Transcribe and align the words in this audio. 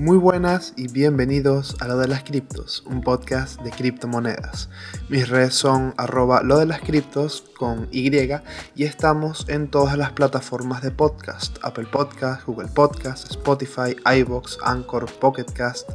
Muy 0.00 0.16
buenas 0.16 0.72
y 0.78 0.88
bienvenidos 0.88 1.76
a 1.78 1.86
Lo 1.86 1.98
de 1.98 2.08
las 2.08 2.24
Criptos, 2.24 2.82
un 2.86 3.02
podcast 3.02 3.60
de 3.60 3.70
criptomonedas. 3.70 4.70
Mis 5.10 5.28
redes 5.28 5.52
son 5.52 5.92
arroba 5.98 6.42
lo 6.42 6.56
de 6.56 6.64
las 6.64 6.80
criptos 6.80 7.44
con 7.58 7.86
Y 7.92 8.10
y 8.10 8.84
estamos 8.84 9.46
en 9.50 9.68
todas 9.68 9.98
las 9.98 10.12
plataformas 10.12 10.80
de 10.80 10.90
podcast, 10.90 11.58
Apple 11.60 11.84
Podcast, 11.92 12.46
Google 12.46 12.68
Podcast, 12.68 13.30
Spotify, 13.30 13.94
iBox, 14.20 14.56
Anchor, 14.64 15.04
Pocket 15.20 15.52
Cast, 15.52 15.90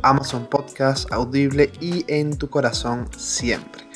Amazon 0.00 0.46
Podcast, 0.46 1.12
Audible 1.12 1.70
y 1.82 2.06
en 2.08 2.38
tu 2.38 2.48
corazón 2.48 3.10
siempre. 3.14 3.89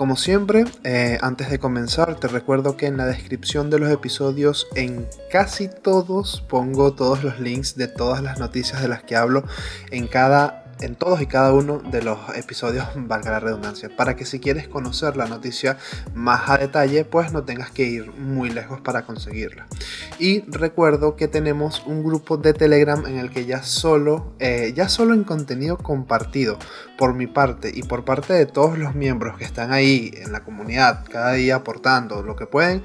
Como 0.00 0.16
siempre, 0.16 0.64
eh, 0.82 1.18
antes 1.20 1.50
de 1.50 1.58
comenzar, 1.58 2.14
te 2.14 2.26
recuerdo 2.26 2.74
que 2.78 2.86
en 2.86 2.96
la 2.96 3.04
descripción 3.04 3.68
de 3.68 3.78
los 3.78 3.90
episodios, 3.90 4.66
en 4.74 5.06
casi 5.30 5.68
todos, 5.68 6.42
pongo 6.48 6.94
todos 6.94 7.22
los 7.22 7.38
links 7.38 7.76
de 7.76 7.86
todas 7.86 8.22
las 8.22 8.38
noticias 8.38 8.80
de 8.80 8.88
las 8.88 9.02
que 9.02 9.14
hablo 9.14 9.44
en 9.90 10.06
cada 10.06 10.59
en 10.80 10.96
todos 10.96 11.20
y 11.20 11.26
cada 11.26 11.52
uno 11.52 11.78
de 11.78 12.02
los 12.02 12.18
episodios, 12.34 12.86
valga 12.96 13.30
la 13.30 13.40
redundancia, 13.40 13.90
para 13.94 14.16
que 14.16 14.24
si 14.24 14.40
quieres 14.40 14.68
conocer 14.68 15.16
la 15.16 15.26
noticia 15.26 15.78
más 16.14 16.48
a 16.48 16.58
detalle, 16.58 17.04
pues 17.04 17.32
no 17.32 17.44
tengas 17.44 17.70
que 17.70 17.84
ir 17.84 18.12
muy 18.12 18.50
lejos 18.50 18.80
para 18.80 19.04
conseguirla. 19.04 19.66
Y 20.18 20.42
recuerdo 20.50 21.16
que 21.16 21.28
tenemos 21.28 21.82
un 21.86 22.02
grupo 22.02 22.36
de 22.36 22.52
Telegram 22.52 23.04
en 23.06 23.18
el 23.18 23.30
que 23.30 23.46
ya 23.46 23.62
solo, 23.62 24.32
eh, 24.38 24.72
ya 24.74 24.88
solo 24.88 25.14
en 25.14 25.24
contenido 25.24 25.78
compartido 25.78 26.58
por 26.98 27.14
mi 27.14 27.26
parte 27.26 27.70
y 27.74 27.82
por 27.82 28.04
parte 28.04 28.32
de 28.34 28.46
todos 28.46 28.78
los 28.78 28.94
miembros 28.94 29.38
que 29.38 29.44
están 29.44 29.72
ahí 29.72 30.12
en 30.16 30.32
la 30.32 30.44
comunidad, 30.44 31.04
cada 31.10 31.32
día 31.32 31.56
aportando 31.56 32.22
lo 32.22 32.36
que 32.36 32.46
pueden, 32.46 32.82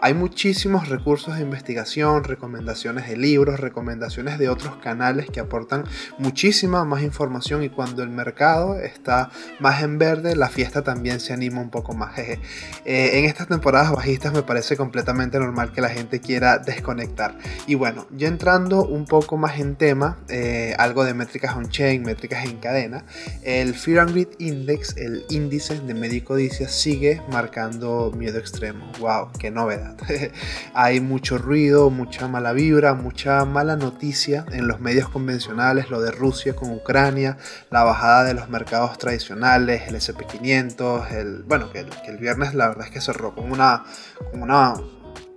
hay 0.00 0.14
muchísimos 0.14 0.88
recursos 0.88 1.36
de 1.36 1.42
investigación, 1.42 2.24
recomendaciones 2.24 3.08
de 3.08 3.16
libros, 3.16 3.60
recomendaciones 3.60 4.38
de 4.38 4.48
otros 4.48 4.76
canales 4.76 5.26
que 5.30 5.40
aportan 5.40 5.84
muchísima 6.18 6.84
más 6.84 7.02
información 7.02 7.62
y 7.62 7.68
cuando 7.68 8.02
el 8.02 8.10
mercado 8.10 8.78
está 8.78 9.30
más 9.58 9.82
en 9.82 9.98
verde, 9.98 10.36
la 10.36 10.48
fiesta 10.48 10.82
también 10.82 11.20
se 11.20 11.32
anima 11.32 11.60
un 11.60 11.70
poco 11.70 11.94
más. 11.94 12.18
Eh, 12.18 12.38
en 12.84 13.24
estas 13.24 13.48
temporadas 13.48 13.92
bajistas 13.92 14.32
me 14.32 14.42
parece 14.42 14.76
completamente 14.76 15.38
normal 15.38 15.72
que 15.72 15.80
la 15.80 15.88
gente 15.88 16.20
quiera 16.20 16.58
desconectar. 16.58 17.36
Y 17.66 17.74
bueno, 17.74 18.06
ya 18.10 18.28
entrando 18.28 18.84
un 18.84 19.06
poco 19.06 19.36
más 19.36 19.58
en 19.58 19.76
tema, 19.76 20.18
eh, 20.28 20.74
algo 20.78 21.04
de 21.04 21.14
métricas 21.14 21.56
on-chain, 21.56 22.02
métricas 22.02 22.44
en 22.44 22.58
cadena, 22.58 23.04
el 23.42 23.74
Fear 23.74 24.00
and 24.00 24.10
Greed 24.12 24.28
Index, 24.38 24.96
el 24.96 25.24
índice 25.30 25.80
de 25.80 25.94
médico 25.94 26.36
sigue 26.68 27.22
marcando 27.30 28.12
miedo 28.16 28.38
extremo. 28.38 28.90
¡Wow! 28.98 29.30
¡Qué 29.38 29.50
novedad! 29.50 29.85
Hay 30.74 31.00
mucho 31.00 31.38
ruido, 31.38 31.90
mucha 31.90 32.28
mala 32.28 32.52
vibra, 32.52 32.94
mucha 32.94 33.44
mala 33.44 33.76
noticia 33.76 34.44
en 34.52 34.68
los 34.68 34.80
medios 34.80 35.08
convencionales, 35.08 35.90
lo 35.90 36.00
de 36.00 36.10
Rusia 36.10 36.54
con 36.54 36.72
Ucrania, 36.72 37.38
la 37.70 37.84
bajada 37.84 38.24
de 38.24 38.34
los 38.34 38.48
mercados 38.48 38.98
tradicionales, 38.98 39.88
el 39.88 39.96
SP500, 39.96 41.10
el, 41.12 41.42
bueno, 41.44 41.70
que 41.70 41.86
el, 42.06 42.16
viernes 42.18 42.54
la 42.54 42.68
verdad 42.68 42.86
es 42.86 42.92
que 42.92 43.00
cerró 43.00 43.34
con 43.34 43.46
con 43.46 44.42
una, 44.42 44.74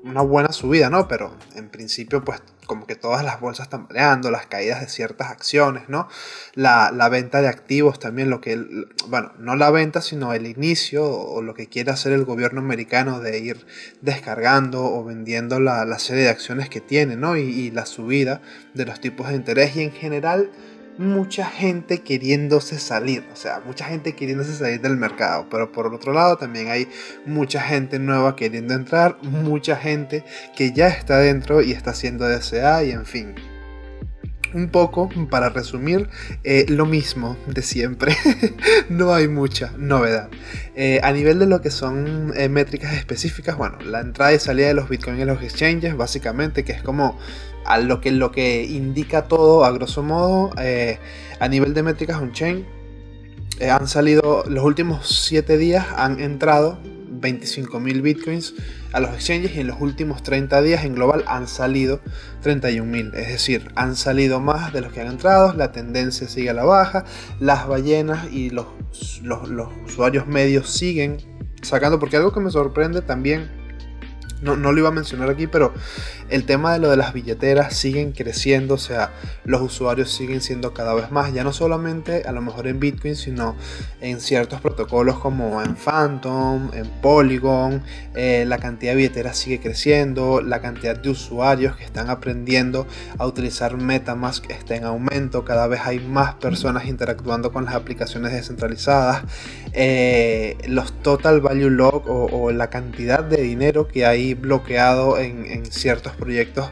una 0.03 0.22
buena 0.22 0.52
subida, 0.52 0.89
¿no? 0.89 1.08
Pero 1.08 1.36
en 1.55 1.69
principio 1.69 2.23
pues 2.23 2.42
como 2.69 2.86
que 2.86 2.95
todas 2.95 3.23
las 3.23 3.42
bolsas 3.42 3.66
están 3.66 3.88
peleando, 3.88 4.30
las 4.30 4.45
caídas 4.45 4.80
de 4.81 4.88
ciertas 4.88 5.31
acciones, 5.31 5.89
¿no? 5.89 6.08
La, 6.53 7.09
venta 7.09 7.41
de 7.41 7.47
activos 7.47 8.00
también, 8.00 8.30
lo 8.30 8.41
que, 8.41 8.64
bueno, 9.08 9.33
no 9.39 9.56
la 9.56 9.72
venta, 9.72 10.02
sino 10.02 10.33
el 10.33 10.45
inicio 10.45 11.03
o 11.09 11.41
lo 11.41 11.56
que 11.56 11.66
quiere 11.66 11.89
hacer 11.89 12.14
el 12.14 12.25
gobierno 12.25 12.61
americano 12.61 13.19
de 13.22 13.39
ir 13.39 13.66
descargando 14.02 14.85
o 14.85 15.03
vendiendo 15.03 15.59
la, 15.59 15.97
serie 15.97 16.25
de 16.25 16.29
acciones 16.29 16.69
que 16.69 16.79
tiene, 16.79 17.16
¿no? 17.16 17.38
Y 17.38 17.72
la 17.72 17.88
subida 17.88 18.44
de 18.75 18.85
los 18.85 19.02
tipos 19.02 19.29
de 19.29 19.35
interés 19.35 19.75
y 19.75 19.81
en 19.81 19.91
general 19.91 20.52
mucha 20.99 21.45
gente 21.45 22.01
queriéndose 22.01 22.77
salir, 22.77 23.23
o 23.31 23.35
sea, 23.37 23.61
mucha 23.65 23.85
gente 23.85 24.15
queriéndose 24.15 24.53
salir 24.53 24.81
del 24.81 24.97
mercado, 24.97 25.47
pero 25.49 25.71
por 25.71 25.87
otro 25.93 26.11
lado 26.11 26.35
también 26.35 26.67
hay 26.67 26.89
mucha 27.25 27.61
gente 27.61 27.99
nueva 27.99 28.35
queriendo 28.35 28.73
entrar, 28.73 29.17
mucha 29.23 29.77
gente 29.77 30.25
que 30.57 30.73
ya 30.73 30.89
está 30.89 31.17
dentro 31.19 31.61
y 31.61 31.71
está 31.71 31.91
haciendo 31.91 32.27
DCA 32.27 32.83
y 32.83 32.91
en 32.91 33.05
fin. 33.05 33.33
Un 34.53 34.69
poco, 34.69 35.09
para 35.29 35.49
resumir, 35.49 36.09
eh, 36.43 36.65
lo 36.67 36.85
mismo 36.87 37.37
de 37.45 37.61
siempre. 37.61 38.17
no 38.89 39.13
hay 39.13 39.27
mucha 39.27 39.71
novedad. 39.77 40.29
Eh, 40.75 40.99
a 41.03 41.11
nivel 41.11 41.37
de 41.37 41.45
lo 41.45 41.61
que 41.61 41.69
son 41.69 42.33
eh, 42.35 42.49
métricas 42.49 42.95
específicas, 42.95 43.55
bueno, 43.57 43.77
la 43.85 44.01
entrada 44.01 44.33
y 44.33 44.39
salida 44.39 44.67
de 44.67 44.73
los 44.73 44.89
bitcoins 44.89 45.21
en 45.21 45.27
los 45.27 45.43
exchanges, 45.43 45.95
básicamente, 45.95 46.63
que 46.63 46.71
es 46.71 46.81
como 46.81 47.19
a 47.69 47.78
lo 47.78 48.02
que, 48.02 48.12
lo 48.12 48.31
que 48.31 48.63
indica 48.66 49.28
todo, 49.28 49.63
a 49.63 49.72
grosso 49.72 50.02
modo, 50.02 50.52
eh, 50.59 50.97
a 51.40 51.47
nivel 51.47 51.75
de 51.75 51.84
métricas 51.84 52.19
on-chain, 52.19 52.66
eh, 53.59 53.69
han 53.69 53.88
salido, 53.88 54.44
los 54.47 54.63
últimos 54.63 55.07
7 55.07 55.56
días 55.57 55.85
han 55.96 56.19
entrado 56.19 56.79
25.000 57.22 58.02
bitcoins 58.02 58.56
a 58.91 59.00
los 59.00 59.12
exchanges 59.12 59.56
y 59.56 59.59
en 59.59 59.68
los 59.68 59.79
últimos 59.79 60.24
30 60.24 60.63
días 60.63 60.84
en 60.84 60.96
global 60.96 61.24
han 61.28 61.47
salido 61.47 62.02
31.000. 62.44 63.13
Es 63.16 63.28
decir, 63.28 63.72
han 63.75 63.96
salido 63.96 64.40
más 64.40 64.74
de 64.74 64.81
los 64.81 64.91
que 64.91 65.02
han 65.02 65.08
entrado, 65.08 65.53
la 65.53 65.72
tendencia 65.72 66.28
sigue 66.28 66.50
a 66.50 66.53
la 66.53 66.63
baja, 66.63 67.06
las 67.40 67.68
ballenas 67.68 68.31
y 68.31 68.50
los, 68.50 68.66
los, 69.22 69.47
los 69.47 69.69
usuarios 69.85 70.25
medios 70.25 70.72
siguen 70.72 71.18
sacando, 71.62 72.00
porque 72.00 72.18
algo 72.18 72.34
que 72.34 72.40
me 72.40 72.50
sorprende 72.50 73.03
también 73.03 73.59
no, 74.41 74.55
lo 74.55 74.77
iba 74.77 74.89
a 74.89 74.91
mencionar 74.91 75.29
aquí, 75.29 75.47
pero 75.47 75.73
el 76.29 76.45
tema 76.45 76.73
de 76.73 76.79
lo 76.79 76.89
de 76.89 76.97
las 76.97 77.13
billeteras 77.13 77.75
siguen 77.75 78.13
creciendo, 78.13 78.75
o 78.75 78.77
sea, 78.77 79.11
los 79.44 79.61
usuarios 79.61 80.11
siguen 80.11 80.41
siendo 80.41 80.73
cada 80.73 80.94
vez 80.94 81.11
más, 81.11 81.33
ya 81.33 81.44
no 81.44 81.51
solamente 81.51 82.23
a 82.25 82.31
lo 82.31 82.41
mejor 82.41 82.67
en 82.67 82.79
Bitcoin, 82.79 83.16
sino 83.16 83.55
en 83.99 84.22
ciertos 84.22 84.61
protocolos 84.61 85.19
como 85.19 85.61
en 85.61 85.75
Phantom, 85.75 86.72
en 86.73 86.88
Polygon, 87.01 87.83
eh, 88.16 88.45
la 88.47 88.57
cantidad 88.59 88.94
de 88.94 88.97
billeteras 88.97 89.38
sigue 89.38 89.59
creciendo, 89.59 90.41
la 90.41 90.61
cantidad 90.61 90.97
de 90.97 91.09
usuarios 91.09 91.75
que 91.75 91.83
están 91.83 92.09
aprendiendo 92.09 92.88
a 93.17 93.25
utilizar 93.25 93.75
Metamask 93.78 94.49
está 94.49 94.75
en 94.75 94.85
aumento, 94.85 95.44
cada 95.44 95.67
vez 95.67 95.81
hay 95.83 95.99
más 95.99 96.35
personas 96.35 96.85
interactuando 96.85 97.51
con 97.51 97.66
las 97.66 97.75
aplicaciones 97.75 98.31
descentralizadas, 98.31 99.23
eh, 99.73 100.57
los 100.67 100.94
total 101.01 101.41
value 101.41 101.69
log 101.69 102.03
o 102.07 102.51
la 102.51 102.69
cantidad 102.69 103.23
de 103.23 103.41
dinero 103.41 103.88
que 103.88 104.05
hay 104.05 104.28
bloqueado 104.34 105.17
en, 105.17 105.66
ciertos 105.66 106.13
proyectos 106.13 106.69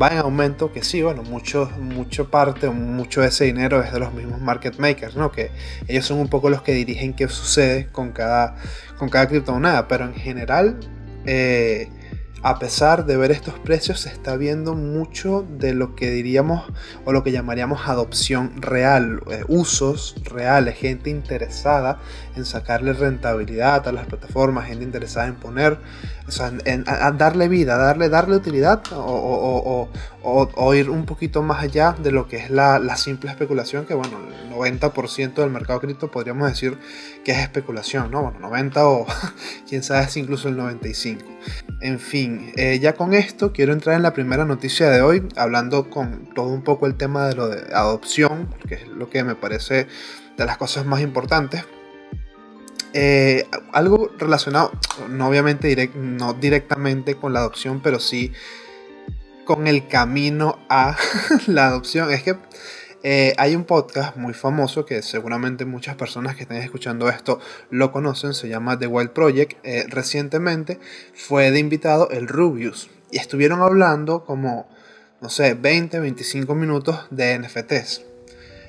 va 0.00 0.08
en 0.08 0.18
aumento, 0.18 0.72
que 0.72 0.82
sí, 0.82 1.02
bueno, 1.02 1.22
mucho, 1.22 1.70
mucho 1.78 2.30
parte, 2.30 2.68
mucho 2.68 3.20
de 3.20 3.28
ese 3.28 3.44
dinero 3.44 3.82
es 3.82 3.92
de 3.92 4.00
los 4.00 4.12
mismos 4.12 4.40
market 4.40 4.78
makers, 4.78 5.16
¿no? 5.16 5.32
Que 5.32 5.50
ellos 5.88 6.04
son 6.04 6.18
un 6.18 6.28
poco 6.28 6.50
los 6.50 6.62
que 6.62 6.72
dirigen 6.72 7.14
qué 7.14 7.28
sucede 7.28 7.86
con 7.92 8.12
cada, 8.12 8.56
con 8.98 9.08
cada 9.08 9.28
criptomoneda, 9.28 9.88
pero 9.88 10.04
en 10.04 10.14
general... 10.14 10.78
Eh, 11.24 11.88
a 12.46 12.60
pesar 12.60 13.06
de 13.06 13.16
ver 13.16 13.32
estos 13.32 13.58
precios, 13.58 13.98
se 13.98 14.08
está 14.08 14.36
viendo 14.36 14.76
mucho 14.76 15.44
de 15.58 15.74
lo 15.74 15.96
que 15.96 16.12
diríamos 16.12 16.62
o 17.04 17.10
lo 17.10 17.24
que 17.24 17.32
llamaríamos 17.32 17.88
adopción 17.88 18.62
real, 18.62 19.20
eh, 19.32 19.42
usos 19.48 20.14
reales, 20.22 20.76
gente 20.76 21.10
interesada 21.10 21.98
en 22.36 22.44
sacarle 22.44 22.92
rentabilidad 22.92 23.88
a 23.88 23.90
las 23.90 24.06
plataformas, 24.06 24.66
gente 24.68 24.84
interesada 24.84 25.26
en 25.26 25.34
poner, 25.34 25.78
o 26.28 26.30
sea, 26.30 26.52
en, 26.66 26.84
darle 27.18 27.48
vida, 27.48 27.78
darle, 27.78 28.08
darle 28.08 28.36
utilidad 28.36 28.80
o, 28.92 29.88
ir 30.74 30.88
un 30.88 31.04
poquito 31.04 31.42
más 31.42 31.64
allá 31.64 31.96
de 32.00 32.12
lo 32.12 32.28
que 32.28 32.36
es 32.36 32.50
la, 32.50 32.96
simple 32.96 33.28
especulación, 33.28 33.86
que 33.86 33.94
bueno, 33.94 34.18
el 34.44 34.52
90% 34.52 35.34
del 35.34 35.50
mercado 35.50 35.80
cripto 35.80 36.12
podríamos 36.12 36.48
decir 36.48 36.78
que 37.24 37.32
es 37.32 37.38
especulación, 37.38 38.12
¿no? 38.12 38.22
Bueno, 38.22 38.38
90 38.38 38.88
o 38.88 39.06
quién 39.68 39.82
sabe 39.82 40.06
si 40.06 40.20
incluso 40.20 40.48
el 40.48 40.56
95. 40.56 41.24
En 41.80 42.00
fin, 42.00 42.52
eh, 42.56 42.78
ya 42.80 42.94
con 42.94 43.12
esto 43.12 43.52
quiero 43.52 43.74
entrar 43.74 43.96
en 43.96 44.02
la 44.02 44.14
primera 44.14 44.46
noticia 44.46 44.88
de 44.88 45.02
hoy, 45.02 45.28
hablando 45.36 45.90
con 45.90 46.30
todo 46.34 46.48
un 46.48 46.62
poco 46.62 46.86
el 46.86 46.94
tema 46.94 47.28
de 47.28 47.34
lo 47.34 47.48
de 47.48 47.74
adopción, 47.74 48.54
que 48.66 48.76
es 48.76 48.88
lo 48.88 49.10
que 49.10 49.22
me 49.24 49.34
parece 49.34 49.86
de 50.38 50.46
las 50.46 50.56
cosas 50.56 50.86
más 50.86 51.02
importantes. 51.02 51.64
Eh, 52.94 53.46
algo 53.72 54.10
relacionado, 54.18 54.72
no 55.10 55.28
obviamente 55.28 55.90
no 55.94 56.32
directamente 56.32 57.14
con 57.16 57.34
la 57.34 57.40
adopción, 57.40 57.80
pero 57.82 58.00
sí 58.00 58.32
con 59.44 59.66
el 59.66 59.86
camino 59.86 60.58
a 60.70 60.96
la 61.46 61.66
adopción. 61.68 62.10
Es 62.10 62.22
que 62.22 62.36
eh, 63.08 63.34
hay 63.38 63.54
un 63.54 63.62
podcast 63.62 64.16
muy 64.16 64.34
famoso 64.34 64.84
que 64.84 65.00
seguramente 65.00 65.64
muchas 65.64 65.94
personas 65.94 66.34
que 66.34 66.42
estén 66.42 66.56
escuchando 66.56 67.08
esto 67.08 67.38
lo 67.70 67.92
conocen, 67.92 68.34
se 68.34 68.48
llama 68.48 68.80
The 68.80 68.88
Wild 68.88 69.10
Project. 69.10 69.58
Eh, 69.62 69.84
recientemente 69.86 70.80
fue 71.14 71.52
de 71.52 71.60
invitado 71.60 72.10
el 72.10 72.26
Rubius 72.26 72.90
y 73.12 73.18
estuvieron 73.18 73.62
hablando 73.62 74.24
como, 74.24 74.68
no 75.20 75.30
sé, 75.30 75.54
20, 75.54 76.00
25 76.00 76.52
minutos 76.56 77.06
de 77.10 77.38
NFTs. 77.38 78.02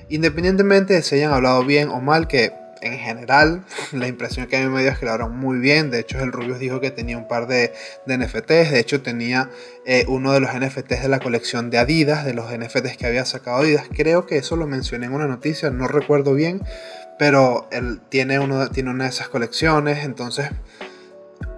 Independientemente 0.08 0.94
de 0.94 1.02
si 1.02 1.16
hayan 1.16 1.32
hablado 1.32 1.64
bien 1.64 1.88
o 1.88 2.00
mal, 2.00 2.28
que 2.28 2.52
en 2.82 2.98
general, 2.98 3.64
la 3.92 4.06
impresión 4.06 4.46
que 4.46 4.56
a 4.56 4.60
mí 4.60 4.68
me 4.68 4.82
dio 4.82 4.90
es 4.90 4.98
que 4.98 5.06
lo 5.06 5.12
harán 5.12 5.36
muy 5.36 5.58
bien. 5.58 5.90
De 5.90 6.00
hecho, 6.00 6.20
el 6.20 6.32
Rubius 6.32 6.58
dijo 6.58 6.80
que 6.80 6.90
tenía 6.90 7.16
un 7.16 7.28
par 7.28 7.46
de, 7.46 7.72
NFTs. 8.06 8.70
De 8.70 8.80
hecho, 8.80 9.02
tenía 9.02 9.50
eh, 9.84 10.04
uno 10.08 10.32
de 10.32 10.40
los 10.40 10.50
NFTs 10.52 11.02
de 11.02 11.08
la 11.08 11.20
colección 11.20 11.70
de 11.70 11.78
Adidas, 11.78 12.24
de 12.24 12.34
los 12.34 12.46
NFTs 12.50 12.96
que 12.96 13.06
había 13.06 13.24
sacado 13.24 13.58
Adidas. 13.58 13.86
Creo 13.94 14.26
que 14.26 14.36
eso 14.36 14.56
lo 14.56 14.66
mencioné 14.66 15.06
en 15.06 15.14
una 15.14 15.26
noticia, 15.26 15.70
no 15.70 15.88
recuerdo 15.88 16.34
bien. 16.34 16.62
Pero 17.18 17.68
él 17.72 18.00
tiene, 18.08 18.38
uno, 18.38 18.68
tiene 18.70 18.90
una 18.90 19.04
de 19.04 19.10
esas 19.10 19.28
colecciones. 19.28 20.04
Entonces, 20.04 20.50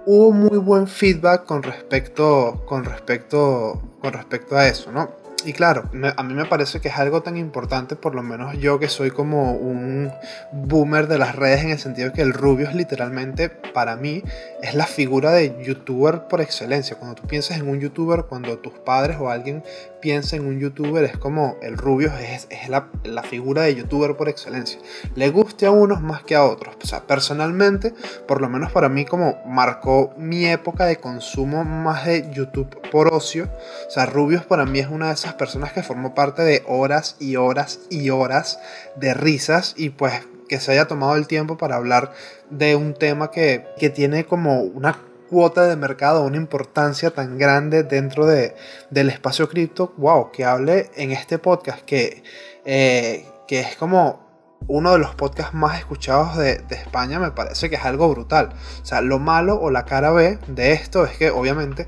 hubo 0.05 0.31
muy 0.31 0.57
buen 0.57 0.87
feedback 0.87 1.45
con 1.45 1.63
respecto, 1.63 2.63
con 2.65 2.83
respecto, 2.83 3.81
con 4.01 4.13
respecto 4.13 4.57
a 4.57 4.67
eso, 4.67 4.91
¿no? 4.91 5.20
Y 5.45 5.53
claro, 5.53 5.89
a 6.17 6.23
mí 6.23 6.33
me 6.33 6.45
parece 6.45 6.81
que 6.81 6.89
es 6.89 6.97
algo 6.97 7.21
tan 7.21 7.37
importante, 7.37 7.95
por 7.95 8.15
lo 8.15 8.21
menos 8.21 8.57
yo 8.57 8.79
que 8.79 8.89
soy 8.89 9.11
como 9.11 9.53
un 9.53 10.11
boomer 10.51 11.07
de 11.07 11.17
las 11.17 11.35
redes 11.35 11.63
en 11.63 11.71
el 11.71 11.79
sentido 11.79 12.13
que 12.13 12.21
el 12.21 12.33
rubio 12.33 12.67
es 12.67 12.75
literalmente, 12.75 13.49
para 13.49 13.95
mí, 13.95 14.23
es 14.61 14.75
la 14.75 14.85
figura 14.85 15.31
de 15.31 15.63
youtuber 15.63 16.27
por 16.27 16.41
excelencia. 16.41 16.97
Cuando 16.97 17.15
tú 17.15 17.27
piensas 17.27 17.57
en 17.57 17.67
un 17.67 17.79
youtuber, 17.79 18.25
cuando 18.25 18.59
tus 18.59 18.73
padres 18.73 19.17
o 19.19 19.29
alguien 19.29 19.63
piensa 20.01 20.35
en 20.35 20.45
un 20.45 20.59
youtuber, 20.59 21.03
es 21.03 21.17
como 21.17 21.57
el 21.61 21.77
rubio 21.77 22.11
es, 22.17 22.47
es 22.49 22.67
la, 22.69 22.89
la, 23.03 23.23
figura 23.23 23.63
de 23.63 23.75
youtuber 23.75 24.17
por 24.17 24.27
excelencia. 24.27 24.79
Le 25.15 25.29
guste 25.29 25.65
a 25.65 25.71
unos 25.71 26.01
más 26.01 26.23
que 26.23 26.35
a 26.35 26.43
otros. 26.43 26.75
O 26.83 26.87
sea, 26.87 27.01
personalmente, 27.07 27.93
por 28.27 28.41
lo 28.41 28.49
menos 28.49 28.71
para 28.71 28.89
mí, 28.89 29.05
como 29.05 29.41
marcó 29.45 30.13
mi 30.17 30.45
época 30.45 30.85
de 30.85 30.97
consumo 30.97 31.63
más 31.63 32.05
de 32.05 32.29
YouTube 32.33 32.81
por 32.91 33.13
ocio. 33.13 33.49
O 33.87 33.91
sea, 33.91 34.05
Rubios 34.05 34.43
para 34.45 34.65
mí 34.65 34.79
es 34.79 34.87
una 34.87 35.07
de 35.07 35.13
esas 35.13 35.35
personas 35.35 35.71
que 35.71 35.83
formó 35.83 36.13
parte 36.13 36.41
de 36.41 36.63
horas 36.67 37.15
y 37.19 37.35
horas 37.35 37.79
y 37.89 38.09
horas 38.09 38.59
de 38.95 39.13
risas 39.13 39.73
y 39.77 39.89
pues 39.89 40.13
que 40.49 40.59
se 40.59 40.73
haya 40.73 40.85
tomado 40.85 41.15
el 41.15 41.27
tiempo 41.27 41.57
para 41.57 41.77
hablar 41.77 42.11
de 42.49 42.75
un 42.75 42.93
tema 42.93 43.31
que, 43.31 43.65
que 43.77 43.89
tiene 43.89 44.25
como 44.25 44.61
una 44.61 44.97
cuota 45.31 45.65
de 45.65 45.77
mercado, 45.77 46.23
una 46.23 46.35
importancia 46.35 47.11
tan 47.11 47.37
grande 47.37 47.83
dentro 47.83 48.25
de, 48.25 48.53
del 48.89 49.07
espacio 49.07 49.47
cripto, 49.47 49.93
wow, 49.95 50.29
que 50.29 50.43
hable 50.43 50.91
en 50.95 51.11
este 51.11 51.39
podcast 51.39 51.79
que, 51.85 52.21
eh, 52.65 53.25
que 53.47 53.61
es 53.61 53.77
como 53.77 54.29
uno 54.67 54.91
de 54.91 54.99
los 54.99 55.15
podcasts 55.15 55.53
más 55.53 55.79
escuchados 55.79 56.35
de, 56.35 56.57
de, 56.57 56.75
España, 56.75 57.17
me 57.17 57.31
parece 57.31 57.69
que 57.69 57.77
es 57.77 57.85
algo 57.85 58.09
brutal. 58.09 58.49
O 58.81 58.85
sea, 58.85 58.99
lo 58.99 59.19
malo 59.19 59.57
o 59.57 59.71
la 59.71 59.85
cara 59.85 60.11
B 60.11 60.37
de 60.47 60.73
esto 60.73 61.05
es 61.05 61.17
que 61.17 61.31
obviamente 61.31 61.87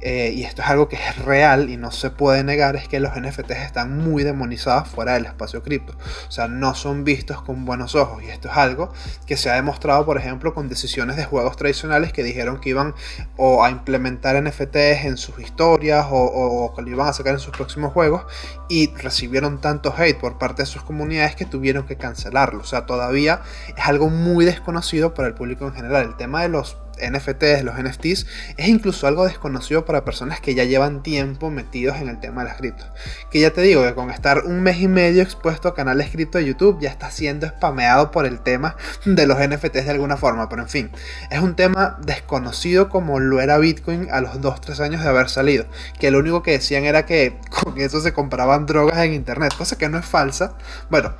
eh, 0.00 0.32
y 0.34 0.44
esto 0.44 0.62
es 0.62 0.68
algo 0.68 0.88
que 0.88 0.96
es 0.96 1.18
real 1.18 1.70
y 1.70 1.76
no 1.76 1.90
se 1.90 2.10
puede 2.10 2.44
negar, 2.44 2.76
es 2.76 2.88
que 2.88 3.00
los 3.00 3.12
NFTs 3.18 3.50
están 3.50 3.98
muy 3.98 4.22
demonizados 4.22 4.88
fuera 4.88 5.14
del 5.14 5.26
espacio 5.26 5.62
cripto. 5.62 5.94
O 6.28 6.30
sea, 6.30 6.46
no 6.46 6.74
son 6.74 7.04
vistos 7.04 7.42
con 7.42 7.64
buenos 7.64 7.94
ojos. 7.94 8.22
Y 8.22 8.28
esto 8.28 8.48
es 8.48 8.56
algo 8.56 8.92
que 9.26 9.36
se 9.36 9.50
ha 9.50 9.54
demostrado, 9.54 10.04
por 10.06 10.16
ejemplo, 10.16 10.54
con 10.54 10.68
decisiones 10.68 11.16
de 11.16 11.24
juegos 11.24 11.56
tradicionales 11.56 12.12
que 12.12 12.22
dijeron 12.22 12.60
que 12.60 12.70
iban 12.70 12.94
o 13.36 13.64
a 13.64 13.70
implementar 13.70 14.40
NFTs 14.42 15.04
en 15.04 15.16
sus 15.16 15.38
historias 15.40 16.06
o, 16.10 16.16
o 16.16 16.74
que 16.74 16.82
lo 16.82 16.88
iban 16.90 17.08
a 17.08 17.12
sacar 17.12 17.34
en 17.34 17.40
sus 17.40 17.56
próximos 17.56 17.92
juegos 17.92 18.22
y 18.68 18.94
recibieron 18.94 19.60
tanto 19.60 19.94
hate 19.96 20.18
por 20.18 20.38
parte 20.38 20.62
de 20.62 20.66
sus 20.66 20.82
comunidades 20.82 21.34
que 21.34 21.44
tuvieron 21.44 21.86
que 21.86 21.96
cancelarlo. 21.96 22.60
O 22.60 22.66
sea, 22.66 22.86
todavía 22.86 23.42
es 23.76 23.86
algo 23.86 24.10
muy 24.10 24.44
desconocido 24.44 25.14
para 25.14 25.28
el 25.28 25.34
público 25.34 25.66
en 25.66 25.74
general. 25.74 26.04
El 26.04 26.16
tema 26.16 26.42
de 26.42 26.48
los 26.48 26.76
NFTs, 27.00 27.64
los 27.64 27.78
NFTs, 27.78 28.26
es 28.56 28.68
incluso 28.68 29.06
algo 29.06 29.26
desconocido 29.26 29.84
para 29.84 30.04
personas 30.04 30.40
que 30.40 30.54
ya 30.54 30.64
llevan 30.64 31.02
tiempo 31.02 31.50
metidos 31.50 31.96
en 31.98 32.08
el 32.08 32.20
tema 32.20 32.42
de 32.42 32.48
las 32.48 32.58
cripto. 32.58 32.84
Que 33.30 33.40
ya 33.40 33.52
te 33.52 33.62
digo 33.62 33.82
que 33.82 33.94
con 33.94 34.10
estar 34.10 34.44
un 34.44 34.60
mes 34.62 34.80
y 34.80 34.88
medio 34.88 35.22
expuesto 35.22 35.68
a 35.68 35.74
canales 35.74 36.10
cripto 36.10 36.38
de 36.38 36.44
YouTube 36.44 36.78
ya 36.80 36.90
está 36.90 37.10
siendo 37.10 37.46
spameado 37.48 38.10
por 38.10 38.26
el 38.26 38.40
tema 38.40 38.76
de 39.04 39.26
los 39.26 39.38
NFTs 39.38 39.84
de 39.84 39.90
alguna 39.90 40.16
forma. 40.16 40.48
Pero 40.48 40.62
en 40.62 40.68
fin, 40.68 40.90
es 41.30 41.40
un 41.40 41.56
tema 41.56 41.98
desconocido 42.02 42.88
como 42.88 43.20
lo 43.20 43.40
era 43.40 43.58
Bitcoin 43.58 44.08
a 44.10 44.20
los 44.20 44.40
2-3 44.40 44.80
años 44.80 45.02
de 45.02 45.08
haber 45.08 45.28
salido. 45.28 45.66
Que 45.98 46.10
lo 46.10 46.18
único 46.18 46.42
que 46.42 46.52
decían 46.52 46.84
era 46.84 47.06
que 47.06 47.38
con 47.50 47.78
eso 47.80 48.00
se 48.00 48.12
compraban 48.12 48.66
drogas 48.66 48.98
en 48.98 49.14
internet, 49.14 49.54
cosa 49.56 49.78
que 49.78 49.88
no 49.88 49.98
es 49.98 50.06
falsa. 50.06 50.54
Bueno, 50.90 51.14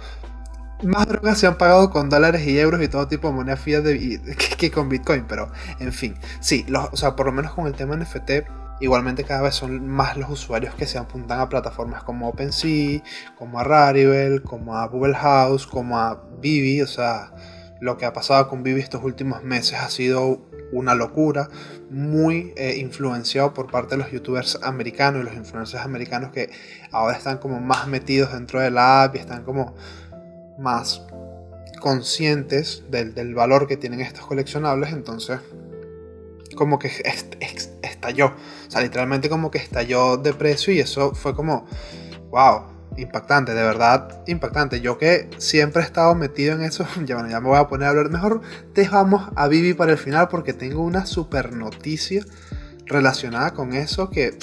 más 0.82 1.06
drogas 1.08 1.38
se 1.38 1.46
han 1.46 1.56
pagado 1.56 1.90
con 1.90 2.08
dólares 2.08 2.46
y 2.46 2.58
euros 2.58 2.82
y 2.82 2.88
todo 2.88 3.08
tipo 3.08 3.28
de 3.28 3.34
moneda 3.34 3.56
fiat 3.56 3.84
que, 4.58 4.70
con 4.70 4.88
Bitcoin, 4.88 5.24
pero 5.28 5.50
en 5.80 5.92
fin, 5.92 6.14
sí, 6.40 6.64
o 6.92 6.96
sea, 6.96 7.16
por 7.16 7.26
lo 7.26 7.32
menos 7.32 7.52
con 7.52 7.66
el 7.66 7.74
tema 7.74 7.96
NFT, 7.96 8.30
igualmente 8.80 9.24
cada 9.24 9.42
vez 9.42 9.54
son 9.54 9.88
más 9.88 10.16
los 10.16 10.30
usuarios 10.30 10.74
que 10.74 10.86
se 10.86 10.98
apuntan 10.98 11.40
a 11.40 11.48
plataformas 11.48 12.04
como 12.04 12.28
OpenSea, 12.28 13.02
como 13.36 13.58
a 13.58 13.64
Rarible, 13.64 14.42
como 14.42 14.76
a 14.76 14.86
Google 14.86 15.14
House, 15.14 15.66
como 15.66 15.98
a 15.98 16.22
Vivi, 16.40 16.80
o 16.82 16.86
sea, 16.86 17.32
lo 17.80 17.96
que 17.96 18.06
ha 18.06 18.12
pasado 18.12 18.48
con 18.48 18.62
Vivi 18.62 18.80
estos 18.80 19.02
últimos 19.02 19.42
meses 19.42 19.78
ha 19.78 19.88
sido 19.88 20.48
una 20.72 20.94
locura, 20.94 21.48
muy 21.90 22.52
eh, 22.56 22.76
influenciado 22.78 23.54
por 23.54 23.70
parte 23.70 23.96
de 23.96 24.02
los 24.02 24.12
youtubers 24.12 24.58
americanos 24.62 25.22
y 25.22 25.24
los 25.24 25.34
influencers 25.34 25.82
americanos 25.82 26.30
que 26.30 26.50
ahora 26.92 27.16
están 27.16 27.38
como 27.38 27.60
más 27.60 27.86
metidos 27.86 28.32
dentro 28.32 28.60
de 28.60 28.70
la 28.70 29.04
app 29.04 29.16
y 29.16 29.18
están 29.18 29.44
como 29.44 29.74
más 30.58 31.02
conscientes 31.80 32.82
del, 32.90 33.34
valor 33.34 33.66
que 33.66 33.76
tienen 33.76 34.00
estos 34.00 34.26
coleccionables, 34.26 34.92
entonces 34.92 35.40
como 36.56 36.78
que 36.78 36.90
estalló, 37.82 38.26
o 38.26 38.70
sea, 38.70 38.80
literalmente 38.80 39.28
como 39.28 39.50
que 39.50 39.58
estalló 39.58 40.16
de 40.16 40.32
precio 40.34 40.72
y 40.72 40.80
eso 40.80 41.14
fue 41.14 41.34
como, 41.34 41.66
wow, 42.30 42.64
impactante, 42.96 43.54
de 43.54 43.62
verdad 43.62 44.22
impactante. 44.26 44.80
Yo 44.80 44.98
que 44.98 45.30
siempre 45.38 45.82
he 45.82 45.84
estado 45.84 46.14
metido 46.14 46.54
en 46.54 46.62
eso, 46.62 46.86
ya 47.04 47.14
bueno, 47.14 47.30
ya 47.30 47.40
me 47.40 47.48
voy 47.48 47.58
a 47.58 47.68
poner 47.68 47.86
a 47.86 47.90
hablar 47.90 48.10
mejor, 48.10 48.40
dejamos 48.74 49.30
a 49.36 49.46
Vivi 49.46 49.74
para 49.74 49.92
el 49.92 49.98
final 49.98 50.28
porque 50.28 50.52
tengo 50.52 50.82
una 50.82 51.06
super 51.06 51.52
noticia 51.52 52.24
relacionada 52.86 53.52
con 53.52 53.74
eso 53.74 54.10
que, 54.10 54.36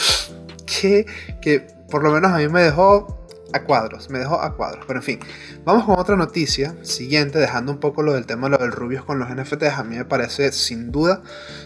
que, 0.66 1.06
que 1.42 1.68
por 1.90 2.04
lo 2.04 2.12
menos 2.12 2.32
a 2.32 2.38
mí 2.38 2.48
me 2.48 2.62
dejó 2.62 3.25
a 3.56 3.64
cuadros, 3.64 4.10
me 4.10 4.20
dejó 4.20 4.42
a 4.42 4.56
cuadros. 4.56 4.86
Pero 4.88 5.00
en 5.00 5.04
fin, 5.04 5.20
vamos 5.64 5.86
con 5.86 6.00
otra 6.00 6.16
noticia 6.16 6.76
siguiente, 6.84 7.40
dejando 7.40 7.72
un 7.72 7.80
poco 7.80 8.04
lo 8.04 8.14
del 8.14 8.26
tema 8.26 8.50
lo 8.50 8.58
del 8.58 8.72
rubios 8.72 9.04
con 9.04 9.20
los 9.20 9.30
NFTs. 9.30 9.78
A 9.78 9.84
mí 9.84 9.96
me 9.96 10.06
parece, 10.06 10.52
sin 10.52 10.92
duda, 10.92 11.22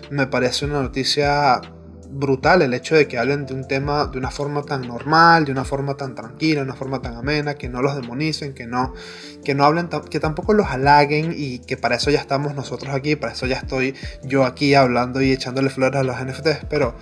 me 0.09 0.27
parece 0.27 0.65
una 0.65 0.81
noticia 0.81 1.61
brutal 2.11 2.61
el 2.61 2.73
hecho 2.73 2.95
de 2.95 3.07
que 3.07 3.17
hablen 3.17 3.45
de 3.45 3.53
un 3.53 3.67
tema 3.67 4.07
de 4.07 4.17
una 4.17 4.31
forma 4.31 4.63
tan 4.63 4.81
normal, 4.81 5.45
de 5.45 5.51
una 5.51 5.63
forma 5.63 5.95
tan 5.95 6.15
tranquila, 6.15 6.61
de 6.61 6.65
una 6.65 6.75
forma 6.75 7.01
tan 7.01 7.15
amena, 7.15 7.55
que 7.55 7.69
no 7.69 7.81
los 7.81 7.95
demonicen, 7.95 8.53
que 8.53 8.65
no, 8.65 8.93
que 9.43 9.53
no 9.53 9.63
hablen, 9.63 9.89
que 10.09 10.19
tampoco 10.19 10.53
los 10.53 10.67
halaguen 10.67 11.33
y 11.35 11.59
que 11.59 11.77
para 11.77 11.95
eso 11.95 12.09
ya 12.09 12.19
estamos 12.19 12.55
nosotros 12.55 12.93
aquí, 12.93 13.15
para 13.15 13.33
eso 13.33 13.45
ya 13.45 13.57
estoy 13.57 13.95
yo 14.23 14.45
aquí 14.45 14.73
hablando 14.73 15.21
y 15.21 15.31
echándole 15.31 15.69
flores 15.69 15.99
a 15.99 16.03
los 16.03 16.19
NFTs, 16.19 16.65
pero 16.69 16.95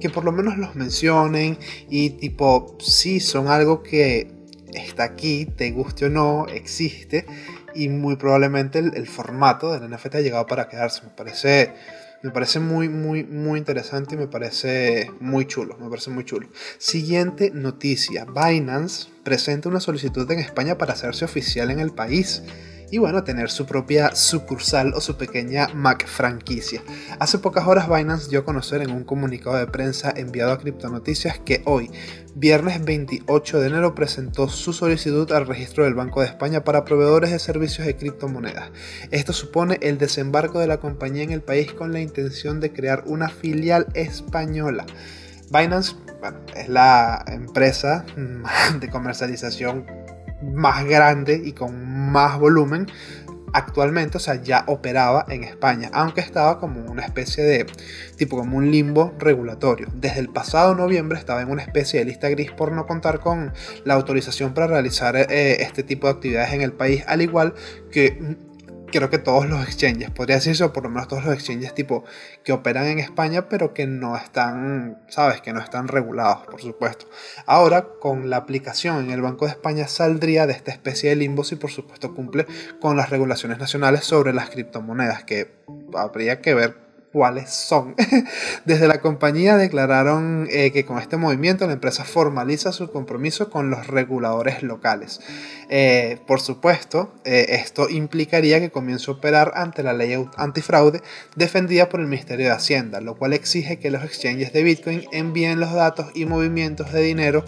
que 0.00 0.10
por 0.10 0.24
lo 0.24 0.32
menos 0.32 0.58
los 0.58 0.74
mencionen 0.74 1.58
y 1.88 2.10
tipo, 2.10 2.76
sí, 2.80 3.20
son 3.20 3.48
algo 3.48 3.82
que 3.82 4.30
está 4.72 5.04
aquí, 5.04 5.46
te 5.46 5.70
guste 5.70 6.06
o 6.06 6.10
no, 6.10 6.46
existe 6.48 7.26
y 7.74 7.88
muy 7.88 8.16
probablemente 8.16 8.78
el, 8.78 9.06
formato 9.06 9.72
del 9.72 9.90
NFT 9.90 10.14
ha 10.16 10.20
llegado 10.20 10.46
para 10.46 10.68
quedarse. 10.68 11.02
Me 11.02 11.10
parece, 11.10 11.74
me 12.22 12.30
parece 12.30 12.60
muy, 12.60 12.88
muy, 12.88 13.24
muy 13.24 13.58
interesante 13.58 14.14
y 14.14 14.18
me 14.18 14.28
parece 14.28 15.10
muy 15.20 15.46
chulo, 15.46 15.76
me 15.78 15.88
parece 15.88 16.10
muy 16.10 16.24
chulo. 16.24 16.48
Siguiente 16.78 17.50
noticia, 17.52 18.24
Binance 18.24 19.08
presenta 19.22 19.68
una 19.68 19.80
solicitud 19.80 20.30
en 20.30 20.38
España 20.38 20.78
para 20.78 20.92
hacerse 20.92 21.24
oficial 21.24 21.70
en 21.70 21.80
el 21.80 21.92
país 21.92 22.42
y 22.94 22.98
bueno, 22.98 23.24
tener 23.24 23.50
su 23.50 23.66
propia 23.66 24.14
sucursal 24.14 24.94
o 24.94 25.00
su 25.00 25.16
pequeña 25.16 25.66
Mac 25.74 26.06
franquicia. 26.06 26.80
Hace 27.18 27.40
pocas 27.40 27.66
horas 27.66 27.88
Binance 27.88 28.30
dio 28.30 28.38
a 28.38 28.44
conocer 28.44 28.82
en 28.82 28.92
un 28.92 29.02
comunicado 29.02 29.56
de 29.56 29.66
prensa 29.66 30.14
enviado 30.16 30.52
a 30.52 30.60
Criptonoticias 30.60 31.40
que 31.40 31.60
hoy, 31.64 31.90
viernes 32.36 32.84
28 32.84 33.58
de 33.58 33.66
enero, 33.66 33.96
presentó 33.96 34.48
su 34.48 34.72
solicitud 34.72 35.32
al 35.32 35.48
registro 35.48 35.82
del 35.82 35.94
Banco 35.94 36.20
de 36.20 36.28
España 36.28 36.62
para 36.62 36.84
proveedores 36.84 37.32
de 37.32 37.40
servicios 37.40 37.84
de 37.84 37.96
criptomonedas. 37.96 38.70
Esto 39.10 39.32
supone 39.32 39.80
el 39.82 39.98
desembarco 39.98 40.60
de 40.60 40.68
la 40.68 40.78
compañía 40.78 41.24
en 41.24 41.32
el 41.32 41.42
país 41.42 41.72
con 41.72 41.92
la 41.92 41.98
intención 41.98 42.60
de 42.60 42.72
crear 42.72 43.02
una 43.08 43.28
filial 43.28 43.88
española. 43.94 44.86
Binance 45.50 45.96
es 46.54 46.68
la 46.68 47.24
empresa 47.26 48.06
de 48.80 48.88
comercialización 48.88 50.03
más 50.52 50.84
grande 50.84 51.40
y 51.44 51.52
con 51.52 52.10
más 52.12 52.38
volumen 52.38 52.86
actualmente, 53.54 54.16
o 54.16 54.20
sea, 54.20 54.42
ya 54.42 54.64
operaba 54.66 55.24
en 55.28 55.44
España, 55.44 55.88
aunque 55.92 56.20
estaba 56.20 56.58
como 56.58 56.80
una 56.90 57.04
especie 57.04 57.44
de, 57.44 57.66
tipo 58.16 58.36
como 58.36 58.56
un 58.56 58.70
limbo 58.70 59.14
regulatorio. 59.18 59.86
Desde 59.94 60.18
el 60.18 60.28
pasado 60.28 60.74
noviembre 60.74 61.18
estaba 61.18 61.40
en 61.40 61.50
una 61.50 61.62
especie 61.62 62.00
de 62.00 62.06
lista 62.06 62.28
gris 62.28 62.50
por 62.50 62.72
no 62.72 62.84
contar 62.84 63.20
con 63.20 63.52
la 63.84 63.94
autorización 63.94 64.54
para 64.54 64.66
realizar 64.66 65.14
eh, 65.16 65.62
este 65.62 65.84
tipo 65.84 66.08
de 66.08 66.14
actividades 66.14 66.52
en 66.52 66.62
el 66.62 66.72
país, 66.72 67.04
al 67.06 67.22
igual 67.22 67.54
que 67.92 68.36
creo 68.94 69.10
que 69.10 69.18
todos 69.18 69.48
los 69.48 69.64
exchanges, 69.64 70.10
podría 70.10 70.36
decirse, 70.36 70.62
o 70.62 70.72
por 70.72 70.84
lo 70.84 70.90
menos 70.90 71.08
todos 71.08 71.24
los 71.24 71.34
exchanges 71.34 71.74
tipo 71.74 72.04
que 72.44 72.52
operan 72.52 72.86
en 72.86 73.00
España, 73.00 73.48
pero 73.48 73.74
que 73.74 73.86
no 73.86 74.16
están, 74.16 75.02
sabes, 75.08 75.40
que 75.40 75.52
no 75.52 75.60
están 75.60 75.88
regulados, 75.88 76.46
por 76.46 76.60
supuesto. 76.60 77.06
Ahora, 77.44 77.88
con 78.00 78.30
la 78.30 78.36
aplicación 78.36 79.04
en 79.04 79.10
el 79.10 79.20
Banco 79.20 79.46
de 79.46 79.50
España 79.50 79.88
saldría 79.88 80.46
de 80.46 80.52
esta 80.52 80.70
especie 80.70 81.10
de 81.10 81.16
limbo 81.16 81.42
si 81.42 81.56
por 81.56 81.70
supuesto 81.70 82.14
cumple 82.14 82.46
con 82.80 82.96
las 82.96 83.10
regulaciones 83.10 83.58
nacionales 83.58 84.04
sobre 84.04 84.32
las 84.32 84.50
criptomonedas, 84.50 85.24
que 85.24 85.52
habría 85.94 86.40
que 86.40 86.54
ver 86.54 86.83
cuáles 87.14 87.50
son. 87.50 87.94
Desde 88.64 88.88
la 88.88 89.00
compañía 89.00 89.56
declararon 89.56 90.48
eh, 90.50 90.72
que 90.72 90.84
con 90.84 90.98
este 90.98 91.16
movimiento 91.16 91.64
la 91.64 91.74
empresa 91.74 92.02
formaliza 92.02 92.72
su 92.72 92.90
compromiso 92.90 93.50
con 93.50 93.70
los 93.70 93.86
reguladores 93.86 94.64
locales. 94.64 95.20
Eh, 95.68 96.18
por 96.26 96.40
supuesto, 96.40 97.14
eh, 97.24 97.46
esto 97.50 97.88
implicaría 97.88 98.58
que 98.58 98.72
comience 98.72 99.08
a 99.08 99.14
operar 99.14 99.52
ante 99.54 99.84
la 99.84 99.92
ley 99.92 100.26
antifraude 100.36 101.02
defendida 101.36 101.88
por 101.88 102.00
el 102.00 102.08
Ministerio 102.08 102.46
de 102.46 102.52
Hacienda, 102.52 103.00
lo 103.00 103.14
cual 103.14 103.32
exige 103.32 103.78
que 103.78 103.92
los 103.92 104.02
exchanges 104.02 104.52
de 104.52 104.64
Bitcoin 104.64 105.04
envíen 105.12 105.60
los 105.60 105.72
datos 105.72 106.08
y 106.16 106.26
movimientos 106.26 106.92
de 106.92 107.00
dinero 107.00 107.44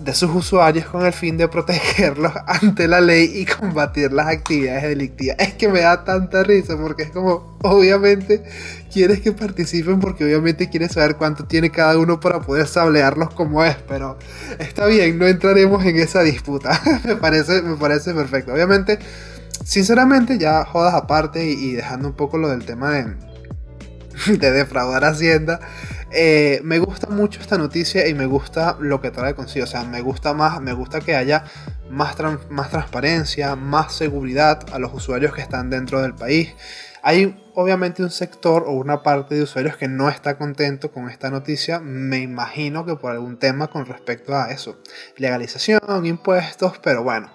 de 0.00 0.12
sus 0.12 0.34
usuarios 0.34 0.86
con 0.86 1.06
el 1.06 1.12
fin 1.12 1.36
de 1.36 1.46
protegerlos 1.46 2.32
ante 2.46 2.88
la 2.88 3.00
ley 3.00 3.30
y 3.32 3.46
combatir 3.46 4.12
las 4.12 4.26
actividades 4.26 4.82
delictivas. 4.82 5.36
Es 5.38 5.54
que 5.54 5.68
me 5.68 5.80
da 5.80 6.04
tanta 6.04 6.42
risa 6.42 6.76
porque 6.76 7.04
es 7.04 7.10
como, 7.10 7.56
obviamente, 7.62 8.42
quieres 8.92 9.20
que 9.20 9.32
participen 9.32 10.00
porque 10.00 10.24
obviamente 10.24 10.68
quieres 10.68 10.92
saber 10.92 11.16
cuánto 11.16 11.44
tiene 11.44 11.70
cada 11.70 11.98
uno 11.98 12.20
para 12.20 12.40
poder 12.40 12.66
sablearlos 12.66 13.32
como 13.34 13.64
es, 13.64 13.76
pero 13.86 14.18
está 14.58 14.86
bien, 14.86 15.18
no 15.18 15.26
entraremos 15.26 15.84
en 15.84 15.96
esa 15.96 16.22
disputa. 16.22 16.80
me, 17.04 17.16
parece, 17.16 17.62
me 17.62 17.76
parece 17.76 18.14
perfecto. 18.14 18.52
Obviamente, 18.52 18.98
sinceramente, 19.64 20.38
ya 20.38 20.64
jodas 20.64 20.94
aparte 20.94 21.44
y, 21.44 21.72
dejando 21.72 22.08
un 22.08 22.14
poco 22.14 22.38
lo 22.38 22.48
del 22.48 22.64
tema 22.64 22.90
de, 22.90 23.14
de 24.38 24.50
defraudar 24.50 25.04
Hacienda. 25.04 25.60
Eh, 26.10 26.60
me 26.64 26.78
gusta 26.78 27.08
mucho 27.08 27.40
esta 27.40 27.58
noticia 27.58 28.08
y 28.08 28.14
me 28.14 28.24
gusta 28.24 28.78
lo 28.80 29.00
que 29.00 29.10
trae 29.10 29.34
consigo. 29.34 29.64
O 29.64 29.68
sea, 29.68 29.84
me 29.84 30.00
gusta 30.00 30.32
más, 30.32 30.60
me 30.60 30.72
gusta 30.72 31.00
que 31.00 31.14
haya 31.14 31.44
más, 31.90 32.16
más 32.48 32.70
transparencia, 32.70 33.56
más 33.56 33.92
seguridad 33.92 34.64
a 34.72 34.78
los 34.78 34.92
usuarios 34.94 35.34
que 35.34 35.42
están 35.42 35.70
dentro 35.70 36.00
del 36.00 36.14
país. 36.14 36.54
Hay 37.08 37.42
obviamente 37.54 38.02
un 38.02 38.10
sector 38.10 38.64
o 38.66 38.72
una 38.72 39.02
parte 39.02 39.34
de 39.34 39.42
usuarios 39.44 39.78
que 39.78 39.88
no 39.88 40.10
está 40.10 40.36
contento 40.36 40.92
con 40.92 41.08
esta 41.08 41.30
noticia. 41.30 41.78
Me 41.78 42.18
imagino 42.18 42.84
que 42.84 42.96
por 42.96 43.12
algún 43.12 43.38
tema 43.38 43.68
con 43.68 43.86
respecto 43.86 44.36
a 44.36 44.50
eso. 44.50 44.78
Legalización, 45.16 46.04
impuestos, 46.04 46.78
pero 46.82 47.02
bueno. 47.02 47.30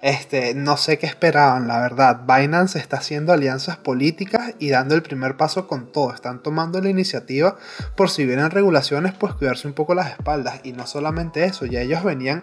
Este, 0.00 0.54
no 0.54 0.78
sé 0.78 0.98
qué 0.98 1.04
esperaban, 1.04 1.68
la 1.68 1.80
verdad. 1.80 2.22
Binance 2.26 2.78
está 2.78 2.96
haciendo 2.96 3.34
alianzas 3.34 3.76
políticas 3.76 4.54
y 4.58 4.70
dando 4.70 4.94
el 4.94 5.02
primer 5.02 5.36
paso 5.36 5.68
con 5.68 5.92
todo. 5.92 6.14
Están 6.14 6.42
tomando 6.42 6.80
la 6.80 6.88
iniciativa 6.88 7.58
por 7.98 8.08
si 8.08 8.24
vienen 8.24 8.50
regulaciones, 8.50 9.12
pues 9.12 9.34
cuidarse 9.34 9.68
un 9.68 9.74
poco 9.74 9.94
las 9.94 10.12
espaldas. 10.12 10.60
Y 10.64 10.72
no 10.72 10.86
solamente 10.86 11.44
eso, 11.44 11.66
ya 11.66 11.82
ellos 11.82 12.02
venían 12.02 12.42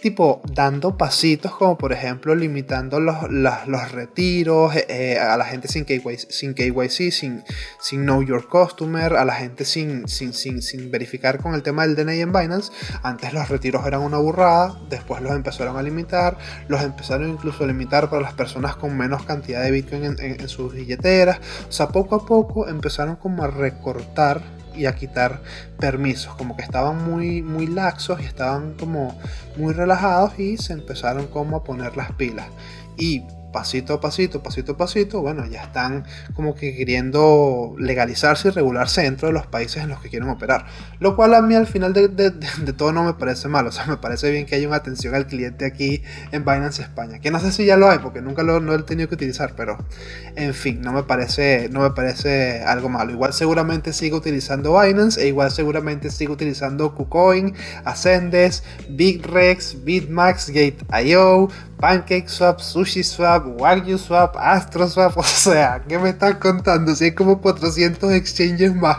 tipo 0.00 0.40
dando 0.52 0.96
pasitos 0.96 1.54
como 1.54 1.76
por 1.76 1.92
ejemplo 1.92 2.34
limitando 2.34 3.00
los, 3.00 3.30
los 3.30 3.92
retiros 3.92 4.74
eh, 4.74 4.86
eh, 4.88 5.18
a 5.18 5.36
la 5.36 5.44
gente 5.44 5.68
sin 5.68 5.84
KYC, 5.84 6.30
sin, 6.30 6.54
KYC 6.54 7.12
sin, 7.12 7.42
sin 7.80 8.02
Know 8.02 8.22
Your 8.22 8.48
Customer, 8.48 9.14
a 9.14 9.24
la 9.24 9.34
gente 9.34 9.64
sin, 9.64 10.08
sin, 10.08 10.32
sin, 10.32 10.62
sin 10.62 10.90
verificar 10.90 11.38
con 11.38 11.54
el 11.54 11.62
tema 11.62 11.86
del 11.86 11.96
DNI 11.96 12.20
en 12.20 12.32
Binance. 12.32 12.72
Antes 13.02 13.32
los 13.32 13.48
retiros 13.48 13.86
eran 13.86 14.00
una 14.00 14.18
burrada, 14.18 14.78
después 14.88 15.22
los 15.22 15.32
empezaron 15.32 15.76
a 15.76 15.82
limitar, 15.82 16.38
los 16.68 16.82
empezaron 16.82 17.28
incluso 17.28 17.64
a 17.64 17.66
limitar 17.66 18.08
para 18.08 18.22
las 18.22 18.32
personas 18.32 18.76
con 18.76 18.96
menos 18.96 19.24
cantidad 19.24 19.62
de 19.62 19.70
Bitcoin 19.70 20.04
en, 20.04 20.18
en 20.18 20.48
sus 20.48 20.72
billeteras. 20.72 21.38
O 21.68 21.72
sea, 21.72 21.88
poco 21.88 22.16
a 22.16 22.26
poco 22.26 22.68
empezaron 22.68 23.16
como 23.16 23.44
a 23.44 23.48
recortar 23.48 24.59
y 24.74 24.86
a 24.86 24.94
quitar 24.94 25.40
permisos, 25.78 26.34
como 26.34 26.56
que 26.56 26.62
estaban 26.62 27.04
muy, 27.04 27.42
muy 27.42 27.66
laxos 27.66 28.20
y 28.20 28.24
estaban 28.24 28.74
como 28.74 29.18
muy 29.56 29.72
relajados 29.72 30.38
y 30.38 30.56
se 30.56 30.72
empezaron 30.72 31.26
como 31.26 31.56
a 31.56 31.64
poner 31.64 31.96
las 31.96 32.12
pilas. 32.12 32.46
Y 32.96 33.24
pasito 33.52 33.94
a 33.94 34.00
pasito, 34.00 34.42
pasito 34.42 34.72
a 34.72 34.76
pasito, 34.76 35.20
bueno, 35.20 35.46
ya 35.46 35.62
están 35.62 36.04
como 36.34 36.54
que 36.54 36.74
queriendo 36.76 37.74
legalizarse 37.78 38.48
y 38.48 38.50
regularse 38.50 39.02
dentro 39.02 39.28
de 39.28 39.34
los 39.34 39.46
países 39.46 39.82
en 39.82 39.88
los 39.88 40.00
que 40.00 40.08
quieren 40.08 40.28
operar. 40.28 40.66
Lo 40.98 41.16
cual 41.16 41.34
a 41.34 41.42
mí 41.42 41.54
al 41.54 41.66
final 41.66 41.92
de, 41.92 42.30
todo 42.76 42.92
no 42.92 43.04
me 43.04 43.14
parece 43.14 43.48
mal, 43.48 43.66
o 43.66 43.72
sea, 43.72 43.86
me 43.86 43.96
parece 43.96 44.30
bien 44.30 44.46
que 44.46 44.54
haya 44.54 44.68
una 44.68 44.76
atención 44.76 45.14
al 45.14 45.26
cliente 45.26 45.64
aquí 45.64 46.02
en 46.32 46.44
Binance 46.44 46.82
España, 46.82 47.18
que 47.20 47.30
no 47.30 47.40
sé 47.40 47.52
si 47.52 47.64
ya 47.64 47.76
lo 47.76 47.90
hay, 47.90 47.98
porque 47.98 48.22
nunca 48.22 48.42
lo, 48.42 48.74
he 48.74 48.82
tenido 48.82 49.08
que 49.08 49.14
utilizar, 49.14 49.54
pero 49.56 49.78
en 50.36 50.54
fin, 50.54 50.80
no 50.80 50.92
me 50.92 51.02
parece, 51.02 51.68
no 51.70 51.80
me 51.80 51.90
parece 51.90 52.62
algo 52.62 52.88
malo. 52.88 53.12
Igual 53.12 53.32
seguramente 53.32 53.92
sigo 53.92 54.18
utilizando 54.18 54.80
Binance 54.80 55.20
e 55.22 55.28
igual 55.28 55.50
seguramente 55.50 56.10
sigo 56.10 56.34
utilizando 56.34 56.94
KuCoin, 56.94 57.54
Ascendes, 57.84 58.62
BigRex, 58.88 59.84
BitMax, 59.84 60.50
Gate.io, 60.50 61.48
PancakeSwap, 61.80 62.60
SushiSwap, 62.60 63.60
WagyuSwap, 63.60 64.36
AstroSwap, 64.36 65.16
o 65.16 65.22
sea, 65.22 65.82
¿qué 65.88 65.98
me 65.98 66.10
están 66.10 66.38
contando? 66.38 66.94
Si 66.94 67.04
hay 67.04 67.12
como 67.12 67.40
400 67.40 68.12
exchanges 68.12 68.74
más. 68.74 68.98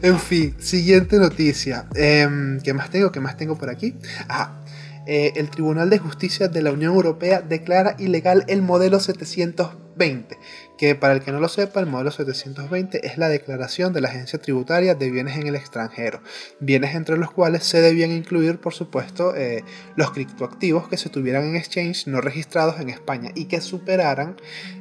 En 0.00 0.18
fin, 0.18 0.56
siguiente 0.58 1.18
noticia. 1.18 1.86
Em, 1.94 2.60
¿Qué 2.60 2.72
más 2.72 2.90
tengo? 2.90 3.12
¿Qué 3.12 3.20
más 3.20 3.36
tengo 3.36 3.56
por 3.56 3.70
aquí? 3.70 3.94
Ajá. 4.28 4.62
Eh, 5.04 5.32
el 5.36 5.50
Tribunal 5.50 5.90
de 5.90 5.98
Justicia 5.98 6.46
de 6.46 6.62
la 6.62 6.70
Unión 6.70 6.94
Europea 6.94 7.40
declara 7.40 7.96
ilegal 7.98 8.44
el 8.46 8.62
modelo 8.62 9.00
720, 9.00 10.38
que 10.76 10.94
para 10.94 11.14
el 11.14 11.20
que 11.20 11.32
no 11.32 11.40
lo 11.40 11.48
sepa, 11.48 11.80
el 11.80 11.86
modelo 11.86 12.10
720 12.10 13.06
es 13.06 13.18
la 13.18 13.28
declaración 13.28 13.92
de 13.92 14.00
la 14.00 14.08
Agencia 14.08 14.40
Tributaria 14.40 14.94
de 14.94 15.10
Bienes 15.10 15.36
en 15.36 15.46
el 15.46 15.54
extranjero, 15.54 16.22
bienes 16.60 16.94
entre 16.94 17.16
los 17.16 17.30
cuales 17.30 17.64
se 17.64 17.80
debían 17.80 18.10
incluir, 18.10 18.58
por 18.58 18.74
supuesto, 18.74 19.34
eh, 19.36 19.64
los 19.96 20.10
criptoactivos 20.10 20.88
que 20.88 20.96
se 20.96 21.08
tuvieran 21.08 21.44
en 21.44 21.56
exchange 21.56 22.06
no 22.06 22.20
registrados 22.20 22.80
en 22.80 22.90
España 22.90 23.30
y 23.34 23.46
que 23.46 23.60
superaran, 23.60 24.36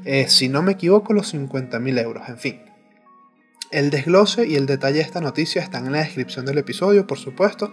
eh, 0.06 0.28
si 0.28 0.50
no 0.50 0.62
me 0.62 0.74
equivoco, 0.74 1.14
los 1.14 1.34
50.000 1.34 2.00
euros. 2.00 2.30
En 2.30 2.38
fin, 2.38 2.62
el 3.72 3.90
desglose 3.90 4.46
y 4.48 4.56
el 4.56 4.66
detalle 4.66 4.98
de 4.98 5.04
esta 5.04 5.22
noticia 5.22 5.62
están 5.62 5.86
en 5.86 5.94
la 5.94 6.00
descripción 6.00 6.46
del 6.46 6.58
episodio, 6.58 7.08
por 7.08 7.18
supuesto. 7.18 7.72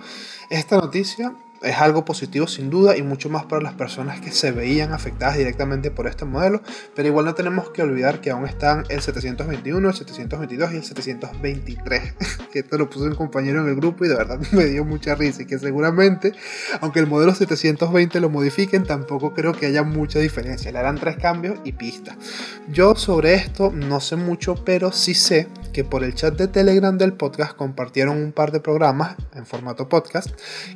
Esta 0.49 0.77
noticia 0.77 1.35
es 1.62 1.77
algo 1.77 2.05
positivo 2.05 2.47
sin 2.47 2.71
duda 2.71 2.97
y 2.97 3.03
mucho 3.03 3.29
más 3.29 3.45
para 3.45 3.62
las 3.62 3.75
personas 3.75 4.21
que 4.21 4.31
se 4.31 4.53
veían 4.53 4.93
afectadas 4.93 5.37
directamente 5.37 5.91
por 5.91 6.07
este 6.07 6.25
modelo, 6.25 6.62
pero 6.95 7.09
igual 7.09 7.25
no 7.27 7.35
tenemos 7.35 7.71
que 7.71 7.83
olvidar 7.83 8.21
que 8.21 8.31
aún 8.31 8.47
están 8.47 8.85
el 8.88 9.00
721, 9.00 9.88
el 9.88 9.95
722 9.95 10.73
y 10.73 10.77
el 10.77 10.85
723, 10.85 12.15
que 12.53 12.61
esto 12.61 12.79
lo 12.79 12.88
puso 12.88 13.05
un 13.05 13.15
compañero 13.15 13.62
en 13.62 13.69
el 13.69 13.77
grupo 13.77 14.05
y 14.05 14.09
de 14.09 14.17
verdad 14.17 14.38
me 14.53 14.67
dio 14.67 14.85
mucha 14.85 15.15
risa 15.15 15.43
y 15.43 15.47
que 15.47 15.59
seguramente, 15.59 16.33
aunque 16.81 17.00
el 17.00 17.07
modelo 17.07 17.35
720 17.35 18.21
lo 18.21 18.31
modifiquen, 18.31 18.85
tampoco 18.85 19.35
creo 19.35 19.53
que 19.53 19.67
haya 19.67 19.83
mucha 19.83 20.19
diferencia, 20.19 20.71
le 20.73 20.79
harán 20.79 20.99
tres 20.99 21.17
cambios 21.17 21.59
y 21.65 21.73
pista. 21.73 22.17
Yo 22.69 22.95
sobre 22.95 23.35
esto 23.35 23.73
no 23.73 24.00
sé 24.00 24.17
mucho, 24.17 24.55
pero 24.65 24.93
sí 24.93 25.15
sé 25.15 25.49
que 25.73 25.85
por 25.85 26.05
el 26.05 26.15
chat 26.15 26.35
de 26.35 26.49
Telegram 26.49 26.97
del 26.97 27.12
podcast 27.12 27.55
compartieron 27.55 28.17
un 28.17 28.33
par 28.33 28.53
de 28.53 28.61
programas 28.61 29.17
en 29.35 29.47
formato 29.47 29.88
podcast 29.88 30.31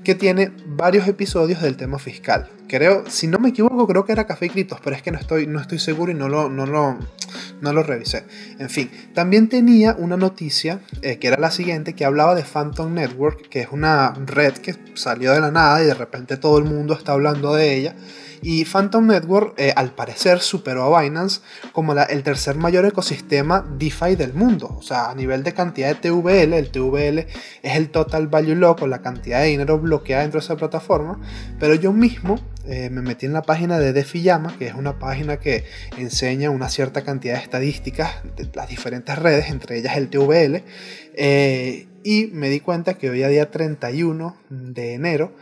que 0.05 0.15
tiene 0.15 0.53
varios 0.77 1.07
episodios 1.09 1.63
del 1.63 1.77
tema 1.77 1.99
fiscal. 1.99 2.49
Creo, 2.69 3.05
si 3.09 3.27
no 3.27 3.39
me 3.39 3.51
equivoco, 3.51 3.87
creo 3.87 4.05
que 4.05 4.13
era 4.13 4.27
Café 4.27 4.47
y 4.47 4.51
Criptos, 4.51 4.81
pero 4.83 4.97
es 4.97 5.03
que 5.03 5.11
no 5.11 5.19
estoy, 5.19 5.47
no 5.47 5.61
estoy 5.61 5.79
seguro 5.79 6.11
y 6.11 6.15
no 6.15 6.29
lo, 6.29 6.49
no 6.49 6.67
lo, 6.67 6.99
no 7.61 7.73
lo 7.73 7.83
revisé. 7.83 8.25
En 8.59 8.71
fin, 8.71 8.91
también 9.15 9.49
tenía 9.49 9.95
una 9.99 10.17
noticia 10.17 10.81
eh, 11.03 11.19
que 11.19 11.29
era 11.29 11.39
la 11.39 11.51
siguiente, 11.51 11.95
que 11.95 12.05
hablaba 12.05 12.35
de 12.35 12.45
Phantom 12.45 12.95
Network, 12.95 13.49
que 13.49 13.61
es 13.61 13.69
una 13.71 14.15
red 14.27 14.55
que 14.55 14.75
salió 14.95 15.33
de 15.33 15.41
la 15.41 15.51
nada 15.51 15.83
y 15.83 15.87
de 15.87 15.95
repente 15.95 16.37
todo 16.37 16.59
el 16.59 16.65
mundo 16.65 16.95
está 16.95 17.13
hablando 17.13 17.55
de 17.55 17.77
ella. 17.77 17.95
Y 18.43 18.65
Phantom 18.65 19.07
Network, 19.07 19.55
eh, 19.57 19.73
al 19.75 19.95
parecer, 19.95 20.41
superó 20.41 20.97
a 20.97 21.03
Binance 21.03 21.41
como 21.73 21.93
el 21.93 22.23
tercer 22.25 22.57
mayor 22.57 22.85
ecosistema 22.85 23.65
DeFi 23.79 24.17
del 24.17 24.35
mundo. 24.35 24.75
O 24.77 24.83
sea, 24.83 25.11
a 25.11 25.15
nivel 25.15 25.45
de 25.45 25.55
cantidad 25.55 25.89
de 25.89 25.95
TVL, 25.95 26.53
el 26.55 26.71
TVL 26.71 27.19
es 27.63 27.77
el 27.77 27.91
Total 27.91 28.27
Value 28.27 28.57
Lock 28.57 28.83
o 28.83 28.87
la 28.89 29.01
cantidad 29.01 29.41
de 29.41 29.47
dinero 29.47 29.79
bloqueada 29.79 30.23
dentro 30.23 30.41
de 30.41 30.45
esa 30.45 30.57
plataforma. 30.57 31.21
Pero 31.61 31.77
yo 31.77 31.93
mismo 31.93 32.41
eh, 32.67 32.91
me 32.91 33.03
metí 33.03 33.27
en 33.27 33.33
la 33.33 33.43
página 33.43 33.79
de 33.79 33.93
DeFiYama, 33.93 34.57
que 34.59 34.67
es 34.67 34.75
una 34.75 34.99
página 34.99 35.39
que 35.39 35.65
enseña 35.97 36.51
una 36.51 36.69
cierta 36.69 37.03
cantidad 37.03 37.35
de 37.35 37.43
estadísticas 37.43 38.23
de 38.37 38.49
las 38.55 38.69
diferentes 38.69 39.17
redes, 39.19 39.51
entre 39.51 39.79
ellas 39.79 39.97
el 39.97 40.09
TVL. 40.09 40.65
Eh, 41.15 41.87
y 42.05 42.27
me 42.33 42.49
di 42.49 42.61
cuenta 42.61 42.95
que 42.95 43.11
hoy 43.11 43.23
a 43.23 43.29
día 43.29 43.51
31 43.51 44.37
de 44.51 44.95
enero 44.95 45.33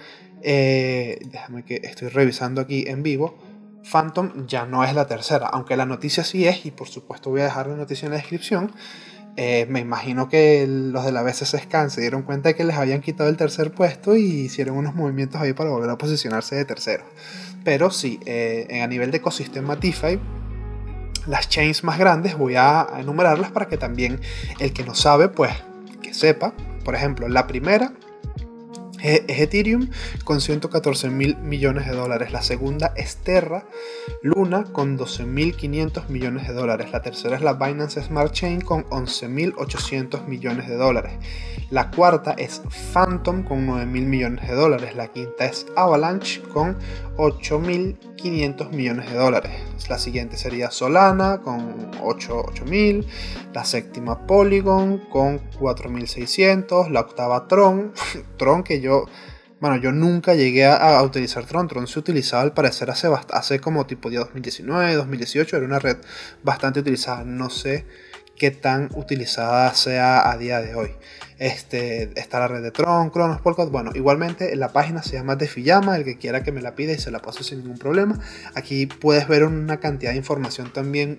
eh, 0.43 1.19
déjame 1.31 1.65
que 1.65 1.81
estoy 1.85 2.09
revisando 2.09 2.61
aquí 2.61 2.85
en 2.87 3.03
vivo. 3.03 3.39
Phantom 3.83 4.47
ya 4.47 4.67
no 4.67 4.85
es 4.85 4.95
la 4.95 5.07
tercera, 5.07 5.47
aunque 5.47 5.77
la 5.77 5.87
noticia 5.87 6.23
sí 6.23 6.47
es, 6.47 6.67
y 6.67 6.71
por 6.71 6.89
supuesto 6.89 7.31
voy 7.31 7.41
a 7.41 7.45
dejar 7.45 7.67
la 7.67 7.77
noticia 7.77 8.07
en 8.07 8.13
la 8.13 8.19
descripción. 8.19 8.73
Eh, 9.37 9.67
me 9.71 9.81
imagino 9.81 10.29
que 10.29 10.67
los 10.67 11.05
de 11.05 11.13
la 11.13 11.23
BCC 11.23 11.89
se 11.89 12.01
dieron 12.01 12.23
cuenta 12.23 12.51
de 12.51 12.55
que 12.55 12.65
les 12.65 12.77
habían 12.77 13.01
quitado 13.01 13.31
el 13.31 13.37
tercer 13.37 13.73
puesto 13.73 14.17
y 14.17 14.23
hicieron 14.23 14.77
unos 14.77 14.95
movimientos 14.95 15.41
ahí 15.41 15.53
para 15.53 15.71
volver 15.71 15.89
a 15.89 15.97
posicionarse 15.97 16.57
de 16.57 16.65
tercero. 16.65 17.05
Pero 17.65 17.91
sí, 17.91 18.21
eh, 18.27 18.81
a 18.83 18.87
nivel 18.87 19.11
de 19.11 19.19
ecosistema 19.19 19.77
DeFi, 19.77 20.19
las 21.27 21.49
chains 21.49 21.85
más 21.85 21.99
grandes, 21.99 22.37
voy 22.37 22.57
a 22.57 22.87
enumerarlas 22.99 23.51
para 23.51 23.69
que 23.69 23.77
también 23.77 24.21
el 24.59 24.73
que 24.73 24.85
no 24.85 24.95
sabe, 24.95 25.29
pues 25.29 25.53
que 26.03 26.13
sepa. 26.13 26.53
Por 26.85 26.95
ejemplo, 26.95 27.29
la 27.29 27.47
primera 27.47 27.93
es 29.03 29.23
Ethereum 29.27 29.89
con 30.25 30.41
114 30.41 31.11
mil 31.11 31.37
millones 31.39 31.87
de 31.87 31.95
dólares. 31.95 32.33
La 32.33 32.43
segunda 32.43 32.93
es 32.97 33.17
Terra 33.17 33.65
Luna 34.23 34.65
con 34.73 34.99
12.500 34.99 36.09
millones 36.09 36.49
de 36.49 36.55
dólares. 36.55 36.91
La 36.93 37.03
tercera 37.03 37.37
es 37.37 37.43
la 37.43 37.55
Binance 37.55 38.03
Smart 38.03 38.33
Chain 38.33 38.61
con 38.61 38.85
11.800 38.91 40.27
millones 40.27 40.69
de 40.69 40.77
dólares. 40.77 41.13
La 41.71 41.91
cuarta 41.91 42.33
es 42.33 42.63
Phantom 42.93 43.45
con 43.45 43.67
9.000 43.69 43.87
millones 43.87 44.49
de 44.49 44.55
dólares. 44.55 44.97
La 44.97 45.09
quinta 45.09 45.45
es 45.47 45.67
Avalanche 45.77 46.43
con 46.43 46.77
8.500 47.17 48.71
millones 48.71 49.11
de 49.11 49.17
dólares. 49.17 49.53
La 49.89 49.99
siguiente 49.99 50.37
sería 50.37 50.71
Solana 50.71 51.41
con 51.43 51.93
8.000. 51.93 53.07
La 53.53 53.65
séptima 53.65 54.27
Polygon 54.27 54.99
con 55.11 55.41
4.600. 55.53 56.91
La 56.91 57.01
octava 57.01 57.47
Tron. 57.47 57.93
Tron 58.37 58.65
que 58.65 58.81
yo 58.81 58.90
bueno, 59.61 59.77
yo 59.77 59.93
nunca 59.93 60.35
llegué 60.35 60.65
a, 60.65 61.03
utilizar 61.03 61.45
Tron. 61.45 61.69
Tron 61.69 61.87
se 61.87 61.99
utilizaba 61.99 62.43
al 62.43 62.55
parecer 62.55 62.91
hace, 62.91 63.09
hace 63.31 63.61
como 63.61 63.87
tipo 63.87 64.09
de 64.09 64.17
2019, 64.17 64.95
2018. 64.95 65.57
Era 65.57 65.67
una 65.67 65.79
red 65.79 65.99
bastante 66.43 66.81
utilizada. 66.81 67.25
No 67.25 67.51
sé 67.51 67.87
qué 68.37 68.51
tan 68.51 68.89
utilizada 68.95 69.75
sea 69.75 70.31
a 70.31 70.39
día 70.39 70.63
de 70.63 70.75
hoy. 70.75 70.93
Este, 71.39 72.11
está 72.19 72.39
la 72.39 72.49
red 72.49 72.63
de 72.63 72.71
Tron, 72.71 73.11
Cronos, 73.11 73.43
Polkadot. 73.43 73.71
Bueno, 73.71 73.91
igualmente 73.95 74.57
la 74.57 74.73
página 74.73 75.03
se 75.03 75.17
llama 75.17 75.37
Defiyama, 75.37 75.97
el 75.97 76.05
que 76.05 76.17
quiera 76.17 76.43
que 76.43 76.53
me 76.53 76.63
la 76.63 76.75
pida 76.75 76.93
y 76.93 76.99
se 76.99 77.11
la 77.11 77.21
paso 77.21 77.45
sin 77.45 77.59
ningún 77.59 77.77
problema. 77.77 78.19
Aquí 78.55 78.87
puedes 78.87 79.29
ver 79.29 79.45
una 79.45 79.79
cantidad 79.79 80.13
de 80.13 80.17
información 80.17 80.73
también 80.73 81.19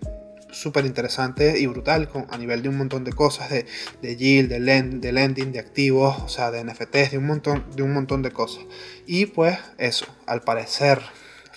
súper 0.51 0.85
interesante 0.85 1.59
y 1.59 1.67
brutal 1.67 2.09
a 2.29 2.37
nivel 2.37 2.61
de 2.61 2.69
un 2.69 2.77
montón 2.77 3.03
de 3.03 3.13
cosas, 3.13 3.49
de, 3.49 3.65
de 4.01 4.15
yield, 4.15 4.49
de, 4.49 4.59
de 4.59 5.11
lending, 5.11 5.51
de 5.51 5.59
activos, 5.59 6.15
o 6.23 6.29
sea, 6.29 6.51
de 6.51 6.63
NFTs, 6.63 7.11
de 7.11 7.17
un, 7.17 7.25
montón, 7.25 7.65
de 7.75 7.83
un 7.83 7.93
montón 7.93 8.21
de 8.21 8.31
cosas. 8.31 8.65
Y 9.05 9.27
pues 9.27 9.57
eso, 9.77 10.05
al 10.25 10.41
parecer 10.41 11.01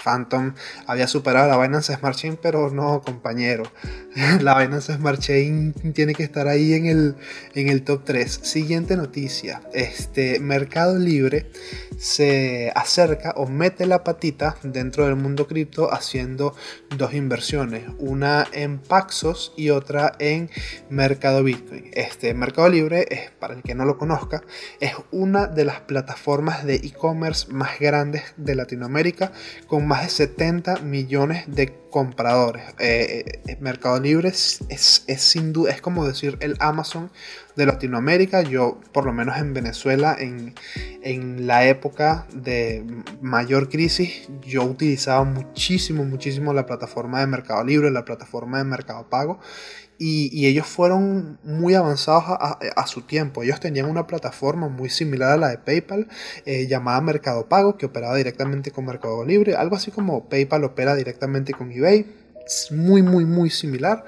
Phantom 0.04 0.54
había 0.86 1.06
superado 1.06 1.50
a 1.50 1.56
la 1.56 1.62
Binance 1.62 1.94
Smart 1.94 2.16
Chain, 2.16 2.38
pero 2.40 2.70
no, 2.70 3.00
compañero. 3.00 3.64
la 4.40 4.58
Binance 4.58 4.94
Smart 4.94 5.18
Chain 5.18 5.72
tiene 5.94 6.14
que 6.14 6.22
estar 6.22 6.46
ahí 6.46 6.74
en 6.74 6.86
el, 6.86 7.16
en 7.54 7.68
el 7.68 7.82
top 7.82 8.02
3. 8.04 8.40
Siguiente 8.42 8.96
noticia. 8.96 9.62
Este 9.72 10.38
Mercado 10.40 10.98
Libre 10.98 11.50
se 11.96 12.72
acerca 12.74 13.32
o 13.36 13.46
mete 13.46 13.86
la 13.86 14.04
patita 14.04 14.56
dentro 14.62 15.06
del 15.06 15.16
mundo 15.16 15.46
cripto 15.46 15.92
haciendo 15.92 16.54
dos 16.96 17.14
inversiones. 17.14 17.84
Una 17.98 18.46
en 18.52 18.78
Paxos 18.78 19.52
y 19.56 19.70
otra 19.70 20.14
en 20.18 20.50
Mercado 20.90 21.42
Bitcoin. 21.42 21.90
Este 21.94 22.34
Mercado 22.34 22.68
Libre, 22.68 23.06
es, 23.10 23.30
para 23.30 23.54
el 23.54 23.62
que 23.62 23.74
no 23.74 23.84
lo 23.84 23.96
conozca, 23.96 24.42
es 24.80 24.92
una 25.10 25.46
de 25.46 25.64
las 25.64 25.80
plataformas 25.80 26.64
de 26.64 26.76
e-commerce 26.76 27.50
más 27.52 27.78
grandes 27.78 28.22
de 28.36 28.54
Latinoamérica 28.54 29.32
con 29.66 29.86
más 29.86 29.93
de 30.02 30.08
70 30.08 30.80
millones 30.80 31.44
de 31.46 31.74
compradores. 31.90 32.64
Eh, 32.78 33.40
eh, 33.46 33.56
Mercado 33.60 34.00
Libre 34.00 34.28
es, 34.28 34.60
es, 34.68 35.20
sin 35.20 35.52
duda, 35.52 35.70
es 35.70 35.80
como 35.80 36.06
decir 36.06 36.36
el 36.40 36.56
Amazon 36.58 37.10
de 37.56 37.66
Latinoamérica. 37.66 38.42
Yo, 38.42 38.80
por 38.92 39.04
lo 39.04 39.12
menos 39.12 39.36
en 39.38 39.54
Venezuela, 39.54 40.16
en, 40.18 40.54
en 41.02 41.46
la 41.46 41.66
época 41.66 42.26
de 42.34 42.84
mayor 43.20 43.68
crisis, 43.68 44.28
yo 44.42 44.64
utilizaba 44.64 45.24
muchísimo, 45.24 46.04
muchísimo 46.04 46.52
la 46.52 46.66
plataforma 46.66 47.20
de 47.20 47.26
Mercado 47.26 47.62
Libre, 47.64 47.90
la 47.90 48.04
plataforma 48.04 48.58
de 48.58 48.64
Mercado 48.64 49.08
Pago. 49.08 49.38
Y, 49.98 50.46
ellos 50.46 50.66
fueron 50.66 51.38
muy 51.44 51.74
avanzados 51.74 52.24
a, 52.26 52.86
su 52.86 53.02
tiempo. 53.02 53.42
Ellos 53.42 53.60
tenían 53.60 53.86
una 53.86 54.06
plataforma 54.06 54.68
muy 54.68 54.90
similar 54.90 55.32
a 55.32 55.36
la 55.36 55.48
de 55.48 55.58
PayPal 55.58 56.08
eh, 56.44 56.66
llamada 56.66 57.00
Mercado 57.00 57.48
Pago 57.48 57.76
que 57.76 57.86
operaba 57.86 58.16
directamente 58.16 58.70
con 58.70 58.86
Mercado 58.86 59.24
Libre, 59.24 59.54
algo 59.54 59.76
así 59.76 59.90
como 59.90 60.28
PayPal 60.28 60.64
opera 60.64 60.94
directamente 60.94 61.52
con 61.52 61.70
eBay. 61.70 62.06
Es 62.44 62.70
muy, 62.72 63.02
muy, 63.02 63.24
muy 63.24 63.50
similar. 63.50 64.04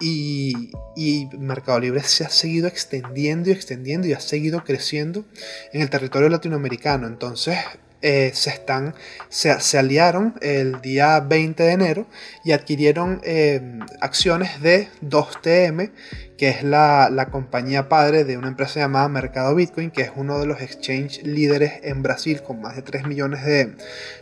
Y, 0.00 0.72
y, 0.96 1.28
Mercado 1.38 1.78
Libre 1.78 2.02
se 2.02 2.24
ha 2.24 2.30
seguido 2.30 2.66
extendiendo 2.66 3.50
y 3.50 3.52
extendiendo 3.52 4.08
y 4.08 4.14
ha 4.14 4.20
seguido 4.20 4.64
creciendo 4.64 5.24
en 5.72 5.82
el 5.82 5.90
territorio 5.90 6.28
latinoamericano. 6.28 7.06
Entonces, 7.06 7.58
eh, 8.02 8.30
se, 8.34 8.50
están, 8.50 8.94
se, 9.28 9.78
aliaron 9.78 10.34
el 10.40 10.80
día 10.80 11.20
20 11.20 11.62
de 11.62 11.72
enero 11.72 12.06
y 12.44 12.52
adquirieron 12.52 13.20
eh, 13.24 13.78
acciones 14.00 14.62
de 14.62 14.88
2TM, 15.02 15.90
que 16.38 16.48
es 16.48 16.62
la, 16.62 17.28
compañía 17.30 17.90
padre 17.90 18.24
de 18.24 18.38
una 18.38 18.48
empresa 18.48 18.80
llamada 18.80 19.08
Mercado 19.08 19.54
Bitcoin, 19.54 19.90
que 19.90 20.02
es 20.02 20.12
uno 20.16 20.38
de 20.38 20.46
los 20.46 20.62
exchange 20.62 21.22
líderes 21.24 21.74
en 21.82 22.02
Brasil 22.02 22.42
con 22.42 22.62
más 22.62 22.76
de 22.76 22.82
3 22.82 23.06
millones 23.06 23.44
de, 23.44 23.76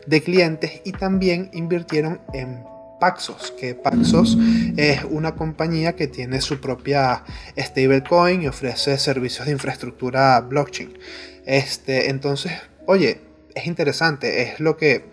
de 0.07 0.23
clientes 0.23 0.83
y 0.85 0.93
también 0.93 1.49
invirtieron 1.53 2.21
en 2.35 2.65
Paxos, 2.99 3.53
que 3.59 3.77
Paxos 3.77 4.37
es 4.77 5.05
una 5.05 5.37
compañía 5.37 5.95
que 5.95 6.09
tiene 6.09 6.41
su 6.41 6.61
propia 6.61 7.23
stablecoin 7.57 8.43
y 8.43 8.49
ofrece 8.49 8.99
servicios 8.99 9.47
de 9.47 9.53
infraestructura 9.53 10.41
blockchain. 10.41 10.99
Este, 11.47 12.11
entonces, 12.11 12.53
oye, 12.87 13.28
es 13.59 13.67
interesante, 13.67 14.43
es 14.43 14.61
lo 14.61 14.77
que, 14.77 15.05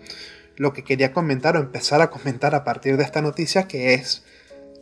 lo 0.56 0.72
que 0.72 0.84
quería 0.84 1.12
comentar 1.12 1.56
o 1.56 1.60
empezar 1.60 2.00
a 2.00 2.10
comentar 2.10 2.54
a 2.54 2.64
partir 2.64 2.96
de 2.96 3.04
esta 3.04 3.22
noticia, 3.22 3.68
que 3.68 3.94
es 3.94 4.22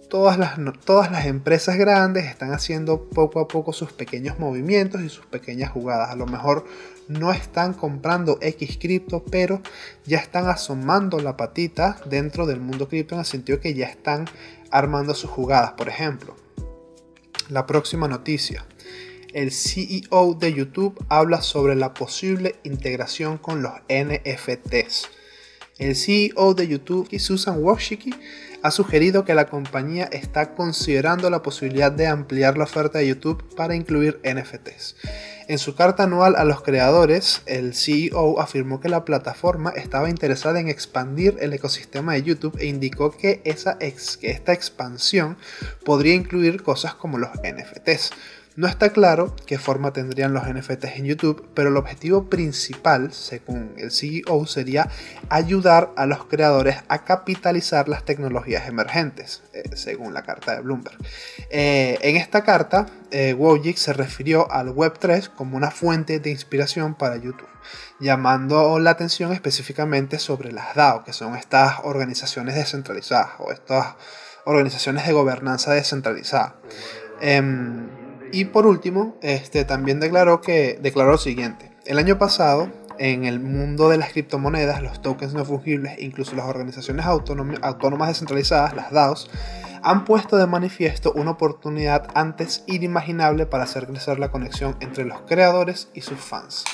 todas 0.09 0.39
las, 0.39 0.59
todas 0.85 1.11
las 1.11 1.27
empresas 1.27 1.77
grandes 1.77 2.27
están 2.27 2.53
haciendo 2.53 3.09
poco 3.09 3.41
a 3.41 3.49
poco 3.49 3.73
sus 3.73 3.93
pequeños 3.93 4.39
movimientos 4.39 5.03
y 5.03 5.09
sus 5.09 5.27
pequeñas 5.27 5.71
jugadas. 5.71 6.11
A 6.11 6.15
lo 6.15 6.27
mejor 6.27 6.65
no 7.09 7.33
están 7.33 7.75
comprando 7.75 8.39
X 8.41 8.79
cripto, 8.81 9.25
pero 9.25 9.61
ya 10.05 10.19
están 10.19 10.49
asomando 10.49 11.19
la 11.19 11.37
patita 11.37 11.99
dentro 12.07 12.47
del 12.47 12.61
mundo 12.61 12.89
cripto 12.89 13.15
en 13.15 13.21
el 13.21 13.27
sentido 13.27 13.61
que 13.61 13.75
ya 13.75 13.87
están 13.87 14.27
armando 14.71 15.15
sus 15.15 15.31
jugadas. 15.31 15.73
Por 15.73 15.89
ejemplo, 15.89 16.37
la 17.49 17.67
próxima 17.67 18.09
noticia 18.09 18.65
el 19.35 19.51
CEO 19.51 20.35
de 20.35 20.55
YouTube 20.55 21.05
habla 21.09 21.43
sobre 21.43 21.75
la 21.75 21.93
posible 21.93 22.55
integración 22.63 23.37
con 23.37 23.63
los 23.63 23.73
NFTs. 23.89 25.09
El 25.79 25.97
CEO 25.97 26.55
de 26.55 26.69
YouTube, 26.69 27.09
Susan 27.19 27.61
Wojcicki, 27.63 28.15
ha 28.63 28.71
sugerido 28.71 29.25
que 29.25 29.35
la 29.35 29.49
compañía 29.49 30.05
está 30.05 30.55
considerando 30.55 31.29
la 31.31 31.43
posibilidad 31.43 31.91
de 31.91 32.07
ampliar 32.07 32.57
la 32.57 32.65
oferta 32.65 32.99
de 33.01 33.09
YouTube 33.09 33.45
para 33.57 33.75
incluir 33.75 34.21
NFTs. 34.25 34.95
En 35.49 35.59
su 35.59 35.75
carta 35.75 36.05
anual 36.05 36.37
a 36.37 36.45
los 36.45 36.63
creadores, 36.63 37.43
el 37.45 37.75
CEO 37.75 38.41
afirmó 38.41 38.81
que 38.81 38.89
la 38.89 39.05
plataforma 39.05 39.71
estaba 39.71 40.09
interesada 40.09 40.61
en 40.61 40.69
expandir 40.69 41.37
el 41.41 41.53
ecosistema 41.53 42.15
de 42.15 42.23
YouTube 42.23 42.57
e 42.59 42.67
indicó 42.67 43.11
que, 43.11 43.43
esa 43.45 43.77
que 43.79 44.31
esta 44.31 44.55
expansión 44.55 45.37
podría 45.85 46.15
incluir 46.15 46.63
cosas 46.63 46.95
como 46.95 47.19
los 47.19 47.31
NFTs. 47.43 48.13
No 48.57 48.69
está 48.69 48.91
claro 48.91 49.35
qué 49.47 49.59
forma 49.59 49.93
tendrían 49.93 50.33
los 50.33 50.47
NFTs 50.47 50.97
en 50.97 51.07
YouTube, 51.07 51.45
pero 51.55 51.71
el 51.71 51.77
objetivo 51.77 52.31
principal, 52.31 53.13
según 53.13 53.75
el 53.79 53.91
CEO, 53.91 54.47
sería 54.47 54.89
ayudar 55.29 55.91
a 55.97 56.07
los 56.07 56.27
creadores 56.27 56.77
a 56.87 57.05
capitalizar 57.05 57.89
las 57.89 58.05
tecnologías 58.05 58.69
emergentes, 58.69 59.43
eh, 59.55 59.65
según 59.75 60.15
la 60.15 60.23
carta 60.23 60.55
de 60.55 60.61
Bloomberg. 60.61 60.97
Eh, 61.51 61.99
en 62.03 62.15
esta 62.15 62.45
carta, 62.45 62.87
eh, 63.11 63.35
Wojcik 63.35 63.77
se 63.77 63.93
refirió 63.93 64.49
al 64.53 64.69
Web3 64.69 65.31
como 65.31 65.57
una 65.57 65.73
fuente 65.73 66.21
de 66.21 66.31
inspiración 66.31 66.95
para 66.95 67.17
YouTube, 67.17 67.49
llamando 67.99 68.79
la 68.79 68.91
atención 68.91 69.33
específicamente 69.33 70.21
sobre 70.21 70.53
las 70.53 70.77
DAO, 70.77 71.03
que 71.03 71.13
son 71.13 71.35
estas 71.35 71.81
organizaciones 71.83 72.55
descentralizadas 72.55 73.31
o 73.41 73.51
estas 73.51 73.97
organizaciones 74.45 75.05
de 75.09 75.13
gobernanza 75.13 75.73
descentralizada. 75.73 76.55
Em, 77.21 78.04
y 78.35 78.47
por 78.47 78.67
último, 78.67 79.17
este, 79.23 79.65
también 79.65 80.01
declaró, 80.01 80.41
que, 80.41 80.77
declaró 80.83 81.13
lo 81.13 81.19
siguiente. 81.19 81.71
El 81.87 81.99
año 81.99 82.19
pasado, 82.19 82.69
en 82.99 83.25
el 83.25 83.39
mundo 83.39 83.89
de 83.89 83.97
las 83.97 84.11
criptomonedas, 84.11 84.83
los 84.83 85.01
tokens 85.01 85.35
no 85.35 85.45
fungibles, 85.45 86.01
incluso 86.01 86.35
las 86.35 86.47
organizaciones 86.47 87.07
autónomas 87.07 88.09
descentralizadas, 88.09 88.75
las 88.75 88.91
DAOs, 88.91 89.31
han 89.85 90.05
puesto 90.05 90.37
de 90.37 90.49
manifiesto 90.49 91.13
una 91.13 91.31
oportunidad 91.31 92.09
antes 92.15 92.65
inimaginable 92.67 93.47
para 93.47 93.65
hacer 93.65 93.87
crecer 93.87 94.19
la 94.19 94.33
conexión 94.33 94.77
entre 94.81 95.05
los 95.05 95.21
creadores 95.23 95.89
y 95.95 96.01
sus 96.01 96.19
fans. 96.19 96.65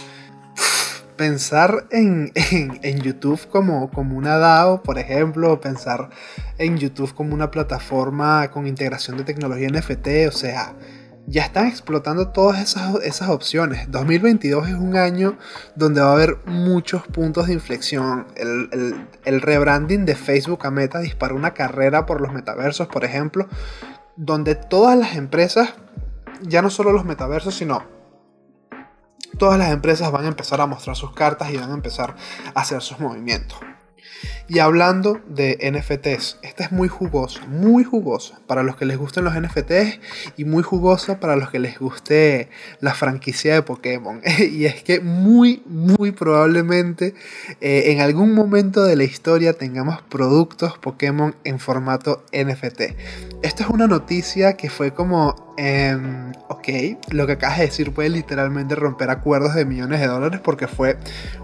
Pensar 1.16 1.88
en, 1.90 2.33
en, 2.35 3.01
YouTube 3.03 3.46
como, 3.49 3.90
como 3.90 4.16
una 4.16 4.38
DAO, 4.38 4.83
por 4.83 4.99
ejemplo, 4.99 5.61
pensar 5.61 6.09
en 6.57 6.79
YouTube 6.79 7.12
como 7.12 7.35
una 7.35 7.51
plataforma 7.51 8.51
con 8.51 8.66
integración 8.66 9.18
de 9.18 9.25
tecnología 9.25 9.68
NFT, 9.68 10.29
o 10.29 10.33
sea, 10.33 10.73
ya 11.26 11.42
están 11.42 11.66
explotando 11.66 12.28
todas 12.28 12.61
esas, 12.61 12.94
esas 13.02 13.28
opciones. 13.28 13.90
2022 13.90 14.68
es 14.68 14.74
un 14.74 14.96
año 14.96 15.38
donde 15.76 16.00
va 16.00 16.09
a 16.09 16.12
haber 16.12 16.38
muchos 16.46 17.06
puntos 17.06 17.46
de 17.46 17.52
inflexión. 17.52 18.26
El, 18.37 19.06
el 19.24 19.40
rebranding 19.40 20.04
de 20.04 20.16
Facebook 20.16 20.66
a 20.66 20.70
Meta 20.70 20.98
disparó 21.00 21.37
una 21.37 21.54
carrera 21.54 22.06
por 22.06 22.20
los 22.20 22.33
metaversos, 22.33 22.88
por 22.88 23.04
ejemplo, 23.04 23.48
donde 24.16 24.54
todas 24.54 24.98
las 24.98 25.16
empresas, 25.16 25.74
ya 26.42 26.62
no 26.62 26.70
solo 26.70 26.92
los 26.92 27.04
metaversos, 27.04 27.54
sino 27.54 27.85
todas 29.38 29.59
las 29.59 29.70
empresas 29.70 30.11
van 30.11 30.24
a 30.24 30.28
empezar 30.28 30.61
a 30.61 30.66
mostrar 30.66 30.96
sus 30.96 31.12
cartas 31.12 31.50
y 31.50 31.56
van 31.56 31.70
a 31.70 31.74
empezar 31.74 32.16
a 32.54 32.61
hacer 32.61 32.83
sus 32.83 33.00
movimientos. 33.00 33.59
Y 34.49 34.59
hablando 34.59 35.20
de 35.29 35.59
NFTs, 35.62 36.38
esta 36.42 36.64
es 36.64 36.73
muy 36.73 36.88
jugosa, 36.88 37.46
muy 37.46 37.85
jugosa 37.85 38.40
para 38.46 38.64
los 38.64 38.77
que 38.77 38.85
les 38.85 38.99
gusten 38.99 39.25
los 39.25 39.35
NFTs 39.35 40.01
y 40.37 40.44
muy 40.44 40.64
jugosa 40.64 41.20
para 41.20 41.37
los 41.37 41.51
que 41.51 41.61
les 41.61 41.79
guste 41.79 42.49
la 42.81 42.92
franquicia 42.94 43.55
de 43.55 43.62
Pokémon. 43.62 44.20
y 44.38 44.64
es 44.64 44.83
que 44.83 45.01
muy, 45.01 45.62
muy 45.66 46.11
probablemente 46.11 47.14
eh, 47.61 47.92
en 47.92 48.01
algún 48.01 48.35
momento 48.35 48.85
de 48.85 48.96
la 48.96 49.05
historia 49.05 49.53
tengamos 49.53 50.03
productos 50.03 50.79
Pokémon 50.79 51.37
en 51.44 51.61
formato 51.61 52.25
NFT. 52.33 52.81
Esto 53.42 53.62
es 53.62 53.68
una 53.68 53.87
noticia 53.87 54.57
que 54.57 54.68
fue 54.68 54.92
como, 54.92 55.50
em, 55.61 56.33
ok, 56.49 56.68
lo 57.11 57.27
que 57.27 57.33
acabas 57.33 57.59
de 57.59 57.66
decir 57.66 57.92
puede 57.92 58.09
literalmente 58.09 58.75
romper 58.75 59.11
acuerdos 59.11 59.55
de 59.55 59.64
millones 59.64 60.01
de 60.01 60.07
dólares 60.07 60.40
porque 60.42 60.66
fue 60.66 60.96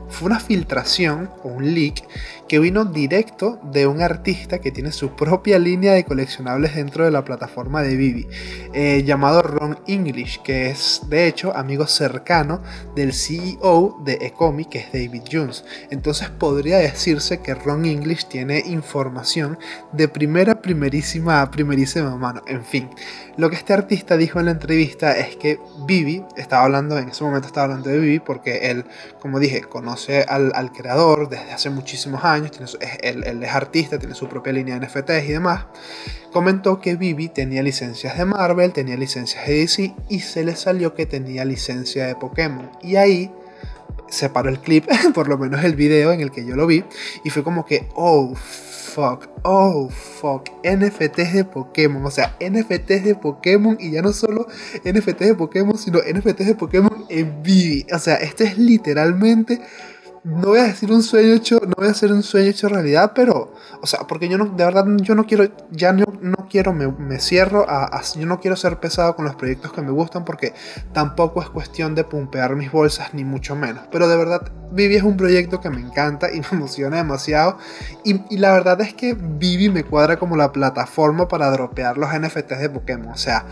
fue 0.08 0.26
una 0.26 0.40
filtración 0.40 1.30
o 1.42 1.48
un 1.48 1.74
leak 1.74 2.06
que 2.48 2.60
vino 2.60 2.84
directo 2.84 3.58
de 3.72 3.88
un 3.88 4.00
artista 4.00 4.60
que 4.60 4.70
tiene 4.70 4.92
su 4.92 5.16
propia 5.16 5.58
línea 5.58 5.94
de 5.94 6.04
coleccionables 6.04 6.76
dentro 6.76 7.04
de 7.04 7.10
la 7.10 7.24
plataforma 7.24 7.82
de 7.82 7.96
Vivi, 7.96 8.28
eh, 8.72 9.02
llamado 9.04 9.42
Ron 9.42 9.78
English, 9.88 10.42
que 10.42 10.70
es 10.70 11.02
de 11.08 11.26
hecho 11.26 11.56
amigo 11.56 11.88
cercano 11.88 12.62
del 12.94 13.12
CEO 13.12 14.00
de 14.04 14.18
Ecomi, 14.20 14.66
que 14.66 14.78
es 14.78 14.92
David 14.92 15.22
Jones. 15.30 15.64
Entonces 15.90 16.28
podría 16.30 16.78
decirse 16.78 17.40
que 17.40 17.54
Ron 17.54 17.84
English 17.84 18.28
tiene 18.28 18.60
información 18.60 19.58
de 19.92 20.06
primera, 20.06 20.62
primerísima, 20.62 21.50
primerísima 21.50 22.16
mano. 22.16 22.42
En 22.46 22.64
fin, 22.64 22.88
lo 23.36 23.50
que 23.50 23.56
este 23.56 23.72
artista 23.72 24.05
dijo 24.14 24.38
en 24.38 24.46
la 24.46 24.52
entrevista 24.52 25.16
es 25.18 25.36
que 25.36 25.58
Vivi, 25.86 26.22
estaba 26.36 26.64
hablando, 26.64 26.98
en 26.98 27.08
ese 27.08 27.24
momento 27.24 27.48
estaba 27.48 27.64
hablando 27.64 27.90
de 27.90 27.98
Vivi, 27.98 28.20
porque 28.20 28.70
él, 28.70 28.84
como 29.20 29.40
dije, 29.40 29.62
conoce 29.62 30.22
al, 30.22 30.70
creador 30.72 31.28
desde 31.28 31.52
hace 31.52 31.70
muchísimos 31.70 32.22
años, 32.24 32.52
tiene 32.52 32.70
él, 33.02 33.42
es 33.42 33.54
artista, 33.54 33.98
tiene 33.98 34.14
su 34.14 34.28
propia 34.28 34.52
línea 34.52 34.78
de 34.78 34.86
NFTs 34.86 35.24
y 35.28 35.32
demás. 35.32 35.64
Comentó 36.32 36.80
que 36.80 36.96
Vivi 36.96 37.28
tenía 37.28 37.62
licencias 37.62 38.18
de 38.18 38.24
Marvel, 38.26 38.72
tenía 38.72 38.96
licencias 38.96 39.46
de 39.46 39.54
DC 39.54 39.94
y 40.08 40.20
se 40.20 40.44
le 40.44 40.54
salió 40.54 40.94
que 40.94 41.06
tenía 41.06 41.44
licencia 41.44 42.06
de 42.06 42.14
Pokémon. 42.14 42.70
Y 42.82 42.96
ahí 42.96 43.32
se 44.08 44.28
paró 44.28 44.48
el 44.50 44.60
clip, 44.60 44.86
por 45.14 45.28
lo 45.28 45.38
menos 45.38 45.64
el 45.64 45.74
video 45.74 46.12
en 46.12 46.20
el 46.20 46.30
que 46.30 46.44
yo 46.44 46.54
lo 46.56 46.66
vi, 46.66 46.84
y 47.24 47.30
fue 47.30 47.42
como 47.42 47.64
que, 47.64 47.88
oh, 47.94 48.34
fuck, 48.96 49.28
oh 49.42 49.90
fuck, 49.90 50.48
NFTs 50.64 51.34
de 51.34 51.44
Pokémon, 51.44 52.06
o 52.06 52.10
sea, 52.10 52.34
NFTs 52.40 53.04
de 53.04 53.14
Pokémon 53.14 53.76
y 53.78 53.90
ya 53.90 54.00
no 54.00 54.10
solo 54.14 54.46
NFTs 54.84 55.18
de 55.18 55.34
Pokémon, 55.34 55.76
sino 55.76 55.98
NFTs 55.98 56.46
de 56.46 56.54
Pokémon 56.54 57.04
en 57.10 57.42
Vivi. 57.42 57.84
O 57.92 57.98
sea, 57.98 58.14
este 58.16 58.44
es 58.44 58.56
literalmente 58.56 59.60
no 60.26 60.48
voy 60.48 60.58
a 60.58 60.64
decir 60.64 60.90
un 60.90 61.04
sueño 61.04 61.34
hecho, 61.34 61.60
no 61.64 61.74
voy 61.76 61.86
a 61.86 61.92
hacer 61.92 62.10
un 62.10 62.24
sueño 62.24 62.50
hecho 62.50 62.68
realidad, 62.68 63.12
pero, 63.14 63.54
o 63.80 63.86
sea, 63.86 64.00
porque 64.08 64.28
yo 64.28 64.36
no, 64.36 64.46
de 64.46 64.64
verdad, 64.64 64.84
yo 64.96 65.14
no 65.14 65.24
quiero, 65.24 65.44
ya 65.70 65.92
no, 65.92 66.04
no 66.20 66.48
quiero, 66.50 66.72
me, 66.72 67.20
cierro 67.20 67.64
a, 67.68 68.02
yo 68.02 68.26
no 68.26 68.40
quiero 68.40 68.56
ser 68.56 68.80
pesado 68.80 69.14
con 69.14 69.24
los 69.24 69.36
proyectos 69.36 69.72
que 69.72 69.82
me 69.82 69.92
gustan 69.92 70.24
porque 70.24 70.52
tampoco 70.92 71.40
es 71.42 71.48
cuestión 71.48 71.94
de 71.94 72.02
pumpear 72.02 72.56
mis 72.56 72.72
bolsas, 72.72 73.14
ni 73.14 73.22
mucho 73.22 73.54
menos. 73.54 73.84
Pero 73.92 74.08
de 74.08 74.16
verdad, 74.16 74.50
Vivi 74.72 74.96
es 74.96 75.04
un 75.04 75.16
proyecto 75.16 75.60
que 75.60 75.70
me 75.70 75.80
encanta 75.80 76.32
y 76.32 76.40
me 76.40 76.46
emociona 76.50 76.96
demasiado. 76.96 77.58
Y, 78.02 78.20
y 78.28 78.38
la 78.38 78.52
verdad 78.52 78.80
es 78.80 78.94
que 78.94 79.14
Vivi 79.14 79.68
me 79.68 79.84
cuadra 79.84 80.18
como 80.18 80.36
la 80.36 80.50
plataforma 80.50 81.28
para 81.28 81.52
dropear 81.52 81.98
los 81.98 82.10
NFTs 82.12 82.58
de 82.58 82.70
Pokémon. 82.70 83.12
O 83.12 83.16
sea, 83.16 83.44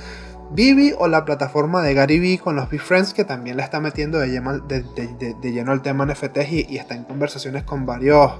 Vivi 0.51 0.93
o 0.97 1.09
la 1.09 1.25
plataforma 1.25 1.83
de 1.83 1.95
Gary 1.95 2.19
Vee 2.21 2.39
con 2.39 2.55
los 2.55 2.69
Friends 2.69 3.15
que 3.15 3.25
también 3.25 3.57
le 3.57 3.63
está 3.63 3.81
metiendo 3.81 4.19
de 4.19 4.29
lleno, 4.29 4.59
de, 4.59 4.85
lleno 5.43 5.73
el 5.73 5.83
tema 5.83 6.07
NFTs 6.07 6.53
y, 6.53 6.77
está 6.77 6.95
en 6.95 7.05
conversaciones 7.05 7.65
con 7.65 7.87
varios, 7.87 8.33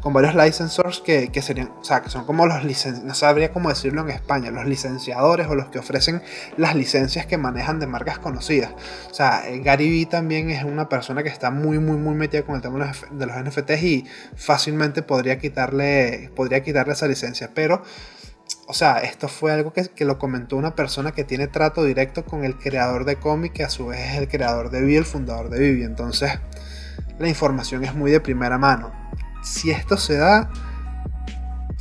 con 0.00 0.12
varios 0.12 0.34
licensors 0.34 1.00
que, 1.00 1.30
serían, 1.42 1.70
o 1.80 1.84
sea, 1.84 2.02
que 2.02 2.10
son 2.10 2.24
como 2.24 2.46
los 2.46 2.64
licenciadores, 2.64 3.04
no 3.04 3.14
sabría 3.14 3.52
cómo 3.52 3.68
decirlo 3.68 4.02
en 4.02 4.10
España, 4.10 4.50
los 4.50 4.66
licenciadores 4.66 5.46
o 5.46 5.54
los 5.54 5.68
que 5.68 5.78
ofrecen 5.78 6.22
las 6.56 6.74
licencias 6.74 7.26
que 7.26 7.38
manejan 7.38 7.78
de 7.78 7.86
marcas 7.86 8.18
conocidas. 8.18 8.72
O 9.10 9.14
sea, 9.14 9.48
eh, 9.48 9.60
Gary 9.60 9.90
Vee 9.90 10.06
también 10.06 10.50
es 10.50 10.64
una 10.64 10.88
persona 10.88 11.22
que 11.22 11.28
está 11.28 11.50
muy, 11.50 11.78
muy, 11.78 11.96
muy 11.96 12.14
metida 12.14 12.42
con 12.42 12.56
el 12.56 12.62
tema 12.62 12.92
de 13.10 13.26
los 13.26 13.36
NFTs 13.36 13.82
y 13.82 14.06
fácilmente 14.34 15.02
podría 15.02 15.38
quitarle, 15.38 16.30
podría 16.34 16.62
quitarle 16.62 16.94
esa 16.94 17.06
licencia, 17.06 17.50
pero 17.54 17.82
o 18.72 18.74
sea, 18.74 19.00
esto 19.00 19.28
fue 19.28 19.52
algo 19.52 19.74
que, 19.74 20.04
lo 20.06 20.18
comentó 20.18 20.56
una 20.56 20.74
persona 20.74 21.12
que 21.12 21.24
tiene 21.24 21.46
trato 21.46 21.84
directo 21.84 22.24
con 22.24 22.42
el 22.42 22.56
creador 22.56 23.04
de 23.04 23.16
cómic, 23.16 23.52
que 23.52 23.64
a 23.64 23.68
su 23.68 23.88
vez 23.88 24.00
es 24.12 24.16
el 24.16 24.28
creador 24.28 24.70
de 24.70 24.80
Vivi, 24.80 24.96
el 24.96 25.04
fundador 25.04 25.50
de 25.50 25.60
Vivi. 25.60 25.84
Entonces, 25.84 26.38
la 27.18 27.28
información 27.28 27.84
es 27.84 27.94
muy 27.94 28.10
de 28.10 28.18
primera 28.18 28.56
mano. 28.56 28.90
Si 29.42 29.70
esto 29.70 29.98
se 29.98 30.16
da, 30.16 30.50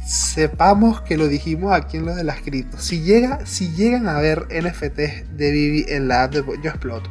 sepamos 0.06 1.00
que 1.00 1.16
lo 1.16 1.30
dijimos 1.30 1.72
aquí 1.72 1.96
en 1.96 2.08
lo 2.08 2.14
de 2.14 2.26
las 2.26 2.42
criptos. 2.42 2.84
Si, 2.84 3.04
llega, 3.04 3.46
si 3.46 3.74
llegan 3.74 4.10
a 4.10 4.20
ver 4.20 4.48
NFTs 4.50 5.38
de 5.38 5.52
Vivi 5.52 5.86
en 5.88 6.10
la 6.10 6.24
app 6.24 6.34
de... 6.34 6.44
Yo 6.62 6.72
exploto 6.72 7.10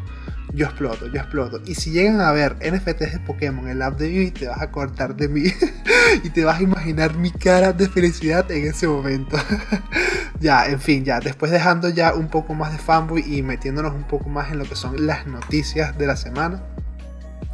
yo 0.53 0.67
exploto, 0.67 1.07
yo 1.07 1.21
exploto. 1.21 1.61
Y 1.67 1.75
si 1.75 1.91
llegan 1.91 2.21
a 2.21 2.33
ver 2.33 2.57
NFTs 2.57 3.13
de 3.13 3.21
Pokémon 3.27 3.65
en 3.67 3.73
el 3.73 3.83
app 3.83 3.99
de 3.99 4.09
Vivi, 4.09 4.31
te 4.31 4.49
vas 4.49 4.61
a 4.61 4.71
cortar 4.71 5.15
de 5.15 5.29
mí 5.29 5.45
y 6.25 6.31
te 6.31 6.45
vas 6.45 6.59
a 6.61 6.63
imaginar 6.63 7.15
mi 7.15 7.31
cara 7.31 7.73
de 7.73 7.89
felicidad 7.89 8.51
en 8.51 8.67
ese 8.67 8.87
momento. 8.87 9.37
ya, 10.41 10.67
en 10.67 10.81
fin, 10.81 11.05
ya, 11.05 11.21
después 11.21 11.53
dejando 11.53 11.89
ya 11.89 12.15
un 12.15 12.29
poco 12.29 12.55
más 12.55 12.73
de 12.73 12.79
fanboy 12.79 13.23
y 13.27 13.43
metiéndonos 13.43 13.95
un 13.95 14.05
poco 14.05 14.29
más 14.29 14.51
en 14.51 14.59
lo 14.59 14.65
que 14.65 14.77
son 14.77 15.07
las 15.07 15.27
noticias 15.27 15.97
de 15.97 16.07
la 16.07 16.17
semana. 16.17 16.63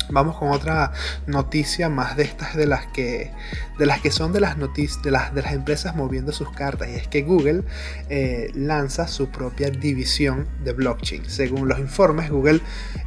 Vamos 0.09 0.37
con 0.37 0.51
otra 0.51 0.93
noticia 1.27 1.89
más 1.89 2.17
de 2.17 2.23
estas 2.23 2.55
de 2.55 2.67
las 2.67 2.87
que, 2.87 3.33
de 3.79 3.87
las 3.87 4.01
que 4.01 4.11
son 4.11 4.33
de 4.33 4.41
las 4.41 4.57
noticias 4.57 5.03
de 5.03 5.11
las, 5.11 5.35
de 5.35 5.43
las 5.43 5.53
empresas 5.53 5.95
moviendo 5.95 6.33
sus 6.33 6.51
cartas 6.51 6.89
y 6.89 6.95
es 6.95 7.09
que 7.09 7.23
Google 7.23 7.63
eh, 8.09 8.51
lanza 8.55 9.09
su 9.09 9.29
propia 9.29 9.71
división 9.71 10.47
de 10.65 10.73
blockchain. 10.73 11.29
Según 11.29 11.69
los 11.69 11.79
informes, 11.79 12.31
Google, 12.31 12.61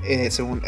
eh, 0.06 0.32
según 0.32 0.62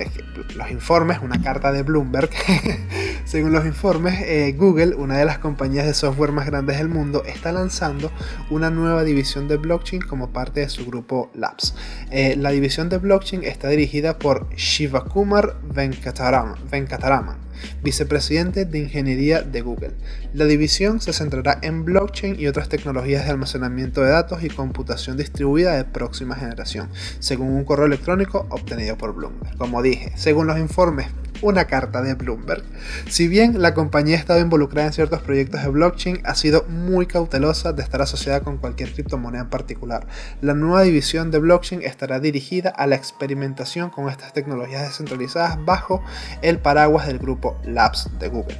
los 0.55 0.71
informes, 0.71 1.19
una 1.21 1.41
carta 1.41 1.71
de 1.71 1.83
Bloomberg, 1.83 2.29
según 3.25 3.51
los 3.51 3.65
informes, 3.65 4.21
eh, 4.21 4.53
Google, 4.57 4.95
una 4.95 5.17
de 5.17 5.25
las 5.25 5.39
compañías 5.39 5.85
de 5.85 5.93
software 5.93 6.31
más 6.31 6.45
grandes 6.45 6.77
del 6.77 6.89
mundo, 6.89 7.23
está 7.25 7.51
lanzando 7.51 8.11
una 8.49 8.69
nueva 8.69 9.03
división 9.03 9.47
de 9.47 9.57
blockchain 9.57 10.01
como 10.01 10.31
parte 10.31 10.61
de 10.61 10.69
su 10.69 10.85
grupo 10.85 11.29
Labs. 11.33 11.75
la 12.11 12.51
división 12.51 12.89
de 12.89 12.97
blockchain 12.97 13.43
está 13.43 13.69
dirigida 13.69 14.17
por 14.17 14.49
Shivakumar 14.55 15.57
Venkata 15.63 16.55
Venkataraman, 16.69 17.37
vicepresidente 17.83 18.65
de 18.65 18.79
ingeniería 18.79 19.41
de 19.41 19.61
Google. 19.61 19.91
La 20.33 20.45
división 20.45 21.01
se 21.01 21.13
centrará 21.13 21.59
en 21.61 21.85
blockchain 21.85 22.39
y 22.39 22.47
otras 22.47 22.69
tecnologías 22.69 23.25
de 23.25 23.31
almacenamiento 23.31 24.01
de 24.01 24.11
datos 24.11 24.43
y 24.43 24.49
computación 24.49 25.17
distribuida 25.17 25.75
de 25.75 25.85
próxima 25.85 26.35
generación, 26.35 26.89
según 27.19 27.49
un 27.49 27.65
correo 27.65 27.85
electrónico 27.85 28.45
obtenido 28.49 28.97
por 28.97 29.13
Bloomberg. 29.13 29.57
Como 29.57 29.81
dije, 29.81 30.11
según 30.15 30.47
los 30.47 30.57
informes 30.57 31.07
una 31.41 31.65
carta 31.65 32.01
de 32.01 32.13
Bloomberg. 32.13 32.63
Si 33.07 33.27
bien 33.27 33.61
la 33.61 33.73
compañía 33.73 34.15
ha 34.15 34.19
estado 34.19 34.39
involucrada 34.39 34.87
en 34.87 34.93
ciertos 34.93 35.21
proyectos 35.21 35.63
de 35.63 35.69
blockchain, 35.69 36.21
ha 36.23 36.35
sido 36.35 36.65
muy 36.69 37.07
cautelosa 37.07 37.73
de 37.73 37.83
estar 37.83 38.01
asociada 38.01 38.41
con 38.41 38.57
cualquier 38.57 38.93
criptomoneda 38.93 39.43
en 39.43 39.49
particular. 39.49 40.07
La 40.41 40.53
nueva 40.53 40.83
división 40.83 41.31
de 41.31 41.39
blockchain 41.39 41.81
estará 41.81 42.19
dirigida 42.19 42.69
a 42.69 42.87
la 42.87 42.95
experimentación 42.95 43.89
con 43.89 44.09
estas 44.09 44.33
tecnologías 44.33 44.83
descentralizadas 44.83 45.63
bajo 45.65 46.03
el 46.41 46.59
paraguas 46.59 47.07
del 47.07 47.17
grupo 47.17 47.50
Labs 47.63 48.09
de 48.19 48.29
Google. 48.29 48.57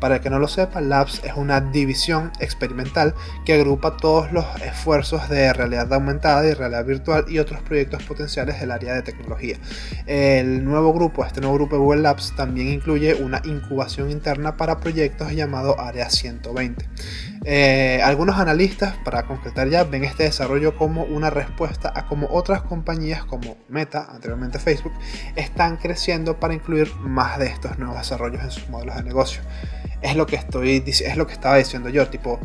Para 0.00 0.16
el 0.16 0.20
que 0.20 0.30
no 0.30 0.38
lo 0.38 0.48
sepa, 0.48 0.80
Labs 0.80 1.20
es 1.24 1.34
una 1.36 1.60
división 1.60 2.32
experimental 2.40 3.14
que 3.44 3.54
agrupa 3.54 3.96
todos 3.96 4.32
los 4.32 4.44
esfuerzos 4.62 5.28
de 5.28 5.52
realidad 5.52 5.92
aumentada 5.92 6.46
y 6.46 6.54
realidad 6.54 6.84
virtual 6.84 7.24
y 7.28 7.38
otros 7.38 7.60
proyectos 7.62 8.02
potenciales 8.02 8.60
del 8.60 8.70
área 8.70 8.94
de 8.94 9.02
tecnología. 9.02 9.56
El 10.06 10.64
nuevo 10.64 10.92
grupo, 10.92 11.24
este 11.24 11.40
nuevo 11.40 11.56
grupo 11.56 11.76
de 11.76 11.82
Google 11.82 12.02
Labs, 12.02 12.34
también 12.36 12.68
incluye 12.68 13.14
una 13.14 13.40
incubación 13.44 14.10
interna 14.10 14.56
para 14.56 14.80
proyectos 14.80 15.32
llamado 15.32 15.80
Área 15.80 16.10
120. 16.10 16.88
Eh, 17.46 18.00
algunos 18.02 18.38
analistas, 18.38 18.96
para 19.04 19.24
concretar 19.24 19.68
ya, 19.68 19.84
ven 19.84 20.04
este 20.04 20.22
desarrollo 20.22 20.76
como 20.76 21.04
una 21.04 21.28
respuesta 21.28 21.92
a 21.94 22.06
cómo 22.06 22.28
otras 22.30 22.62
compañías 22.62 23.24
como 23.24 23.58
Meta, 23.68 24.06
anteriormente 24.10 24.58
Facebook, 24.58 24.92
están 25.36 25.76
creciendo 25.76 26.40
para 26.40 26.54
incluir 26.54 26.90
más 27.00 27.38
de 27.38 27.46
estos 27.46 27.78
nuevos 27.78 27.98
desarrollos 27.98 28.33
en 28.42 28.50
sus 28.50 28.68
modelos 28.68 28.96
de 28.96 29.02
negocio. 29.02 29.42
Es 30.02 30.16
lo 30.16 30.26
que 30.26 30.36
estoy 30.36 30.82
es 30.86 31.16
lo 31.16 31.26
que 31.26 31.32
estaba 31.32 31.56
diciendo 31.56 31.88
yo, 31.88 32.08
tipo, 32.08 32.40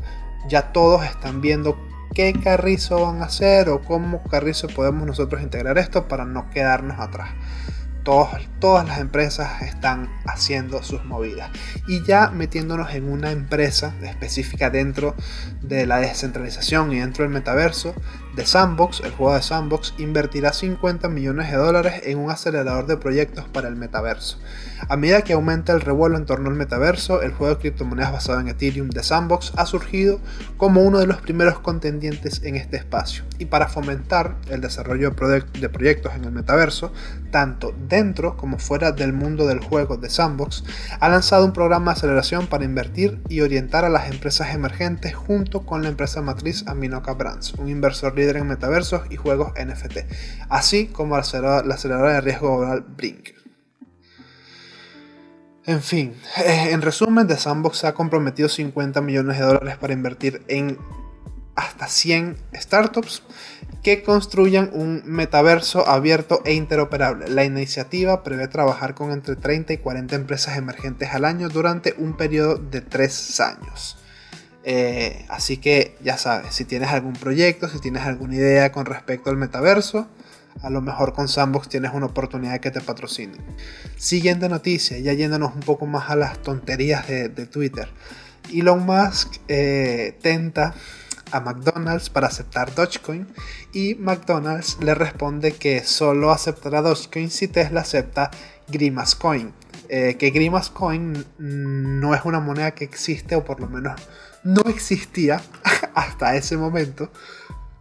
ya 0.47 0.71
todos 0.71 1.03
están 1.05 1.41
viendo 1.41 1.77
qué 2.13 2.33
Carrizo 2.33 3.01
van 3.01 3.21
a 3.21 3.25
hacer 3.25 3.69
o 3.69 3.81
cómo 3.81 4.23
Carrizo 4.23 4.67
podemos 4.67 5.05
nosotros 5.05 5.41
integrar 5.41 5.77
esto 5.77 6.07
para 6.07 6.25
no 6.25 6.49
quedarnos 6.49 6.99
atrás 6.99 7.29
todas 8.59 8.87
las 8.87 8.99
empresas 8.99 9.61
están 9.61 10.09
haciendo 10.25 10.81
sus 10.83 11.05
movidas. 11.05 11.51
Y 11.87 12.03
ya 12.03 12.29
metiéndonos 12.29 12.93
en 12.93 13.09
una 13.09 13.31
empresa 13.31 13.93
específica 14.01 14.69
dentro 14.69 15.15
de 15.61 15.85
la 15.85 15.99
descentralización 15.99 16.91
y 16.91 16.99
dentro 16.99 17.23
del 17.23 17.33
metaverso, 17.33 17.93
de 18.35 18.45
Sandbox, 18.45 19.01
el 19.01 19.11
juego 19.11 19.35
de 19.35 19.41
Sandbox, 19.41 19.93
invertirá 19.97 20.53
50 20.53 21.09
millones 21.09 21.51
de 21.51 21.57
dólares 21.57 22.01
en 22.05 22.19
un 22.19 22.31
acelerador 22.31 22.85
de 22.85 22.97
proyectos 22.97 23.45
para 23.47 23.67
el 23.67 23.75
metaverso. 23.75 24.39
A 24.87 24.95
medida 24.95 25.23
que 25.23 25.33
aumenta 25.33 25.73
el 25.73 25.81
revuelo 25.81 26.17
en 26.17 26.25
torno 26.25 26.49
al 26.49 26.55
metaverso, 26.55 27.21
el 27.21 27.33
juego 27.33 27.55
de 27.55 27.59
criptomonedas 27.59 28.13
basado 28.13 28.39
en 28.39 28.47
Ethereum 28.47 28.89
de 28.89 29.03
Sandbox 29.03 29.51
ha 29.57 29.65
surgido 29.65 30.19
como 30.57 30.81
uno 30.81 30.99
de 30.99 31.07
los 31.07 31.21
primeros 31.21 31.59
contendientes 31.59 32.41
en 32.43 32.55
este 32.55 32.77
espacio. 32.77 33.23
Y 33.39 33.45
para 33.45 33.67
fomentar 33.67 34.35
el 34.49 34.61
desarrollo 34.61 35.11
de 35.11 35.69
proyectos 35.69 36.13
en 36.15 36.23
el 36.23 36.31
metaverso, 36.31 36.93
tanto 37.31 37.73
dentro 37.87 38.37
como 38.37 38.57
fuera 38.57 38.91
del 38.91 39.13
mundo 39.13 39.47
del 39.47 39.59
juego 39.59 39.97
de 39.97 40.09
Sandbox, 40.09 40.63
ha 40.99 41.09
lanzado 41.09 41.45
un 41.45 41.53
programa 41.53 41.91
de 41.91 41.97
aceleración 41.97 42.47
para 42.47 42.65
invertir 42.65 43.21
y 43.27 43.41
orientar 43.41 43.85
a 43.85 43.89
las 43.89 44.09
empresas 44.09 44.53
emergentes 44.53 45.13
junto 45.13 45.65
con 45.65 45.83
la 45.83 45.89
empresa 45.89 46.21
matriz 46.21 46.63
Aminoca 46.67 47.13
Brands, 47.13 47.53
un 47.53 47.69
inversor 47.69 48.15
líder 48.19 48.37
en 48.37 48.47
metaversos 48.47 49.03
y 49.09 49.15
juegos 49.15 49.53
NFT, 49.53 49.99
así 50.49 50.87
como 50.87 51.15
la 51.15 51.21
aceleradora 51.21 52.13
de 52.13 52.21
riesgo 52.21 52.57
global 52.57 52.85
Brink. 52.87 53.29
En 55.65 55.81
fin, 55.83 56.15
eh, 56.37 56.69
en 56.71 56.81
resumen, 56.81 57.27
The 57.27 57.37
Sandbox 57.37 57.83
ha 57.83 57.93
comprometido 57.93 58.49
50 58.49 59.01
millones 59.01 59.37
de 59.37 59.45
dólares 59.45 59.77
para 59.77 59.93
invertir 59.93 60.41
en 60.47 60.79
hasta 61.55 61.87
100 61.87 62.37
startups 62.55 63.21
que 63.83 64.01
construyan 64.01 64.71
un 64.73 65.03
metaverso 65.05 65.87
abierto 65.87 66.41
e 66.45 66.53
interoperable. 66.53 67.27
La 67.27 67.43
iniciativa 67.43 68.23
prevé 68.23 68.47
trabajar 68.47 68.95
con 68.95 69.11
entre 69.11 69.35
30 69.35 69.73
y 69.73 69.77
40 69.77 70.15
empresas 70.15 70.57
emergentes 70.57 71.09
al 71.13 71.25
año 71.25 71.49
durante 71.49 71.93
un 71.97 72.17
periodo 72.17 72.55
de 72.55 72.81
3 72.81 73.39
años. 73.41 73.98
Eh, 74.63 75.25
así 75.29 75.57
que 75.57 75.95
ya 76.03 76.17
sabes, 76.17 76.53
si 76.53 76.65
tienes 76.65 76.89
algún 76.89 77.13
proyecto, 77.13 77.69
si 77.69 77.79
tienes 77.79 78.03
alguna 78.03 78.35
idea 78.35 78.71
con 78.71 78.85
respecto 78.85 79.29
al 79.29 79.37
metaverso, 79.37 80.07
a 80.61 80.69
lo 80.69 80.81
mejor 80.81 81.13
con 81.13 81.27
Sandbox 81.27 81.69
tienes 81.69 81.91
una 81.93 82.07
oportunidad 82.07 82.59
que 82.59 82.71
te 82.71 82.81
patrocinen. 82.81 83.37
Siguiente 83.97 84.49
noticia, 84.49 84.97
ya 84.99 85.13
yéndonos 85.13 85.55
un 85.55 85.61
poco 85.61 85.85
más 85.85 86.09
a 86.09 86.15
las 86.15 86.41
tonterías 86.41 87.07
de, 87.07 87.29
Twitter. 87.29 87.89
Elon 88.53 88.85
Musk 88.85 89.37
eh, 89.47 90.17
tenta 90.21 90.73
a 91.31 91.39
McDonald's 91.39 92.09
para 92.09 92.27
aceptar 92.27 92.73
Dogecoin 92.73 93.27
y 93.73 93.95
McDonald's 93.95 94.77
le 94.81 94.95
responde 94.95 95.53
que 95.53 95.83
solo 95.83 96.31
aceptará 96.31 96.81
Dogecoin 96.81 97.29
si 97.29 97.47
Tesla 97.47 97.81
acepta 97.81 98.31
Grimascoin. 98.67 99.53
Eh, 99.91 100.17
que 100.19 100.29
Grimascoin 100.29 101.25
no 101.39 102.13
es 102.13 102.23
una 102.23 102.39
moneda 102.39 102.71
que 102.71 102.83
existe 102.83 103.35
o 103.35 103.43
por 103.43 103.59
lo 103.59 103.67
menos 103.67 103.99
no 104.43 104.61
existía 104.67 105.41
hasta 105.95 106.35
ese 106.35 106.57
momento. 106.57 107.11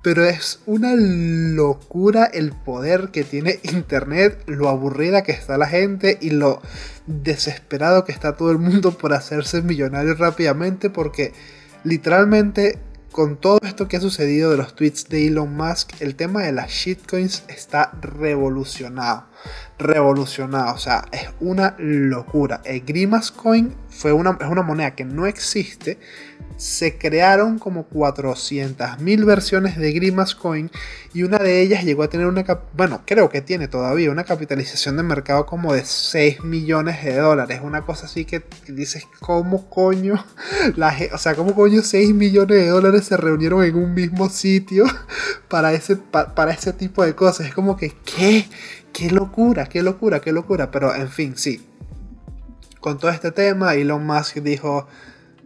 Pero 0.02 0.24
es 0.24 0.60
una 0.64 0.94
locura 0.96 2.24
el 2.24 2.52
poder 2.52 3.10
que 3.10 3.24
tiene 3.24 3.58
Internet, 3.62 4.42
lo 4.46 4.70
aburrida 4.70 5.22
que 5.22 5.32
está 5.32 5.58
la 5.58 5.66
gente 5.66 6.16
y 6.20 6.30
lo 6.30 6.62
desesperado 7.06 8.04
que 8.04 8.12
está 8.12 8.36
todo 8.36 8.52
el 8.52 8.58
mundo 8.58 8.96
por 8.96 9.12
hacerse 9.12 9.60
millonario 9.60 10.14
rápidamente 10.14 10.88
porque 10.88 11.34
literalmente 11.84 12.78
con 13.12 13.36
todo 13.36 13.58
esto 13.62 13.88
que 13.88 13.96
ha 13.96 14.00
sucedido 14.00 14.50
de 14.50 14.56
los 14.56 14.74
tweets 14.74 15.08
de 15.08 15.26
Elon 15.26 15.56
Musk, 15.56 16.00
el 16.00 16.14
tema 16.14 16.42
de 16.42 16.52
las 16.52 16.70
shitcoins 16.70 17.44
está 17.48 17.92
revolucionado. 18.00 19.24
Revolucionado, 19.78 20.74
o 20.74 20.78
sea, 20.78 21.04
es 21.12 21.28
una 21.40 21.74
locura. 21.78 22.60
El 22.64 22.82
Grimas 22.82 23.30
Coin 23.30 23.74
fue 23.98 24.12
una, 24.12 24.38
es 24.40 24.46
una 24.46 24.62
moneda 24.62 24.94
que 24.94 25.04
no 25.04 25.26
existe, 25.26 25.98
se 26.56 26.98
crearon 26.98 27.58
como 27.58 27.88
400.000 27.88 29.24
versiones 29.24 29.76
de 29.76 29.92
Grimas 29.92 30.36
Coin 30.36 30.70
y 31.12 31.24
una 31.24 31.38
de 31.38 31.60
ellas 31.62 31.84
llegó 31.84 32.04
a 32.04 32.08
tener 32.08 32.26
una, 32.26 32.44
bueno, 32.76 33.02
creo 33.04 33.28
que 33.28 33.40
tiene 33.40 33.66
todavía 33.66 34.12
una 34.12 34.22
capitalización 34.22 34.96
de 34.96 35.02
mercado 35.02 35.46
como 35.46 35.72
de 35.72 35.84
6 35.84 36.44
millones 36.44 37.04
de 37.04 37.16
dólares, 37.16 37.60
una 37.62 37.82
cosa 37.82 38.06
así 38.06 38.24
que 38.24 38.44
dices, 38.68 39.04
¿cómo 39.18 39.68
coño? 39.68 40.24
La, 40.76 40.96
o 41.12 41.18
sea, 41.18 41.34
¿cómo 41.34 41.56
coño 41.56 41.82
6 41.82 42.14
millones 42.14 42.56
de 42.56 42.68
dólares 42.68 43.04
se 43.04 43.16
reunieron 43.16 43.64
en 43.64 43.74
un 43.74 43.94
mismo 43.94 44.28
sitio 44.28 44.84
para 45.48 45.72
ese, 45.72 45.96
para 45.96 46.52
ese 46.52 46.72
tipo 46.72 47.04
de 47.04 47.16
cosas? 47.16 47.48
Es 47.48 47.54
como 47.54 47.76
que, 47.76 47.96
¿qué? 48.04 48.46
¡Qué 48.92 49.10
locura, 49.10 49.66
qué 49.66 49.82
locura, 49.82 50.20
qué 50.20 50.32
locura! 50.32 50.70
Pero 50.70 50.94
en 50.94 51.08
fin, 51.08 51.36
sí. 51.36 51.60
Con 52.80 52.98
todo 52.98 53.10
este 53.10 53.32
tema, 53.32 53.74
Elon 53.74 54.06
Musk 54.06 54.36
dijo, 54.36 54.86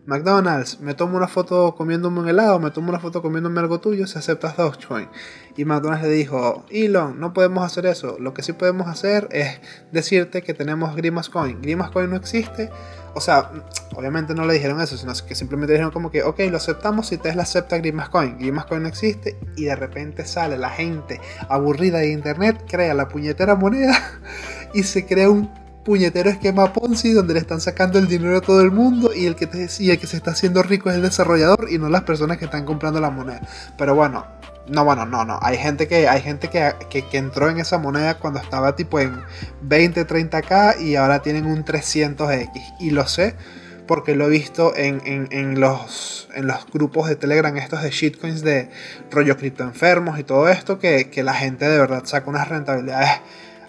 McDonald's, 0.04 0.80
me 0.80 0.94
tomo 0.94 1.16
una 1.16 1.28
foto 1.28 1.76
comiéndome 1.76 2.18
un 2.18 2.28
helado, 2.28 2.58
me 2.58 2.72
tomo 2.72 2.88
una 2.88 2.98
foto 2.98 3.22
comiéndome 3.22 3.60
algo 3.60 3.78
tuyo 3.78 4.08
si 4.08 4.18
aceptas 4.18 4.56
Dogecoin. 4.56 5.08
Y 5.56 5.64
McDonald's 5.64 6.04
le 6.04 6.12
dijo, 6.12 6.66
Elon, 6.70 7.20
no 7.20 7.32
podemos 7.32 7.64
hacer 7.64 7.86
eso. 7.86 8.16
Lo 8.18 8.34
que 8.34 8.42
sí 8.42 8.52
podemos 8.52 8.88
hacer 8.88 9.28
es 9.30 9.60
decirte 9.92 10.42
que 10.42 10.54
tenemos 10.54 10.96
Grimas 10.96 11.28
Coin. 11.28 11.62
Grimas 11.62 11.90
Coin 11.90 12.10
no 12.10 12.16
existe. 12.16 12.70
O 13.14 13.20
sea, 13.20 13.50
obviamente 13.94 14.34
no 14.34 14.44
le 14.44 14.54
dijeron 14.54 14.80
eso, 14.80 14.96
sino 14.96 15.12
que 15.26 15.36
simplemente 15.36 15.74
dijeron 15.74 15.92
como 15.92 16.10
que, 16.10 16.24
ok, 16.24 16.40
lo 16.50 16.56
aceptamos 16.56 17.06
si 17.06 17.18
Tesla 17.18 17.44
acepta 17.44 17.78
Grimas 17.78 18.08
Coin. 18.08 18.38
Grimas 18.38 18.64
Coin 18.66 18.82
no 18.82 18.88
existe 18.88 19.38
y 19.54 19.66
de 19.66 19.76
repente 19.76 20.26
sale 20.26 20.58
la 20.58 20.70
gente 20.70 21.20
aburrida 21.48 21.98
de 21.98 22.10
internet, 22.10 22.64
crea 22.68 22.92
la 22.92 23.06
puñetera 23.06 23.54
moneda 23.54 23.96
y 24.74 24.82
se 24.82 25.06
crea 25.06 25.30
un 25.30 25.62
puñetero 25.84 26.30
esquema 26.30 26.72
Ponzi 26.72 27.12
donde 27.12 27.34
le 27.34 27.40
están 27.40 27.60
sacando 27.60 27.98
el 27.98 28.06
dinero 28.06 28.38
a 28.38 28.40
todo 28.40 28.60
el 28.60 28.70
mundo 28.70 29.12
y 29.14 29.26
el 29.26 29.36
que, 29.36 29.46
te, 29.46 29.68
y 29.78 29.96
que 29.96 30.06
se 30.06 30.16
está 30.16 30.32
haciendo 30.32 30.62
rico 30.62 30.90
es 30.90 30.96
el 30.96 31.02
desarrollador 31.02 31.68
y 31.70 31.78
no 31.78 31.88
las 31.88 32.02
personas 32.02 32.38
que 32.38 32.44
están 32.44 32.64
comprando 32.64 33.00
la 33.00 33.10
moneda. 33.10 33.40
Pero 33.76 33.94
bueno, 33.94 34.26
no, 34.68 34.84
bueno, 34.84 35.06
no, 35.06 35.24
no. 35.24 35.38
Hay 35.42 35.58
gente 35.58 35.88
que, 35.88 36.08
hay 36.08 36.20
gente 36.20 36.48
que, 36.48 36.72
que, 36.88 37.18
entró 37.18 37.50
en 37.50 37.58
esa 37.58 37.78
moneda 37.78 38.18
cuando 38.18 38.38
estaba 38.38 38.76
tipo 38.76 39.00
en 39.00 39.20
20, 39.62 40.06
30k 40.06 40.80
y 40.80 40.96
ahora 40.96 41.20
tienen 41.20 41.46
un 41.46 41.64
300x. 41.64 42.76
Y 42.78 42.90
lo 42.90 43.06
sé 43.08 43.34
porque 43.86 44.14
lo 44.14 44.26
he 44.26 44.30
visto 44.30 44.76
en, 44.76 45.02
en, 45.04 45.28
en, 45.32 45.60
los, 45.60 46.28
en 46.34 46.46
los 46.46 46.64
grupos 46.72 47.08
de 47.08 47.16
Telegram, 47.16 47.54
estos 47.56 47.82
de 47.82 47.90
shitcoins 47.90 48.42
de 48.42 48.70
rollo 49.10 49.36
cripto 49.36 49.64
enfermos 49.64 50.18
y 50.20 50.24
todo 50.24 50.48
esto, 50.48 50.78
que, 50.78 51.10
que 51.10 51.24
la 51.24 51.34
gente 51.34 51.68
de 51.68 51.78
verdad 51.78 52.04
saca 52.04 52.30
unas 52.30 52.48
rentabilidades 52.48 53.20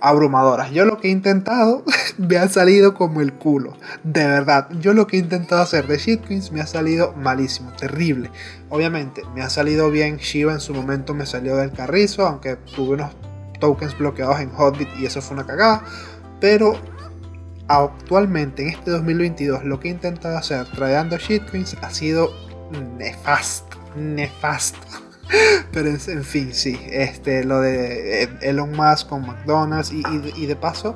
abrumadoras. 0.04 0.72
Yo 0.72 0.84
lo 0.84 0.98
que 0.98 1.08
he 1.08 1.12
intentado 1.12 1.84
me 2.18 2.38
ha 2.38 2.50
salido 2.50 2.94
como 2.94 3.22
el 3.22 3.34
culo. 3.34 3.78
De 4.04 4.28
verdad, 4.28 4.68
yo 4.82 4.94
lo 4.94 5.08
que 5.08 5.16
he 5.16 5.20
intentado 5.20 5.62
hacer 5.62 5.88
de 5.88 5.98
shitcoins 5.98 6.52
me 6.52 6.60
ha 6.60 6.68
salido 6.68 7.14
malísimo, 7.14 7.72
terrible. 7.72 8.30
Obviamente, 8.70 9.24
me 9.34 9.42
ha 9.42 9.50
salido 9.50 9.90
bien 9.90 10.18
Shiba 10.18 10.52
en 10.52 10.60
su 10.60 10.74
momento 10.74 11.14
me 11.14 11.26
salió 11.26 11.56
del 11.56 11.72
carrizo, 11.72 12.28
aunque 12.28 12.58
tuve 12.76 12.96
unos 12.96 13.12
tokens 13.62 13.98
bloqueados 13.98 14.42
en 14.42 14.50
Hotbit 14.50 14.90
y 15.00 15.06
eso 15.06 15.22
fue 15.22 15.36
una 15.36 15.46
cagada. 15.46 15.84
Pero 16.42 16.76
actualmente 17.70 18.64
en 18.64 18.70
este 18.70 18.92
2022 18.92 19.64
lo 19.64 19.80
que 19.80 19.88
he 19.88 19.92
intentado 19.92 20.38
hacer 20.38 20.68
trayendo 20.72 21.18
shitcoins 21.18 21.78
ha 21.82 21.90
sido 21.90 22.30
nefasto, 22.98 23.78
nefasto. 23.96 25.03
Pero 25.72 25.90
en 25.90 26.24
fin, 26.24 26.54
sí, 26.54 26.80
este, 26.90 27.44
lo 27.44 27.62
de 27.62 28.30
Elon 28.42 28.72
Musk 28.72 29.08
con 29.10 29.26
McDonald's 29.26 29.92
y, 29.92 30.46
de 30.46 30.56
paso, 30.56 30.96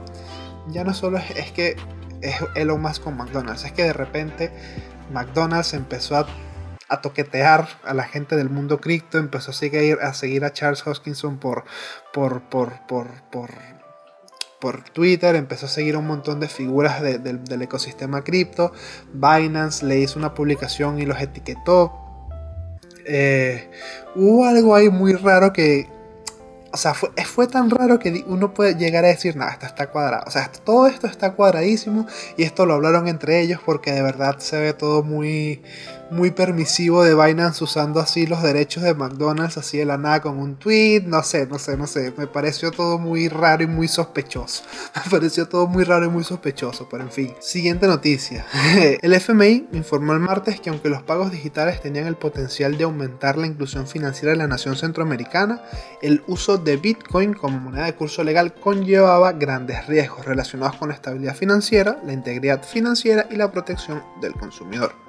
ya 0.70 0.84
no 0.84 0.94
solo 0.94 1.18
es, 1.18 1.52
que 1.52 1.76
es 2.22 2.36
Elon 2.56 2.82
Musk 2.82 3.04
con 3.04 3.18
McDonald's, 3.18 3.64
es 3.66 3.72
que 3.72 3.84
de 3.84 3.94
repente 3.94 4.52
McDonald's 5.12 5.74
empezó 5.74 6.18
a, 6.18 6.28
toquetear 7.02 7.68
a 7.84 7.94
la 7.94 8.04
gente 8.04 8.36
del 8.36 8.50
mundo 8.50 8.80
cripto, 8.80 9.18
empezó 9.18 9.52
a 9.52 9.54
seguir 9.54 10.00
a, 10.02 10.14
seguir 10.14 10.46
a 10.46 10.54
Charles 10.54 10.86
Hoskinson 10.86 11.38
por, 11.38 11.66
por, 12.14 12.42
por, 12.44 12.86
por, 12.88 13.08
por, 13.32 13.50
Twitter, 14.94 15.36
empezó 15.36 15.66
a 15.66 15.70
seguir 15.70 15.98
un 15.98 16.08
montón 16.08 16.40
de 16.40 16.48
figuras 16.48 17.02
del 17.02 17.62
ecosistema 17.62 18.24
cripto, 18.24 18.72
Binance 19.14 19.86
le 19.86 20.00
hizo 20.00 20.18
una 20.18 20.34
publicación 20.34 21.00
y 21.00 21.06
los 21.06 21.20
etiquetó 21.20 22.07
eh, 23.08 23.70
hubo 24.16 24.46
algo 24.46 24.76
ahí 24.76 24.90
muy 24.90 25.14
raro 25.14 25.54
que, 25.54 25.88
o 26.72 26.78
sea, 26.78 26.94
fue, 26.94 27.10
fue, 27.26 27.48
tan 27.48 27.70
raro 27.70 28.00
que 28.00 28.24
uno 28.28 28.54
puede 28.54 28.76
llegar 28.76 29.06
a 29.06 29.08
decir, 29.08 29.36
nada, 29.36 29.52
esto 29.52 29.66
está 29.66 29.88
cuadrado. 29.90 30.24
O 30.28 30.32
sea, 30.32 30.52
todo 30.64 30.88
esto 30.88 31.08
está 31.08 31.34
cuadradísimo 31.34 32.06
y 32.38 32.44
esto 32.44 32.66
lo 32.66 32.76
hablaron 32.76 33.08
entre 33.08 33.42
ellos 33.42 33.60
porque 33.66 33.92
de 33.92 34.02
verdad 34.02 34.40
se 34.40 34.60
ve 34.60 34.74
todo 34.74 35.04
muy, 35.04 35.62
muy 36.12 36.32
permisivo 36.32 37.04
de 37.04 37.16
Binance 37.16 37.64
usando 37.64 38.00
así 38.00 38.28
los 38.28 38.42
derechos 38.42 38.84
de 38.84 38.94
McDonald's 38.94 39.58
así 39.58 39.78
de 39.78 39.86
la 39.86 39.98
nada 39.98 40.22
con 40.22 40.38
un 40.40 40.56
tweet, 40.56 41.02
no 41.06 41.24
sé, 41.24 41.48
no 41.48 41.60
sé, 41.60 41.78
no 41.78 41.88
sé, 41.88 42.14
me 42.18 42.28
pareció 42.28 42.72
todo 42.72 42.98
muy 42.98 43.28
raro 43.28 43.64
y 43.64 43.68
muy 43.68 43.88
sospechoso. 43.88 44.64
Me 45.06 45.12
pareció 45.12 45.48
todo 45.48 45.68
muy 45.68 45.84
raro 45.84 46.06
y 46.06 46.10
muy 46.10 46.24
sospechoso, 46.24 46.88
pero 46.90 47.04
en 47.04 47.12
fin. 47.12 47.34
Siguiente 47.40 47.88
noticia. 47.88 48.46
El 49.02 49.14
FMI 49.14 49.68
informó 49.74 50.14
el 50.14 50.20
martes 50.20 50.60
que 50.60 50.70
aunque 50.70 50.90
los 50.90 51.04
pagos 51.04 51.32
digitales 51.32 51.82
tenían 51.82 52.08
el 52.08 52.16
potencial 52.16 52.78
de 52.78 52.84
aumentar 52.84 53.38
la 53.38 53.48
inclusión 53.48 53.88
financiera 53.88 54.32
de 54.32 54.38
la 54.38 54.48
nación 54.48 54.76
centroamericana, 54.76 55.62
el 56.02 56.24
uso 56.28 56.58
de 56.58 56.78
Bitcoin 56.78 57.34
como 57.34 57.60
moneda 57.60 57.86
de 57.86 57.96
curso 57.96 58.24
legal 58.24 58.54
conllevaba 58.54 59.34
grandes 59.34 59.86
riesgos 59.88 60.26
relacionados 60.26 60.78
con 60.78 60.90
la 60.90 60.96
estabilidad 60.96 61.36
financiera, 61.36 62.00
la 62.06 62.14
integridad 62.14 62.64
financiera 62.64 63.28
y 63.30 63.36
la 63.36 63.52
protección 63.52 64.04
del 64.22 64.34
consumidor. 64.34 65.07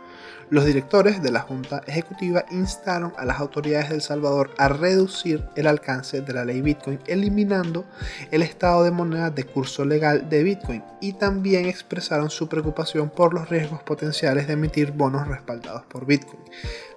Los 0.51 0.65
directores 0.65 1.23
de 1.23 1.31
la 1.31 1.41
Junta 1.41 1.83
Ejecutiva 1.87 2.45
instaron 2.51 3.13
a 3.19 3.27
las 3.27 3.39
autoridades 3.39 3.91
de 3.91 3.97
El 3.97 4.01
Salvador 4.01 4.51
a 4.57 4.69
reducir 4.69 5.45
el 5.57 5.67
alcance 5.67 6.23
de 6.23 6.33
la 6.33 6.47
ley 6.47 6.63
Bitcoin, 6.63 6.99
eliminando 7.07 7.85
el 8.31 8.43
estado 8.43 8.83
de 8.83 8.91
moneda 8.91 9.31
de 9.31 9.45
curso 9.45 9.85
legal 9.85 10.31
de 10.31 10.43
Bitcoin 10.43 10.83
y 11.03 11.13
también 11.13 11.67
expresaron 11.67 12.31
su 12.31 12.49
preocupación 12.49 13.11
por 13.11 13.35
los 13.35 13.51
riesgos 13.51 13.83
potenciales 13.83 14.47
de 14.47 14.55
emitir 14.55 14.93
bonos 14.93 15.29
respaldados 15.29 15.85
por 15.85 16.07
Bitcoin. 16.07 16.41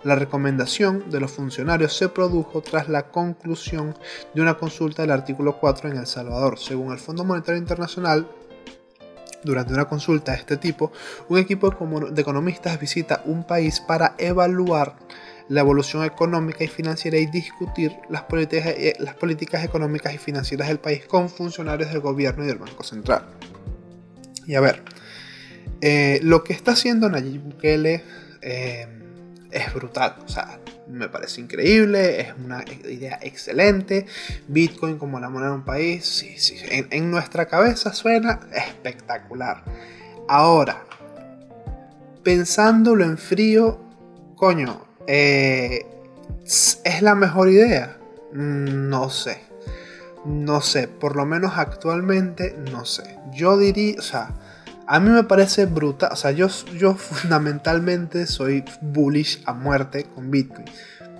La 0.04 0.16
recomendación 0.16 1.10
de 1.12 1.20
los 1.20 1.32
funcionarios 1.32 1.96
se 1.96 2.08
produjo 2.08 2.62
tras 2.62 2.88
la 2.88 3.10
conclusión 3.10 3.96
de 4.34 4.42
una 4.42 4.58
consulta 4.58 5.02
del 5.02 5.12
artículo 5.12 5.58
4 5.60 5.90
en 5.90 5.98
El 5.98 6.08
Salvador. 6.08 6.58
Según 6.58 6.94
el 6.94 7.00
Fondo 7.00 7.26
Monetario 7.26 7.60
Internacional, 7.60 8.28
durante 9.44 9.74
una 9.74 9.86
consulta 9.86 10.34
de 10.34 10.40
este 10.40 10.58
tipo, 10.58 10.92
un 11.30 11.38
equipo 11.40 11.70
de 12.12 12.22
economistas 12.22 12.80
visita 12.80 13.22
un 13.26 13.46
país 13.46 13.80
para 13.80 14.16
evaluar 14.18 14.96
la 15.50 15.62
evolución 15.62 16.04
económica 16.06 16.64
y 16.64 16.68
financiera 16.68 17.18
y 17.18 17.26
discutir 17.26 17.92
las 18.10 18.24
políticas, 18.24 18.68
eh, 18.68 18.96
las 19.00 19.16
políticas 19.16 19.66
económicas 19.66 20.14
y 20.14 20.18
financieras 20.18 20.70
del 20.70 20.80
país 20.80 21.06
con 21.06 21.30
funcionarios 21.30 21.92
del 21.92 22.00
gobierno 22.00 22.44
y 22.44 22.48
del 22.48 22.58
Banco 22.58 22.84
Central. 22.84 23.26
Y 24.48 24.56
a 24.56 24.62
ver, 24.62 24.84
eh, 25.82 26.20
lo 26.24 26.44
que 26.44 26.54
está 26.54 26.72
haciendo 26.72 27.10
Nayib 27.10 27.42
Bukele 27.42 28.04
eh, 28.42 28.88
es 29.52 29.74
brutal. 29.74 30.16
O 30.24 30.30
sea, 30.30 30.60
me 30.92 31.10
parece 31.10 31.42
increíble, 31.42 32.22
es 32.22 32.34
una 32.44 32.64
idea 32.90 33.20
excelente. 33.22 34.06
Bitcoin 34.48 34.98
como 34.98 35.20
la 35.20 35.30
moneda 35.30 35.50
de 35.52 35.56
un 35.56 35.66
país, 35.66 36.06
sí, 36.06 36.36
sí, 36.38 36.58
en, 36.70 37.12
nuestra 37.12 37.48
cabeza 37.48 37.94
suena 37.94 38.42
espectacular. 38.54 39.64
Ahora, 40.28 40.84
pensándolo 42.24 43.04
en 43.06 43.18
frío, 43.18 43.80
coño, 44.36 44.86
eh, 45.08 45.86
¿es 46.46 47.02
la 47.02 47.16
mejor 47.16 47.50
idea? 47.50 47.98
No 48.34 49.10
sé. 49.10 49.40
No 50.26 50.62
sé, 50.62 50.88
por 50.88 51.16
lo 51.16 51.26
menos 51.26 51.54
actualmente 51.56 52.56
no 52.72 52.86
sé. 52.86 53.18
Yo 53.34 53.58
diría, 53.58 53.96
o 53.98 54.04
sea, 54.04 54.30
a 54.92 55.00
mí 55.00 55.10
me 55.10 55.24
parece 55.24 55.68
brutal. 55.68 56.10
O 56.12 56.18
sea, 56.18 56.32
yo, 56.32 56.48
yo 56.78 56.96
fundamentalmente 56.96 58.28
soy 58.28 58.66
bullish 58.82 59.42
a 59.46 59.54
muerte 59.54 60.06
con 60.14 60.30
Bitcoin. 60.30 60.66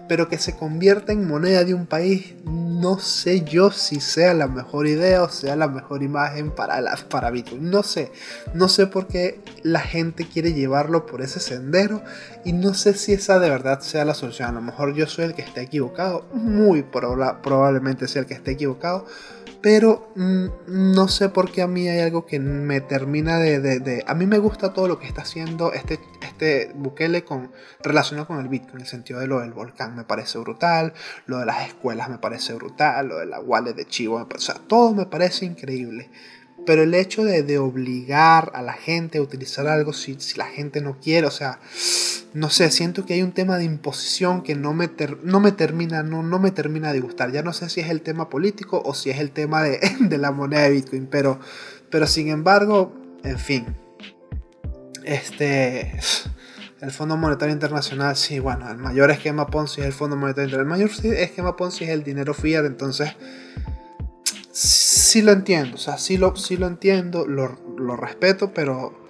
Pero 0.10 0.28
que 0.28 0.38
se 0.38 0.58
convierta 0.58 1.14
en 1.14 1.26
moneda 1.26 1.64
de 1.64 1.74
un 1.74 1.86
país, 1.86 2.36
no 2.44 3.00
sé 3.00 3.46
yo 3.46 3.72
si 3.72 4.02
sea 4.02 4.34
la 4.34 4.48
mejor 4.48 4.88
idea 4.88 5.24
o 5.24 5.30
sea 5.30 5.56
la 5.56 5.70
mejor 5.70 6.04
imagen 6.04 6.52
para, 6.52 6.82
la, 6.82 6.98
para 7.10 7.32
Bitcoin. 7.32 7.70
No 7.70 7.82
sé. 7.82 8.12
No 8.54 8.68
sé 8.68 8.88
por 8.88 9.08
qué 9.08 9.40
la 9.64 9.80
gente 9.80 10.28
quiere 10.28 10.52
llevarlo 10.52 11.06
por 11.06 11.22
ese 11.22 11.40
sendero. 11.40 12.04
Y 12.44 12.52
no 12.52 12.74
sé 12.74 12.94
si 12.94 13.14
esa 13.14 13.40
de 13.40 13.50
verdad 13.50 13.80
sea 13.80 14.04
la 14.04 14.16
solución. 14.16 14.50
A 14.50 14.52
lo 14.52 14.62
mejor 14.62 14.94
yo 14.96 15.08
soy 15.08 15.24
el 15.24 15.34
que 15.34 15.44
esté 15.44 15.62
equivocado. 15.62 16.28
Muy 16.34 16.84
probablemente 16.84 18.10
sea 18.10 18.24
el 18.24 18.28
que 18.28 18.34
esté 18.34 18.52
equivocado 18.52 19.06
pero 19.62 20.12
mm, 20.16 20.48
no 20.68 21.08
sé 21.08 21.30
por 21.30 21.52
qué 21.52 21.62
a 21.62 21.68
mí 21.68 21.88
hay 21.88 22.00
algo 22.00 22.26
que 22.26 22.40
me 22.40 22.82
termina 22.82 23.38
de, 23.38 24.04
A 24.08 24.14
mí 24.16 24.26
me 24.26 24.40
gusta 24.40 24.74
todo 24.74 24.88
lo 24.88 25.00
que 25.00 25.08
está 25.08 25.22
haciendo 25.22 25.74
este, 25.74 26.00
este 26.22 26.72
Bukele 26.76 27.24
con, 27.24 27.52
relacionado 27.84 28.28
con 28.28 28.40
el 28.40 28.48
Bitcoin, 28.48 28.78
en 28.78 28.82
el 28.82 28.88
sentido 28.88 29.20
de 29.20 29.28
lo 29.28 29.40
del 29.42 29.54
volcán 29.54 29.96
me 29.96 30.04
parece 30.04 30.40
brutal, 30.40 30.94
lo 31.26 31.40
de 31.40 31.46
las 31.46 31.68
escuelas 31.68 32.10
me 32.10 32.18
parece 32.18 32.54
brutal, 32.54 33.08
lo 33.08 33.18
de 33.20 33.26
la 33.26 33.40
wallet 33.40 33.74
de 33.74 33.86
Chivo, 33.86 34.28
o 34.34 34.40
sea, 34.40 34.56
todo 34.56 34.94
me 34.94 35.06
parece 35.06 35.46
increíble. 35.46 36.10
Pero 36.66 36.84
el 36.84 36.94
hecho 36.94 37.24
de, 37.24 37.58
obligar 37.58 38.52
a 38.54 38.62
la 38.62 38.74
gente 38.74 39.18
a 39.18 39.22
utilizar 39.22 39.68
algo 39.68 39.94
si, 39.94 40.16
si 40.20 40.38
la 40.38 40.46
gente 40.46 40.82
no 40.82 41.00
quiere, 41.00 41.28
o 41.28 41.32
sea 41.32 41.60
no 42.34 42.50
sé, 42.50 42.72
siento 42.72 43.06
que 43.06 43.16
hay 43.16 43.24
un 43.24 43.34
tema 43.34 43.58
de 43.58 43.66
imposición 43.66 44.42
que 44.42 44.56
no 44.56 44.74
me, 44.74 44.90
no 45.24 45.40
me 45.42 45.52
termina, 45.52 46.02
no, 46.02 46.24
no 46.24 46.40
me 46.40 46.52
termina 46.52 46.94
de 46.94 47.02
gustar. 47.02 47.32
Ya 47.32 47.44
no 47.44 47.52
sé 47.52 47.70
si 47.70 47.82
es 47.82 47.90
el 47.90 48.02
tema 48.02 48.30
político 48.30 48.82
o 48.86 48.94
si 48.94 49.10
es 49.10 49.20
el 49.20 49.32
tema 49.32 49.64
de, 49.64 50.18
la 50.18 50.32
moneda 50.32 50.62
de 50.62 50.72
Bitcoin, 50.72 51.08
pero, 51.08 51.40
pero 51.90 52.08
sin 52.08 52.30
embargo, 52.30 52.94
en 53.24 53.38
fin. 53.38 53.76
Este. 55.04 56.00
El 56.80 56.90
Fondo 56.90 57.16
Monetario 57.16 57.54
Internacional, 57.54 58.16
sí, 58.16 58.40
bueno, 58.40 58.68
el 58.72 58.78
mayor 58.78 59.12
esquema 59.12 59.46
Ponzi 59.46 59.82
es 59.82 59.88
el 59.88 59.94
Fondo 59.94 60.16
Monetario 60.16 60.50
Internacional. 60.50 60.82
El 60.82 60.90
mayor 60.90 61.16
esquema 61.20 61.56
Ponzi 61.56 61.84
es 61.84 61.92
el 61.92 62.04
dinero 62.04 62.34
fiat, 62.34 62.66
entonces 62.66 63.12
sí 65.12 65.22
lo 65.22 65.34
entiendo, 65.34 65.76
o 65.76 65.78
sea, 65.78 65.98
sí 65.98 66.18
lo, 66.18 66.38
sí 66.38 66.56
lo 66.56 66.68
entiendo, 66.68 67.28
lo, 67.28 67.60
lo 67.78 67.98
respeto, 67.98 68.54
pero 68.54 69.02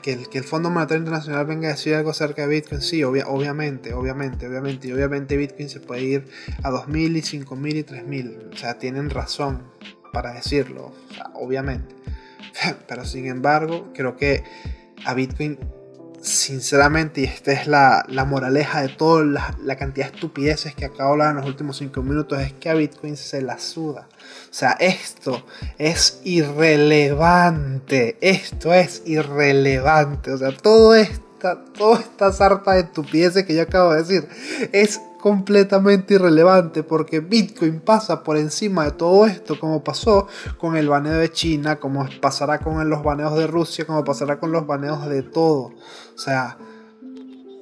que 0.00 0.14
el, 0.14 0.28
que 0.30 0.38
el 0.38 0.44
Fondo 0.44 0.70
Monetario 0.70 1.00
Internacional 1.00 1.44
venga 1.44 1.68
a 1.68 1.72
decir 1.72 1.94
algo 1.94 2.10
acerca 2.10 2.46
de 2.46 2.48
Bitcoin, 2.48 2.80
sí, 2.80 3.02
obviamente, 3.04 3.92
obviamente, 3.92 4.46
obviamente, 4.46 4.88
y 4.88 4.92
obviamente 4.92 5.36
Bitcoin 5.36 5.68
se 5.68 5.80
puede 5.80 6.02
ir 6.02 6.24
a 6.62 6.70
2.000 6.70 7.16
y 7.16 7.44
5.000 7.44 7.76
y 7.76 7.82
3.000, 7.82 8.54
o 8.54 8.56
sea, 8.56 8.78
tienen 8.78 9.10
razón 9.10 9.64
para 10.14 10.32
decirlo, 10.32 10.94
obviamente. 11.34 11.94
Pero 12.88 13.04
sin 13.04 13.26
embargo, 13.26 13.92
creo 13.94 14.16
que 14.16 14.44
a 15.04 15.12
Bitcoin 15.12 15.58
sinceramente, 16.22 17.20
y 17.20 17.24
esta 17.24 17.52
es 17.52 17.66
la, 17.66 18.06
moraleja 18.26 18.80
de 18.82 18.88
toda 18.88 19.24
la, 19.24 19.76
cantidad 19.76 20.08
de 20.08 20.14
estupideces 20.14 20.74
que 20.74 20.84
acabo 20.84 21.10
de 21.10 21.12
hablar 21.12 21.30
en 21.30 21.36
los 21.36 21.46
últimos 21.46 21.76
5 21.76 22.02
minutos, 22.02 22.40
es 22.40 22.52
que 22.54 22.70
a 22.70 22.74
Bitcoin 22.74 23.16
se 23.16 23.42
la 23.42 23.58
suda. 23.58 24.08
O 24.50 24.54
sea, 24.54 24.72
esto 24.80 25.44
es 25.78 26.20
irrelevante. 26.24 28.16
Esto 28.20 28.72
es 28.72 29.02
irrelevante. 29.04 30.32
O 30.32 30.38
sea, 30.38 30.56
todo 30.56 30.94
esta, 30.94 31.64
toda 31.76 32.00
esta 32.00 32.32
sarta 32.32 32.72
de 32.72 32.80
estupideces 32.82 33.44
que 33.44 33.54
yo 33.54 33.62
acabo 33.62 33.92
de 33.92 34.02
decir 34.02 34.28
es 34.72 35.00
completamente 35.22 36.14
irrelevante 36.14 36.82
porque 36.82 37.20
Bitcoin 37.20 37.78
pasa 37.78 38.24
por 38.24 38.36
encima 38.36 38.84
de 38.84 38.90
todo 38.90 39.24
esto, 39.24 39.58
como 39.58 39.84
pasó 39.84 40.26
con 40.58 40.76
el 40.76 40.88
baneo 40.88 41.14
de 41.14 41.30
China, 41.30 41.78
como 41.78 42.06
pasará 42.20 42.58
con 42.58 42.90
los 42.90 43.04
baneos 43.04 43.38
de 43.38 43.46
Rusia, 43.46 43.86
como 43.86 44.02
pasará 44.02 44.40
con 44.40 44.50
los 44.50 44.66
baneos 44.66 45.08
de 45.08 45.22
todo. 45.22 45.72
O 46.14 46.18
sea, 46.18 46.58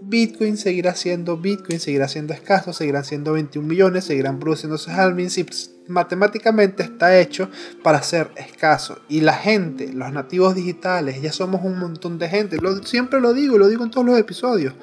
Bitcoin 0.00 0.56
seguirá 0.56 0.94
siendo 0.94 1.36
Bitcoin, 1.36 1.80
seguirá 1.80 2.08
siendo 2.08 2.32
escaso, 2.32 2.72
seguirán 2.72 3.04
siendo 3.04 3.34
21 3.34 3.68
millones, 3.68 4.04
seguirán 4.04 4.38
produciéndose 4.38 4.90
halvings 4.90 5.36
y 5.36 5.46
matemáticamente 5.90 6.82
está 6.82 7.18
hecho 7.18 7.50
para 7.82 8.02
ser 8.02 8.30
escaso. 8.36 9.00
Y 9.08 9.20
la 9.20 9.34
gente, 9.34 9.92
los 9.92 10.12
nativos 10.12 10.54
digitales, 10.54 11.20
ya 11.20 11.32
somos 11.32 11.62
un 11.64 11.78
montón 11.78 12.18
de 12.18 12.28
gente. 12.28 12.58
Lo, 12.58 12.82
siempre 12.84 13.20
lo 13.20 13.34
digo, 13.34 13.58
lo 13.58 13.68
digo 13.68 13.84
en 13.84 13.90
todos 13.90 14.06
los 14.06 14.18
episodios. 14.18 14.74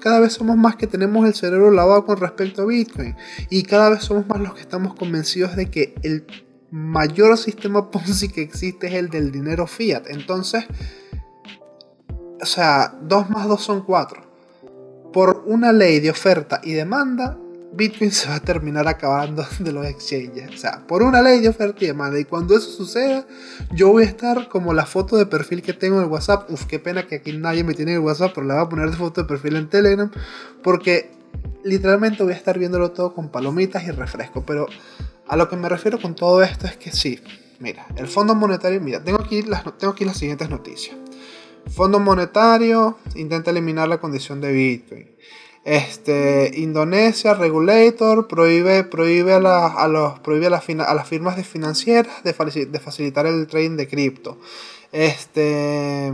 Cada 0.00 0.20
vez 0.20 0.32
somos 0.32 0.56
más 0.56 0.76
que 0.76 0.86
tenemos 0.86 1.26
el 1.26 1.34
cerebro 1.34 1.70
lavado 1.70 2.04
con 2.06 2.16
respecto 2.16 2.62
a 2.62 2.66
Bitcoin. 2.66 3.14
Y 3.50 3.62
cada 3.62 3.90
vez 3.90 4.02
somos 4.04 4.26
más 4.26 4.40
los 4.40 4.54
que 4.54 4.62
estamos 4.62 4.94
convencidos 4.94 5.54
de 5.54 5.70
que 5.70 5.94
el 6.02 6.26
mayor 6.70 7.36
sistema 7.36 7.90
Ponzi 7.90 8.28
que 8.28 8.42
existe 8.42 8.88
es 8.88 8.94
el 8.94 9.10
del 9.10 9.30
dinero 9.30 9.66
fiat. 9.66 10.08
Entonces, 10.08 10.64
o 12.40 12.46
sea, 12.46 12.96
2 13.02 13.30
más 13.30 13.46
2 13.46 13.62
son 13.62 13.82
4. 13.82 14.32
Por 15.12 15.44
una 15.46 15.72
ley 15.72 16.00
de 16.00 16.10
oferta 16.10 16.60
y 16.64 16.72
demanda, 16.72 17.38
Bitcoin 17.76 18.12
se 18.12 18.28
va 18.28 18.36
a 18.36 18.40
terminar 18.40 18.86
acabando 18.86 19.44
de 19.58 19.72
los 19.72 19.86
exchanges. 19.86 20.50
O 20.54 20.56
sea, 20.56 20.86
por 20.86 21.02
una 21.02 21.22
ley 21.22 21.40
de 21.40 21.48
oferta 21.48 21.84
y 21.84 21.88
demanda. 21.88 22.18
Y 22.18 22.24
cuando 22.24 22.56
eso 22.56 22.70
suceda, 22.70 23.26
yo 23.72 23.90
voy 23.90 24.04
a 24.04 24.06
estar 24.06 24.48
como 24.48 24.72
la 24.72 24.86
foto 24.86 25.16
de 25.16 25.26
perfil 25.26 25.62
que 25.62 25.72
tengo 25.72 26.00
en 26.00 26.10
WhatsApp. 26.10 26.50
Uf, 26.50 26.66
qué 26.66 26.78
pena 26.78 27.06
que 27.06 27.16
aquí 27.16 27.32
nadie 27.32 27.64
me 27.64 27.74
tiene 27.74 27.92
en 27.92 27.98
el 27.98 28.04
WhatsApp, 28.04 28.32
pero 28.34 28.46
la 28.46 28.54
voy 28.54 28.64
a 28.64 28.68
poner 28.68 28.90
de 28.90 28.96
foto 28.96 29.22
de 29.22 29.28
perfil 29.28 29.56
en 29.56 29.68
Telegram. 29.68 30.10
Porque 30.62 31.10
literalmente 31.64 32.22
voy 32.22 32.32
a 32.32 32.36
estar 32.36 32.58
viéndolo 32.58 32.92
todo 32.92 33.14
con 33.14 33.30
palomitas 33.30 33.84
y 33.84 33.90
refresco. 33.90 34.44
Pero 34.46 34.66
a 35.26 35.36
lo 35.36 35.48
que 35.48 35.56
me 35.56 35.68
refiero 35.68 36.00
con 36.00 36.14
todo 36.14 36.42
esto 36.42 36.66
es 36.66 36.76
que 36.76 36.92
sí. 36.92 37.20
Mira, 37.60 37.86
el 37.96 38.08
Fondo 38.08 38.34
Monetario, 38.34 38.80
mira, 38.80 39.02
tengo 39.02 39.20
aquí 39.22 39.42
las, 39.42 39.64
tengo 39.78 39.92
aquí 39.92 40.04
las 40.04 40.18
siguientes 40.18 40.50
noticias. 40.50 40.96
Fondo 41.68 41.98
Monetario 41.98 42.98
intenta 43.14 43.50
eliminar 43.50 43.88
la 43.88 43.98
condición 43.98 44.40
de 44.40 44.52
Bitcoin. 44.52 45.08
Este, 45.64 46.52
Indonesia, 46.56 47.32
regulator, 47.32 48.28
prohíbe, 48.28 48.84
prohíbe, 48.84 49.32
a, 49.32 49.88
los, 49.88 50.18
prohíbe 50.20 50.46
a, 50.46 50.50
las, 50.50 50.68
a 50.68 50.94
las 50.94 51.08
firmas 51.08 51.36
de 51.36 51.44
financieras 51.44 52.22
de, 52.22 52.34
facilitar 52.34 53.26
el 53.26 53.46
trading 53.46 53.76
de 53.76 53.88
cripto. 53.88 54.38
Este, 54.92 56.12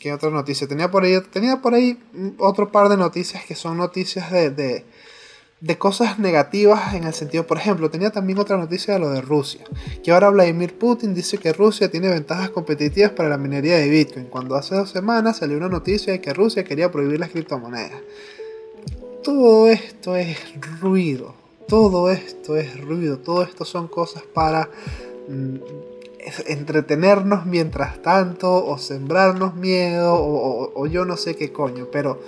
¿qué 0.00 0.12
otra 0.12 0.30
noticia? 0.30 0.66
Tenía 0.66 0.90
por 0.90 1.04
ahí, 1.04 1.18
tenía 1.30 1.62
por 1.62 1.74
ahí 1.74 1.96
otro 2.38 2.72
par 2.72 2.88
de 2.88 2.96
noticias 2.96 3.44
que 3.44 3.54
son 3.54 3.78
noticias 3.78 4.32
de, 4.32 4.50
de, 4.50 4.84
de 5.60 5.78
cosas 5.78 6.18
negativas 6.18 6.92
en 6.94 7.04
el 7.04 7.14
sentido, 7.14 7.46
por 7.46 7.58
ejemplo, 7.58 7.88
tenía 7.88 8.10
también 8.10 8.40
otra 8.40 8.56
noticia 8.56 8.94
de 8.94 9.00
lo 9.00 9.10
de 9.10 9.20
Rusia, 9.20 9.64
que 10.02 10.10
ahora 10.10 10.28
Vladimir 10.28 10.76
Putin 10.76 11.14
dice 11.14 11.38
que 11.38 11.52
Rusia 11.52 11.88
tiene 11.88 12.08
ventajas 12.08 12.50
competitivas 12.50 13.12
para 13.12 13.28
la 13.28 13.38
minería 13.38 13.78
de 13.78 13.88
Bitcoin, 13.88 14.26
cuando 14.26 14.56
hace 14.56 14.74
dos 14.74 14.90
semanas 14.90 15.36
salió 15.36 15.56
una 15.56 15.68
noticia 15.68 16.12
de 16.12 16.20
que 16.20 16.34
Rusia 16.34 16.64
quería 16.64 16.90
prohibir 16.90 17.20
las 17.20 17.30
criptomonedas. 17.30 18.00
Todo 19.22 19.68
esto 19.68 20.16
es 20.16 20.36
ruido, 20.80 21.34
todo 21.68 22.10
esto 22.10 22.56
es 22.56 22.80
ruido, 22.80 23.18
todo 23.18 23.44
esto 23.44 23.64
son 23.64 23.86
cosas 23.86 24.24
para 24.24 24.68
mm, 25.28 25.56
entretenernos 26.48 27.46
mientras 27.46 28.02
tanto 28.02 28.66
o 28.66 28.78
sembrarnos 28.78 29.54
miedo 29.54 30.12
o, 30.14 30.86
yo 30.86 31.04
no 31.04 31.16
sé 31.16 31.36
qué 31.36 31.52
coño, 31.52 31.86
pero 31.92 32.20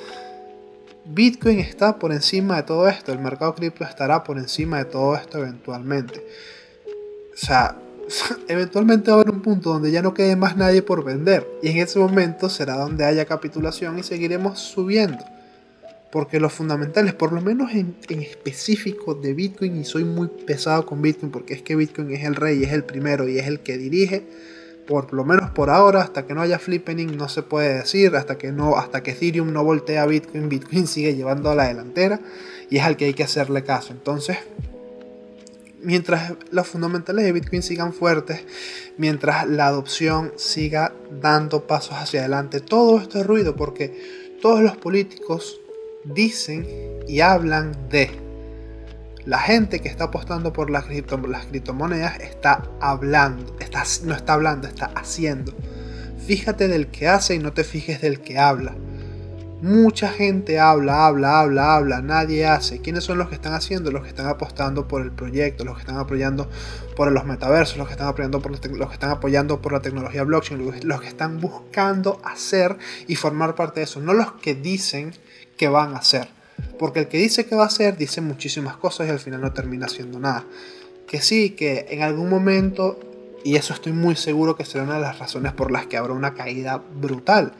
Bitcoin 1.04 1.58
está 1.58 1.98
por 1.98 2.12
encima 2.12 2.56
de 2.56 2.62
todo 2.62 2.88
esto, 2.88 3.10
el 3.10 3.18
mercado 3.18 3.56
cripto 3.56 3.82
estará 3.82 4.22
por 4.22 4.38
encima 4.38 4.78
de 4.78 4.84
todo 4.84 5.16
esto 5.16 5.38
eventualmente. 5.38 6.24
O 7.34 7.36
sea, 7.36 7.76
eventualmente 8.48 9.10
va 9.10 9.16
a 9.16 9.20
haber 9.20 9.34
un 9.34 9.42
punto 9.42 9.72
donde 9.72 9.90
ya 9.90 10.00
no 10.00 10.14
quede 10.14 10.36
más 10.36 10.56
nadie 10.56 10.80
por 10.80 11.02
vender 11.02 11.44
y 11.60 11.70
en 11.70 11.78
ese 11.78 11.98
momento 11.98 12.48
será 12.48 12.76
donde 12.76 13.04
haya 13.04 13.24
capitulación 13.24 13.98
y 13.98 14.04
seguiremos 14.04 14.60
subiendo 14.60 15.33
porque 16.14 16.38
los 16.38 16.52
fundamentales, 16.52 17.12
por 17.12 17.32
lo 17.32 17.40
menos 17.40 17.72
en, 17.72 17.96
específico 18.08 19.16
de 19.16 19.34
Bitcoin, 19.34 19.80
y 19.80 19.84
soy 19.84 20.04
muy 20.04 20.28
pesado 20.28 20.86
con 20.86 21.02
Bitcoin 21.02 21.32
porque 21.32 21.54
es 21.54 21.62
que 21.62 21.74
Bitcoin 21.74 22.12
es 22.12 22.22
el 22.24 22.36
rey, 22.36 22.62
es 22.62 22.70
el 22.70 22.84
primero 22.84 23.28
y 23.28 23.40
es 23.40 23.48
el 23.48 23.58
que 23.58 23.78
dirige, 23.78 24.24
por 24.86 25.12
lo 25.12 25.24
menos 25.24 25.50
por 25.50 25.70
ahora, 25.70 26.02
hasta 26.02 26.24
que 26.24 26.32
no 26.32 26.40
haya 26.40 26.60
flippening, 26.60 27.16
no 27.16 27.28
se 27.28 27.42
puede 27.42 27.78
decir, 27.78 28.14
hasta 28.14 28.38
que, 28.38 28.52
no, 28.52 28.76
hasta 28.76 29.02
que 29.02 29.10
Ethereum 29.10 29.52
no 29.52 29.64
voltea 29.64 30.04
a 30.04 30.06
Bitcoin, 30.06 30.48
Bitcoin 30.48 30.86
sigue 30.86 31.16
llevando 31.16 31.50
a 31.50 31.56
la 31.56 31.66
delantera 31.66 32.20
y 32.70 32.76
es 32.76 32.84
al 32.84 32.96
que 32.96 33.06
hay 33.06 33.14
que 33.14 33.24
hacerle 33.24 33.64
caso. 33.64 33.92
Entonces, 33.92 34.36
mientras 35.82 36.34
los 36.52 36.68
fundamentales 36.68 37.24
de 37.24 37.32
Bitcoin 37.32 37.64
sigan 37.64 37.92
fuertes, 37.92 38.44
mientras 38.98 39.48
la 39.48 39.66
adopción 39.66 40.32
siga 40.36 40.94
dando 41.20 41.66
pasos 41.66 41.96
hacia 41.96 42.20
adelante, 42.20 42.60
todo 42.60 43.00
esto 43.00 43.18
es 43.18 43.26
ruido 43.26 43.56
porque 43.56 44.36
todos 44.40 44.62
los 44.62 44.76
políticos 44.76 45.60
dicen 46.04 46.66
y 47.06 47.20
hablan 47.20 47.88
de. 47.88 48.10
La 49.24 49.38
gente 49.38 49.80
que 49.80 49.88
está 49.88 50.04
apostando 50.04 50.52
por 50.52 50.68
las, 50.68 50.84
las 50.88 51.46
criptomonedas 51.46 52.20
está 52.20 52.62
hablando, 52.80 53.56
está, 53.58 53.82
no 54.04 54.14
está 54.14 54.34
hablando, 54.34 54.68
está 54.68 54.86
haciendo. 54.94 55.54
Fíjate 56.26 56.68
del 56.68 56.88
que 56.88 57.08
hace 57.08 57.34
y 57.34 57.38
no 57.38 57.52
te 57.52 57.64
fijes 57.64 58.02
del 58.02 58.20
que 58.20 58.38
habla. 58.38 58.74
Mucha 59.62 60.10
gente 60.10 60.60
habla, 60.60 61.06
habla, 61.06 61.40
habla, 61.40 61.76
habla, 61.76 62.02
nadie 62.02 62.44
hace. 62.44 62.82
¿Quiénes 62.82 63.04
son 63.04 63.16
los 63.16 63.30
que 63.30 63.34
están 63.34 63.54
haciendo? 63.54 63.90
Los 63.90 64.02
que 64.02 64.10
están 64.10 64.26
apostando 64.26 64.86
por 64.86 65.00
el 65.00 65.10
proyecto, 65.10 65.64
los 65.64 65.76
que 65.76 65.80
están 65.80 65.96
apoyando 65.96 66.50
por 66.94 67.10
los 67.10 67.24
metaversos, 67.24 67.78
los 67.78 67.86
que 67.86 67.94
están 67.94 68.08
apoyando 68.08 68.40
por, 68.40 68.50
los 68.52 68.88
que 68.88 68.94
están 68.94 69.10
apoyando 69.10 69.62
por 69.62 69.72
la 69.72 69.80
tecnología 69.80 70.22
blockchain, 70.22 70.82
los 70.82 71.00
que 71.00 71.08
están 71.08 71.40
buscando 71.40 72.20
hacer 72.24 72.76
y 73.06 73.16
formar 73.16 73.54
parte 73.54 73.80
de 73.80 73.84
eso. 73.84 74.00
No 74.00 74.12
los 74.12 74.32
que 74.32 74.54
dicen 74.54 75.14
que 75.56 75.68
van 75.68 75.94
a 75.94 75.98
hacer. 75.98 76.28
Porque 76.78 77.00
el 77.00 77.08
que 77.08 77.18
dice 77.18 77.46
que 77.46 77.54
va 77.54 77.64
a 77.64 77.66
hacer 77.66 77.96
dice 77.96 78.20
muchísimas 78.20 78.76
cosas 78.76 79.06
y 79.06 79.10
al 79.10 79.18
final 79.18 79.40
no 79.40 79.52
termina 79.52 79.86
haciendo 79.86 80.18
nada. 80.18 80.44
Que 81.06 81.20
sí, 81.20 81.50
que 81.50 81.86
en 81.90 82.02
algún 82.02 82.28
momento, 82.28 82.98
y 83.44 83.56
eso 83.56 83.74
estoy 83.74 83.92
muy 83.92 84.16
seguro 84.16 84.56
que 84.56 84.64
será 84.64 84.84
una 84.84 84.94
de 84.94 85.00
las 85.00 85.18
razones 85.18 85.52
por 85.52 85.70
las 85.70 85.86
que 85.86 85.96
habrá 85.96 86.12
una 86.12 86.34
caída 86.34 86.82
brutal. 87.00 87.52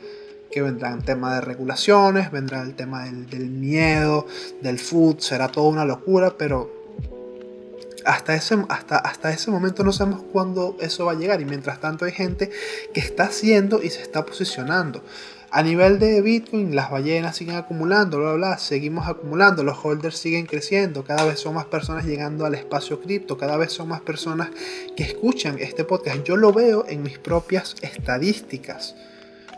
Que 0.51 0.63
vendrá 0.63 0.93
el 0.93 1.05
tema 1.05 1.35
de 1.35 1.41
regulaciones, 1.41 2.31
vendrá 2.31 2.63
el 2.63 2.75
tema 2.75 3.05
del, 3.05 3.51
miedo, 3.51 4.27
del 4.63 4.79
food, 4.79 5.19
será 5.19 5.49
toda 5.49 5.69
una 5.69 5.85
locura, 5.85 6.37
pero 6.39 6.73
hasta 8.05 8.35
ese, 8.35 8.57
hasta, 8.69 8.99
hasta 8.99 9.33
ese 9.33 9.51
momento 9.51 9.83
no 9.83 9.93
sabemos 9.93 10.23
cuándo 10.31 10.77
eso 10.81 11.07
va 11.07 11.13
a 11.13 11.15
llegar 11.17 11.41
y 11.41 11.45
mientras 11.45 11.81
tanto 11.81 12.05
hay 12.05 12.13
gente 12.13 12.51
que 12.93 13.01
está 13.01 13.25
haciendo 13.25 13.83
y 13.83 13.91
se 13.91 14.03
está 14.03 14.25
posicionando. 14.25 15.03
A 15.57 15.63
nivel 15.63 16.01
de 16.01 16.21
Bitcoin, 16.21 16.75
las 16.75 16.91
ballenas 16.91 17.37
siguen 17.37 17.55
acumulando, 17.55 18.19
bla, 18.19 18.33
bla, 18.33 18.59
seguimos 18.59 19.07
acumulando, 19.07 19.63
los 19.63 19.79
holders 19.85 20.19
siguen 20.19 20.47
creciendo, 20.47 21.05
cada 21.05 21.25
vez 21.25 21.39
son 21.39 21.55
más 21.55 21.67
personas 21.67 22.05
llegando 22.05 22.45
al 22.45 22.57
espacio 22.57 23.01
cripto, 23.01 23.39
cada 23.39 23.57
vez 23.57 23.71
son 23.71 23.87
más 23.87 24.01
personas 24.01 24.49
que 24.97 25.05
escuchan 25.05 25.61
este 25.61 25.85
podcast. 25.85 26.25
Yo 26.25 26.37
lo 26.37 26.53
veo 26.53 26.87
en 26.89 27.05
mis 27.05 27.21
propias 27.21 27.77
estadísticas. 27.83 28.97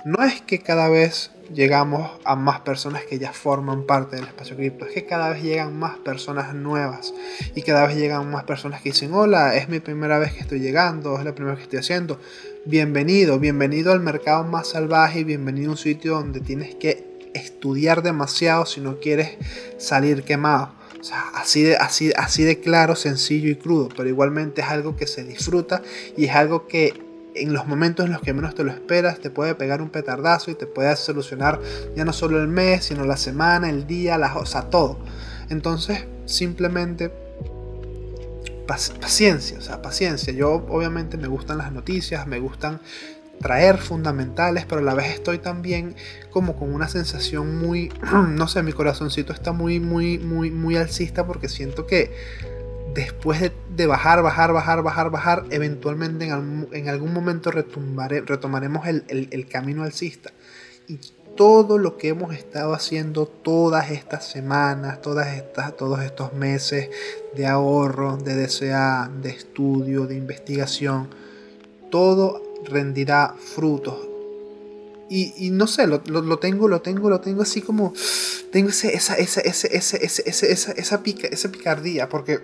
No 0.05 0.23
es 0.23 0.43
que 0.43 0.59
cada 0.59 0.91
vez 0.91 1.31
llegamos 1.53 2.11
a 2.25 2.37
más 2.37 2.61
personas 2.61 3.05
que 3.05 3.19
ya 3.19 3.33
forman 3.33 3.85
parte 3.87 4.17
del 4.17 4.27
espacio 4.27 4.55
cripto, 4.55 4.85
es 4.85 4.93
que 4.93 5.07
cada 5.07 5.31
vez 5.31 5.43
llegan 5.43 5.79
más 5.79 5.97
personas 5.97 6.55
nuevas 6.55 7.15
y 7.55 7.63
cada 7.63 7.87
vez 7.87 7.97
llegan 7.97 8.31
más 8.31 8.45
personas 8.45 8.83
que 8.83 8.91
dicen, 8.91 9.15
hola, 9.15 9.57
es 9.57 9.71
mi 9.71 9.81
primera 9.81 10.19
vez 10.19 10.35
que 10.35 10.41
estoy 10.41 10.61
llegando, 10.61 11.19
es 11.19 11.25
la 11.25 11.35
primera 11.35 11.55
vez 11.55 11.61
que 11.61 11.65
estoy 11.65 11.79
haciendo 11.79 12.21
bienvenido, 12.67 13.39
bienvenido 13.39 13.93
al 13.93 14.01
mercado 14.01 14.43
más 14.43 14.71
salvaje 14.71 15.23
bienvenido 15.23 15.69
a 15.69 15.71
un 15.73 15.77
sitio 15.77 16.15
donde 16.15 16.41
tienes 16.41 16.75
que 16.75 17.31
estudiar 17.33 18.03
demasiado 18.03 18.67
si 18.67 18.81
no 18.81 18.99
quieres 18.99 19.37
salir 19.79 20.25
quemado. 20.25 20.73
O 21.01 21.05
sea, 21.05 21.29
así 21.35 21.63
de, 21.63 21.77
así, 21.77 22.43
de 22.43 22.59
claro, 22.59 22.97
sencillo 22.97 23.51
y 23.51 23.55
crudo, 23.55 23.89
pero 23.97 24.09
igualmente 24.09 24.63
es 24.63 24.67
algo 24.67 24.97
que 24.97 25.07
se 25.07 25.23
disfruta 25.23 25.83
y 26.17 26.25
es 26.25 26.35
algo 26.35 26.67
que 26.67 27.01
en 27.37 27.53
los 27.53 27.69
momentos 27.69 28.07
en 28.07 28.13
los 28.13 28.21
que 28.23 28.33
menos 28.33 28.57
te 28.57 28.65
lo 28.65 28.73
esperas 28.73 29.21
te 29.21 29.31
puede 29.31 29.55
pegar 29.55 29.81
un 29.81 29.91
petardazo 29.91 30.51
y 30.51 30.55
te 30.55 30.67
puede 30.67 30.97
solucionar 30.97 31.61
ya 31.95 32.05
no 32.05 32.13
solo 32.13 32.41
el 32.41 32.49
mes, 32.49 32.87
sino 32.87 33.05
la 33.05 33.17
semana, 33.17 33.71
el 33.71 33.87
día, 33.87 34.19
la, 34.19 34.37
o 34.37 34.47
sea, 34.47 34.63
todo. 34.71 34.99
Entonces, 35.51 36.05
simplemente 36.25 37.13
paciencia, 38.67 39.59
o 39.59 39.61
sea, 39.61 39.83
paciencia. 39.83 40.33
Yo 40.33 40.67
obviamente 40.69 41.17
me 41.17 41.29
gustan 41.29 41.59
las 41.59 41.73
noticias, 41.73 42.27
me 42.27 42.39
gustan 42.39 42.81
traer 43.41 43.79
fundamentales, 43.79 44.65
pero 44.67 44.81
a 44.81 44.85
la 44.85 44.95
vez 44.95 45.13
estoy 45.15 45.39
también 45.39 45.95
como 46.31 46.57
con 46.57 46.73
una 46.73 46.89
sensación 46.89 47.59
muy, 47.59 47.93
no 48.13 48.49
sé, 48.49 48.63
mi 48.63 48.73
corazoncito 48.73 49.33
está 49.33 49.53
muy, 49.53 49.81
muy, 49.81 50.19
muy, 50.19 50.51
muy 50.51 50.77
alcista 50.77 51.27
porque 51.27 51.49
siento 51.49 51.87
que 51.87 52.13
después 52.95 53.53
de, 53.77 53.87
bajar, 53.87 54.23
bajar, 54.23 54.53
bajar, 54.53 54.83
bajar, 54.83 55.11
bajar, 55.11 55.45
eventualmente 55.51 56.25
en, 56.25 56.89
algún 56.89 57.13
momento 57.13 57.51
retomaremos 57.51 58.87
el, 58.87 59.29
el 59.31 59.49
camino 59.49 59.83
alcista. 59.83 60.33
Y 60.89 60.99
todo 61.37 61.79
lo 61.79 61.97
que 61.97 62.09
hemos 62.09 62.35
estado 62.35 62.73
haciendo 62.73 63.27
todas 63.27 63.91
estas 63.91 64.27
semanas, 64.27 65.01
todas 65.03 65.37
estas, 65.37 65.77
todos 65.77 66.01
estos 66.01 66.33
meses 66.33 66.91
de 67.35 67.47
ahorro, 67.47 68.17
de 68.17 68.35
DCA, 68.35 69.11
de 69.23 69.31
estudio, 69.31 70.07
de 70.07 70.17
investigación, 70.17 71.09
todo 71.91 72.43
rendirá 72.65 73.35
frutos. 73.39 73.95
Y, 75.09 75.51
no 75.51 75.69
sé, 75.69 75.87
lo, 75.87 76.01
tengo, 76.01 76.67
lo 76.67 76.81
tengo, 76.81 77.09
lo 77.09 77.21
tengo 77.21 77.43
así 77.43 77.63
como. 77.63 77.95
Tengo 78.51 78.71
esa, 78.71 78.89
esa, 78.89 79.15
esa, 79.15 79.41
esa, 79.41 79.97
esa, 79.99 80.73
esa, 80.73 81.03
pica, 81.05 81.29
esa 81.29 81.49
picardía, 81.53 82.09
porque 82.09 82.41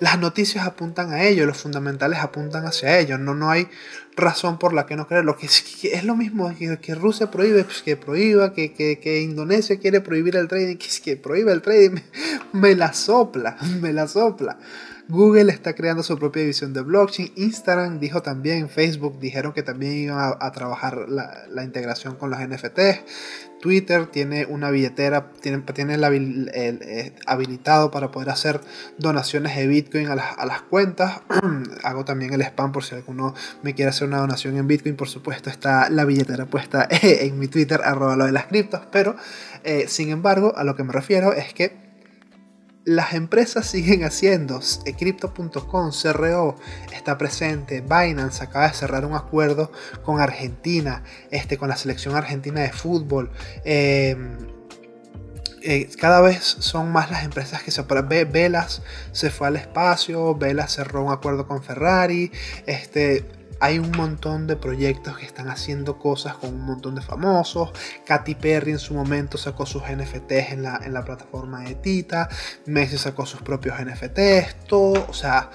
las 0.00 0.18
noticias 0.18 0.66
apuntan 0.66 1.12
a 1.12 1.24
ello, 1.24 1.46
los 1.46 1.58
fundamentales 1.58 2.20
apuntan 2.20 2.66
hacia 2.66 2.98
ello. 2.98 3.18
No, 3.18 3.34
no 3.34 3.50
hay 3.50 3.68
razón 4.16 4.58
por 4.58 4.72
la 4.72 4.86
que 4.86 4.96
no 4.96 5.06
creerlo. 5.06 5.36
Que 5.36 5.46
es, 5.46 5.62
que 5.62 5.94
es 5.94 6.04
lo 6.04 6.16
mismo 6.16 6.52
que, 6.56 6.94
Rusia 6.94 7.30
prohíbe, 7.30 7.64
pues 7.64 7.82
que 7.82 7.96
prohíba, 7.96 8.52
que, 8.52 8.72
que, 8.72 9.20
Indonesia 9.20 9.78
quiere 9.78 10.00
prohibir 10.00 10.36
el 10.36 10.48
trading, 10.48 10.76
que, 10.76 10.88
que 11.02 11.16
prohíbe 11.16 11.52
el 11.52 11.62
trading, 11.62 11.90
me, 11.90 12.02
me 12.52 12.74
la 12.74 12.92
sopla, 12.92 13.56
me 13.80 13.92
la 13.92 14.06
sopla. 14.06 14.58
Google 15.08 15.50
está 15.50 15.74
creando 15.74 16.02
su 16.02 16.18
propia 16.18 16.42
división 16.42 16.74
de 16.74 16.82
blockchain. 16.82 17.32
Instagram 17.36 17.98
dijo 17.98 18.20
también, 18.20 18.68
Facebook 18.68 19.18
dijeron 19.18 19.54
que 19.54 19.62
también 19.62 19.94
iban 19.94 20.36
a, 20.38 20.52
trabajar 20.52 21.08
la, 21.08 21.46
la, 21.48 21.64
integración 21.64 22.16
con 22.16 22.28
los 22.28 22.38
NFTs. 22.38 23.00
Twitter 23.60 24.06
tiene 24.06 24.46
una 24.46 24.70
billetera, 24.70 25.30
tiene, 25.40 25.58
tiene 25.74 25.94
el, 25.94 26.50
eh, 26.54 27.12
habilitado 27.26 27.90
para 27.90 28.10
poder 28.10 28.30
hacer 28.30 28.60
donaciones 28.98 29.56
de 29.56 29.66
Bitcoin 29.66 30.08
a 30.08 30.14
las, 30.14 30.38
a 30.38 30.46
las 30.46 30.62
cuentas. 30.62 31.20
Hago 31.82 32.04
también 32.04 32.32
el 32.32 32.42
spam 32.42 32.72
por 32.72 32.84
si 32.84 32.94
alguno 32.94 33.34
me 33.62 33.74
quiere 33.74 33.90
hacer 33.90 34.06
una 34.06 34.18
donación 34.18 34.56
en 34.56 34.66
Bitcoin. 34.66 34.96
Por 34.96 35.08
supuesto 35.08 35.50
está 35.50 35.90
la 35.90 36.04
billetera 36.04 36.46
puesta 36.46 36.86
en 37.02 37.38
mi 37.38 37.48
Twitter, 37.48 37.80
arroba 37.84 38.16
lo 38.16 38.26
de 38.26 38.32
las 38.32 38.46
criptos. 38.46 38.82
Pero, 38.92 39.16
eh, 39.64 39.86
sin 39.88 40.10
embargo, 40.10 40.52
a 40.56 40.64
lo 40.64 40.76
que 40.76 40.84
me 40.84 40.92
refiero 40.92 41.32
es 41.32 41.52
que 41.52 41.87
las 42.88 43.12
empresas 43.12 43.66
siguen 43.66 44.02
haciendo. 44.02 44.60
Eh, 44.86 44.94
Crypto.com, 44.94 45.90
CRO 45.90 46.56
está 46.94 47.18
presente. 47.18 47.82
Binance 47.82 48.42
acaba 48.42 48.68
de 48.68 48.74
cerrar 48.74 49.04
un 49.04 49.14
acuerdo 49.14 49.70
con 50.02 50.20
Argentina, 50.20 51.02
este, 51.30 51.58
con 51.58 51.68
la 51.68 51.76
selección 51.76 52.16
argentina 52.16 52.62
de 52.62 52.72
fútbol. 52.72 53.30
Em, 53.64 54.38
eh, 55.60 55.90
cada 56.00 56.22
vez 56.22 56.42
son 56.42 56.90
más 56.90 57.10
las 57.10 57.24
empresas 57.24 57.62
que 57.62 57.70
se 57.70 57.82
Velas 57.82 58.80
se 59.12 59.28
fue 59.28 59.48
al 59.48 59.56
espacio, 59.56 60.34
Velas 60.34 60.72
cerró 60.72 61.04
un 61.04 61.12
acuerdo 61.12 61.46
con 61.46 61.62
Ferrari, 61.62 62.32
este, 62.64 63.26
hay 63.60 63.78
un 63.78 63.90
montón 63.90 64.46
de 64.46 64.56
proyectos 64.56 65.18
que 65.18 65.26
están 65.26 65.48
haciendo 65.48 65.98
cosas 65.98 66.34
con 66.34 66.54
un 66.54 66.64
montón 66.64 66.94
de 66.94 67.02
famosos. 67.02 67.70
Katy 68.06 68.36
Perry 68.36 68.72
en 68.72 68.78
su 68.78 68.94
momento 68.94 69.36
sacó 69.38 69.66
sus 69.66 69.82
NFTs 69.82 70.52
en 70.52 70.62
la, 70.62 70.80
en 70.84 70.92
la 70.92 71.04
plataforma 71.04 71.62
de 71.62 71.74
Tita. 71.74 72.28
Messi 72.66 72.98
sacó 72.98 73.26
sus 73.26 73.42
propios 73.42 73.76
NFTs. 73.80 74.66
Todo, 74.66 75.06
o 75.08 75.12
sea, 75.12 75.50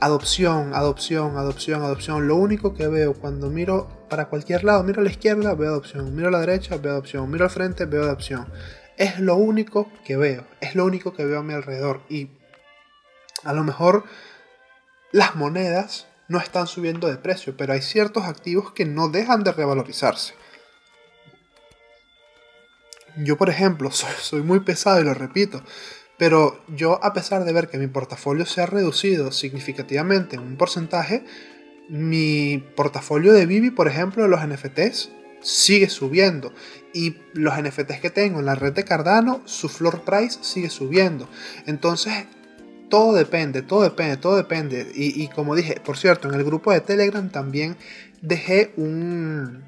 adopción, 0.00 0.74
adopción, 0.74 1.36
adopción, 1.36 1.82
adopción. 1.82 2.26
Lo 2.26 2.36
único 2.36 2.74
que 2.74 2.88
veo 2.88 3.14
cuando 3.14 3.50
miro 3.50 3.88
para 4.08 4.28
cualquier 4.28 4.64
lado, 4.64 4.82
miro 4.82 5.00
a 5.00 5.04
la 5.04 5.10
izquierda, 5.10 5.54
veo 5.54 5.70
adopción. 5.70 6.14
Miro 6.14 6.28
a 6.28 6.32
la 6.32 6.40
derecha, 6.40 6.76
veo 6.76 6.92
adopción. 6.92 7.30
Miro 7.30 7.44
al 7.44 7.50
frente, 7.50 7.84
veo 7.84 8.02
adopción. 8.02 8.46
Es 8.96 9.20
lo 9.20 9.36
único 9.36 9.88
que 10.04 10.16
veo. 10.16 10.44
Es 10.60 10.74
lo 10.74 10.84
único 10.84 11.14
que 11.14 11.24
veo 11.24 11.38
a 11.38 11.42
mi 11.44 11.54
alrededor. 11.54 12.02
Y 12.08 12.30
a 13.44 13.52
lo 13.52 13.62
mejor 13.62 14.04
las 15.12 15.36
monedas 15.36 16.09
no 16.30 16.38
están 16.38 16.68
subiendo 16.68 17.08
de 17.08 17.16
precio, 17.16 17.56
pero 17.56 17.72
hay 17.72 17.82
ciertos 17.82 18.22
activos 18.22 18.72
que 18.72 18.84
no 18.84 19.08
dejan 19.08 19.42
de 19.42 19.50
revalorizarse. 19.50 20.34
Yo, 23.16 23.36
por 23.36 23.50
ejemplo, 23.50 23.90
soy, 23.90 24.40
muy 24.42 24.60
pesado 24.60 25.00
y 25.00 25.04
lo 25.04 25.12
repito, 25.12 25.60
pero 26.18 26.62
yo 26.68 27.04
a 27.04 27.12
pesar 27.12 27.44
de 27.44 27.52
ver 27.52 27.68
que 27.68 27.78
mi 27.78 27.88
portafolio 27.88 28.46
se 28.46 28.62
ha 28.62 28.66
reducido 28.66 29.32
significativamente 29.32 30.36
en 30.36 30.42
un 30.42 30.56
porcentaje, 30.56 31.24
mi 31.88 32.64
portafolio 32.76 33.32
de 33.32 33.46
Vivi, 33.46 33.72
por 33.72 33.88
ejemplo, 33.88 34.22
de 34.22 34.28
los 34.28 34.46
NFTs, 34.46 35.10
sigue 35.42 35.88
subiendo. 35.88 36.54
Y 36.94 37.16
los 37.32 37.60
NFTs 37.60 37.98
que 38.00 38.10
tengo 38.10 38.38
en 38.38 38.46
la 38.46 38.54
red 38.54 38.72
de 38.72 38.84
Cardano, 38.84 39.42
su 39.46 39.68
floor 39.68 40.02
price 40.02 40.38
sigue 40.42 40.70
subiendo. 40.70 41.28
Entonces, 41.66 42.26
todo 42.90 43.14
depende, 43.14 43.62
todo 43.62 43.82
depende, 43.82 44.18
todo 44.18 44.36
depende. 44.36 44.92
Y, 44.94 45.28
como 45.28 45.54
dije, 45.54 45.80
por 45.82 45.96
cierto, 45.96 46.28
en 46.28 46.34
el 46.34 46.44
grupo 46.44 46.72
de 46.72 46.80
Telegram 46.82 47.30
también 47.30 47.76
dejé 48.20 48.74
un, 48.76 49.62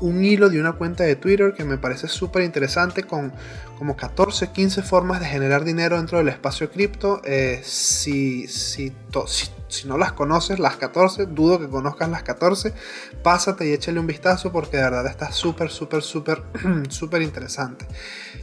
un 0.00 0.24
hilo 0.24 0.48
de 0.48 0.60
una 0.60 0.74
cuenta 0.74 1.02
de 1.02 1.16
Twitter 1.16 1.54
que 1.54 1.64
me 1.64 1.78
parece 1.78 2.06
súper 2.06 2.42
interesante 2.42 3.02
con 3.02 3.32
como 3.78 3.96
14, 3.96 4.52
15 4.52 4.82
formas 4.82 5.18
de 5.18 5.26
generar 5.26 5.64
dinero 5.64 5.96
dentro 5.96 6.18
del 6.18 6.28
espacio 6.28 6.70
cripto. 6.70 7.20
Eh, 7.24 7.60
si, 7.64 8.46
si, 8.46 8.92
si 9.26 9.48
si 9.72 9.88
no 9.88 9.96
las 9.96 10.12
conoces, 10.12 10.58
las 10.58 10.76
14, 10.76 11.26
dudo 11.26 11.58
que 11.58 11.68
conozcas 11.68 12.08
las 12.10 12.22
14, 12.22 12.74
pásate 13.22 13.66
y 13.66 13.72
échale 13.72 13.98
un 13.98 14.06
vistazo 14.06 14.52
porque 14.52 14.76
de 14.76 14.82
verdad 14.84 15.06
está 15.06 15.32
súper, 15.32 15.70
súper, 15.70 16.02
súper, 16.02 16.42
súper 16.90 17.22
interesante. 17.22 17.86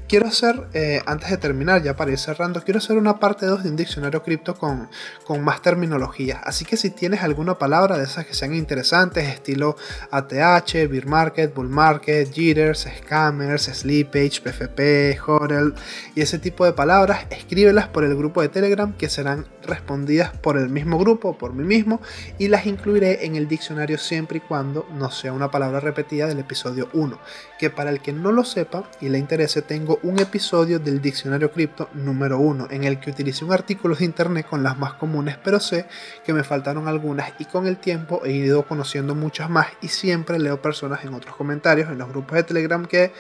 Quiero 0.10 0.26
hacer, 0.26 0.68
eh, 0.74 1.04
antes 1.06 1.30
de 1.30 1.38
terminar, 1.38 1.84
ya 1.84 1.96
para 1.96 2.10
ir 2.10 2.18
cerrando, 2.18 2.64
quiero 2.64 2.80
hacer 2.80 2.98
una 2.98 3.20
parte 3.20 3.46
2 3.46 3.62
de 3.62 3.70
un 3.70 3.76
diccionario 3.76 4.24
cripto 4.24 4.56
con, 4.56 4.90
con 5.24 5.44
más 5.44 5.62
terminología. 5.62 6.42
Así 6.44 6.66
que 6.66 6.78
si 6.78 6.90
tienes 6.90 7.22
alguna 7.22 7.60
palabra 7.60 7.96
de 7.96 8.06
esas 8.06 8.26
que 8.26 8.34
sean 8.34 8.56
interesantes, 8.56 9.28
estilo 9.28 9.76
ATH, 10.10 10.90
Beer 10.90 11.06
Market, 11.06 11.54
Bull 11.54 11.70
Market, 11.70 12.34
Jitters, 12.34 12.88
Scammers, 12.98 13.66
Slippage, 13.66 14.42
PFP, 14.42 15.20
HODL 15.24 15.76
y 16.16 16.22
ese 16.22 16.40
tipo 16.40 16.66
de 16.66 16.74
palabras, 16.74 17.28
escríbelas 17.30 17.88
por 17.90 18.04
el 18.04 18.16
grupo 18.16 18.42
de 18.42 18.50
Telegram 18.50 18.92
que 18.98 19.10
serán 19.10 19.46
respondidas 19.70 20.36
por 20.38 20.58
el 20.58 20.70
mismo 20.70 20.98
grupo 20.98 21.38
por 21.38 21.54
mí 21.54 21.64
mismo 21.64 22.02
y 22.40 22.48
las 22.48 22.66
incluiré 22.66 23.26
en 23.26 23.36
el 23.36 23.48
diccionario 23.48 24.00
siempre 24.00 24.40
y 24.40 24.42
cuando 24.42 24.88
no 24.92 25.12
sea 25.12 25.32
una 25.32 25.52
palabra 25.52 25.80
repetida 25.80 26.26
del 26.26 26.40
episodio 26.40 26.90
1, 26.94 27.20
que 27.60 27.70
para 27.70 27.92
el 27.92 28.02
que 28.02 28.12
no 28.12 28.32
lo 28.32 28.44
sepa 28.44 28.90
y 29.00 29.10
le 29.10 29.20
interese 29.20 29.62
tengo 29.62 29.99
un 30.04 30.20
episodio 30.20 30.80
del 30.80 31.02
diccionario 31.02 31.52
cripto 31.52 31.90
número 31.94 32.40
1 32.40 32.68
en 32.72 32.84
el 32.84 33.00
que 33.00 33.12
utilicé 33.12 33.46
un 33.46 33.52
artículo 33.52 33.96
de 33.96 34.06
internet 34.06 34.48
con 34.50 34.64
las 34.64 34.78
más 34.78 34.94
comunes, 34.94 35.38
pero 35.44 35.60
sé 35.60 35.86
que 36.26 36.34
me 36.34 36.44
faltaron 36.44 36.88
algunas 36.88 37.34
y 37.40 37.46
con 37.46 37.68
el 37.68 37.78
tiempo 37.78 38.22
he 38.26 38.32
ido 38.32 38.68
conociendo 38.68 39.16
muchas 39.16 39.50
más 39.50 39.68
y 39.82 39.90
siempre 39.90 40.40
leo 40.40 40.62
personas 40.62 41.04
en 41.04 41.14
otros 41.14 41.36
comentarios 41.36 41.90
en 41.90 41.98
los 41.98 42.10
grupos 42.10 42.36
de 42.36 42.44
Telegram 42.44 42.86
que 42.86 43.12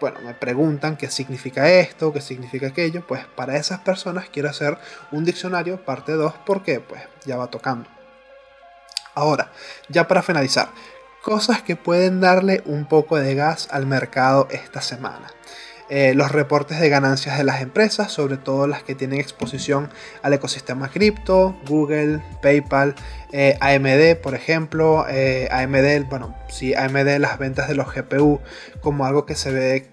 bueno, 0.00 0.18
me 0.24 0.34
preguntan 0.34 0.96
qué 0.96 1.08
significa 1.08 1.70
esto, 1.70 2.12
qué 2.12 2.20
significa 2.20 2.66
aquello, 2.66 3.06
pues 3.06 3.24
para 3.36 3.56
esas 3.56 3.80
personas 3.80 4.28
quiero 4.32 4.50
hacer 4.50 4.76
un 5.12 5.24
diccionario 5.24 5.84
parte 5.84 6.12
2 6.12 6.34
porque 6.44 6.80
pues 6.80 7.02
ya 7.24 7.36
va 7.36 7.46
tocando. 7.48 7.88
Ahora, 9.14 9.52
ya 9.88 10.08
para 10.08 10.22
finalizar, 10.22 10.70
cosas 11.22 11.62
que 11.62 11.76
pueden 11.76 12.20
darle 12.20 12.62
un 12.66 12.86
poco 12.86 13.16
de 13.16 13.34
gas 13.34 13.68
al 13.70 13.86
mercado 13.86 14.48
esta 14.50 14.80
semana. 14.80 15.30
Eh, 15.94 16.14
los 16.14 16.32
reportes 16.32 16.80
de 16.80 16.88
ganancias 16.88 17.36
de 17.36 17.44
las 17.44 17.60
empresas, 17.60 18.10
sobre 18.10 18.38
todo 18.38 18.66
las 18.66 18.82
que 18.82 18.94
tienen 18.94 19.20
exposición 19.20 19.90
al 20.22 20.32
ecosistema 20.32 20.88
cripto, 20.88 21.54
Google, 21.68 22.22
PayPal, 22.40 22.94
eh, 23.30 23.58
AMD, 23.60 24.16
por 24.22 24.34
ejemplo. 24.34 25.04
Eh, 25.10 25.48
AMD, 25.50 26.08
bueno, 26.08 26.34
sí, 26.48 26.72
AMD 26.72 27.18
las 27.18 27.38
ventas 27.38 27.68
de 27.68 27.74
los 27.74 27.94
GPU 27.94 28.40
como 28.80 29.04
algo 29.04 29.26
que 29.26 29.34
se 29.34 29.52
ve 29.52 29.86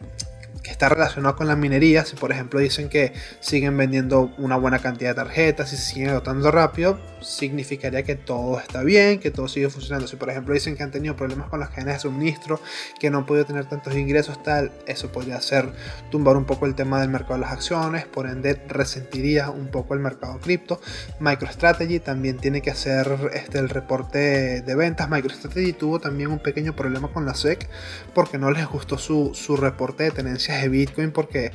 está 0.63 0.89
relacionado 0.89 1.35
con 1.35 1.47
la 1.47 1.55
minería, 1.55 2.05
si 2.05 2.15
por 2.15 2.31
ejemplo 2.31 2.59
dicen 2.59 2.89
que 2.89 3.13
siguen 3.39 3.75
vendiendo 3.77 4.33
una 4.37 4.57
buena 4.57 4.79
cantidad 4.79 5.11
de 5.11 5.15
tarjetas 5.15 5.73
y 5.73 5.77
se 5.77 5.83
siguen 5.83 6.09
agotando 6.09 6.51
rápido, 6.51 6.99
significaría 7.21 8.03
que 8.03 8.15
todo 8.15 8.59
está 8.59 8.83
bien, 8.83 9.19
que 9.19 9.31
todo 9.31 9.47
sigue 9.47 9.69
funcionando. 9.69 10.07
Si 10.07 10.15
por 10.15 10.29
ejemplo 10.29 10.53
dicen 10.53 10.75
que 10.75 10.83
han 10.83 10.91
tenido 10.91 11.15
problemas 11.15 11.49
con 11.49 11.59
las 11.59 11.69
cadenas 11.69 11.95
de 11.95 11.99
suministro, 12.01 12.59
que 12.99 13.09
no 13.09 13.19
han 13.19 13.25
podido 13.25 13.45
tener 13.45 13.65
tantos 13.65 13.95
ingresos, 13.95 14.41
tal, 14.43 14.71
eso 14.87 15.11
podría 15.11 15.37
hacer 15.37 15.71
tumbar 16.11 16.37
un 16.37 16.45
poco 16.45 16.65
el 16.65 16.75
tema 16.75 17.01
del 17.01 17.09
mercado 17.09 17.35
de 17.35 17.41
las 17.41 17.51
acciones, 17.51 18.05
por 18.05 18.27
ende 18.27 18.61
resentiría 18.67 19.49
un 19.49 19.67
poco 19.67 19.93
el 19.93 19.99
mercado 19.99 20.39
cripto. 20.39 20.79
MicroStrategy 21.19 21.99
también 21.99 22.37
tiene 22.37 22.61
que 22.61 22.71
hacer 22.71 23.31
este, 23.33 23.59
el 23.59 23.69
reporte 23.69 24.61
de 24.61 24.75
ventas. 24.75 25.09
MicroStrategy 25.09 25.73
tuvo 25.73 25.99
también 25.99 26.31
un 26.31 26.39
pequeño 26.39 26.75
problema 26.75 27.09
con 27.09 27.25
la 27.25 27.33
SEC 27.33 27.69
porque 28.13 28.37
no 28.37 28.51
les 28.51 28.67
gustó 28.67 28.97
su, 28.97 29.31
su 29.33 29.57
reporte 29.57 30.03
de 30.03 30.11
de 30.57 30.69
Bitcoin 30.69 31.11
porque 31.11 31.51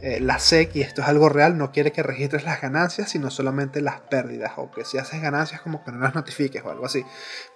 eh, 0.00 0.20
la 0.20 0.38
SEC, 0.38 0.76
y 0.76 0.82
esto 0.82 1.02
es 1.02 1.08
algo 1.08 1.28
real, 1.28 1.58
no 1.58 1.72
quiere 1.72 1.90
que 1.90 2.04
registres 2.04 2.44
las 2.44 2.60
ganancias, 2.60 3.10
sino 3.10 3.32
solamente 3.32 3.80
las 3.80 4.00
pérdidas, 4.00 4.52
o 4.56 4.70
que 4.70 4.84
si 4.84 4.96
haces 4.96 5.20
ganancias 5.20 5.60
como 5.60 5.82
que 5.82 5.90
no 5.90 5.98
las 5.98 6.14
notifiques 6.14 6.62
o 6.64 6.70
algo 6.70 6.86
así. 6.86 7.04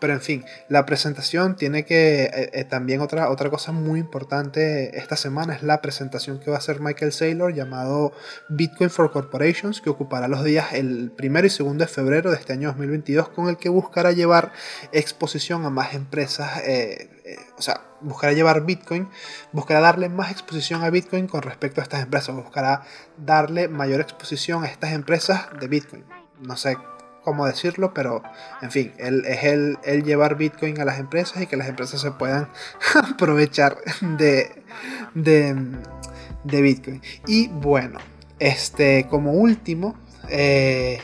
Pero 0.01 0.13
en 0.13 0.21
fin, 0.21 0.45
la 0.69 0.85
presentación 0.85 1.55
tiene 1.55 1.85
que, 1.85 2.25
eh, 2.25 2.51
eh, 2.53 2.65
también 2.65 3.01
otra, 3.01 3.31
otra 3.31 3.49
cosa 3.49 3.71
muy 3.71 4.01
importante 4.01 4.99
esta 4.99 5.17
semana 5.17 5.55
es 5.55 5.63
la 5.63 5.81
presentación 5.81 6.41
que 6.41 6.51
va 6.51 6.57
a 6.57 6.59
hacer 6.59 6.81
Michael 6.81 7.13
Saylor 7.13 7.55
llamado 7.55 8.13
Bitcoin 8.49 8.91
for 8.91 9.13
Corporations, 9.13 9.81
que 9.81 9.91
ocupará 9.91 10.27
los 10.27 10.43
días 10.43 10.73
el 10.73 11.13
primero 11.13 11.47
y 11.47 11.51
segundo 11.51 11.85
de 11.85 11.89
febrero 11.89 12.33
de 12.33 12.39
este 12.39 12.55
año 12.55 12.69
2022, 12.71 13.29
con 13.29 13.51
el 13.51 13.57
que 13.57 13.69
buscará 13.69 14.11
llevar 14.11 14.53
exposición 14.91 15.65
a 15.65 15.71
más 15.71 15.95
empresas, 15.95 16.61
o 17.57 17.63
sea, 17.63 17.83
buscará 18.01 18.33
llevar 18.33 18.65
Bitcoin, 18.65 19.09
buscará 19.53 19.81
darle 19.81 20.09
más 20.09 20.31
exposición 20.31 20.83
a 20.83 20.91
Bitcoin 20.91 21.27
con 21.27 21.43
respecto 21.43 21.81
a 21.81 21.85
estas 21.85 22.03
empresas, 22.03 22.35
buscará 22.35 22.83
darle 23.17 23.69
mayor 23.69 24.01
exposición 24.01 24.65
a 24.65 24.67
estas 24.67 24.93
empresas 24.93 25.49
de 25.59 25.69
Bitcoin. 25.69 26.05
No 26.41 26.57
sé 26.57 26.77
cómo 27.23 27.47
decirlo, 27.47 27.95
pero 27.95 28.23
en 28.61 28.71
fin, 28.71 28.93
él, 28.99 29.25
es 29.27 29.45
el, 29.45 29.79
llevar 30.05 30.37
Bitcoin 30.37 30.81
a 30.81 30.85
las 30.85 30.99
empresas 30.99 31.43
y 31.43 31.47
que 31.47 31.57
las 31.57 31.69
empresas 31.69 32.01
se 32.01 32.11
puedan 32.13 32.49
aprovechar 33.13 33.79
de, 34.01 34.63
de, 35.15 35.57
de, 36.45 36.63
Bitcoin. 36.63 37.03
Y 37.27 37.49
bueno, 37.49 37.99
este, 38.39 39.07
como 39.09 39.33
último, 39.33 39.97
eh, 40.29 41.01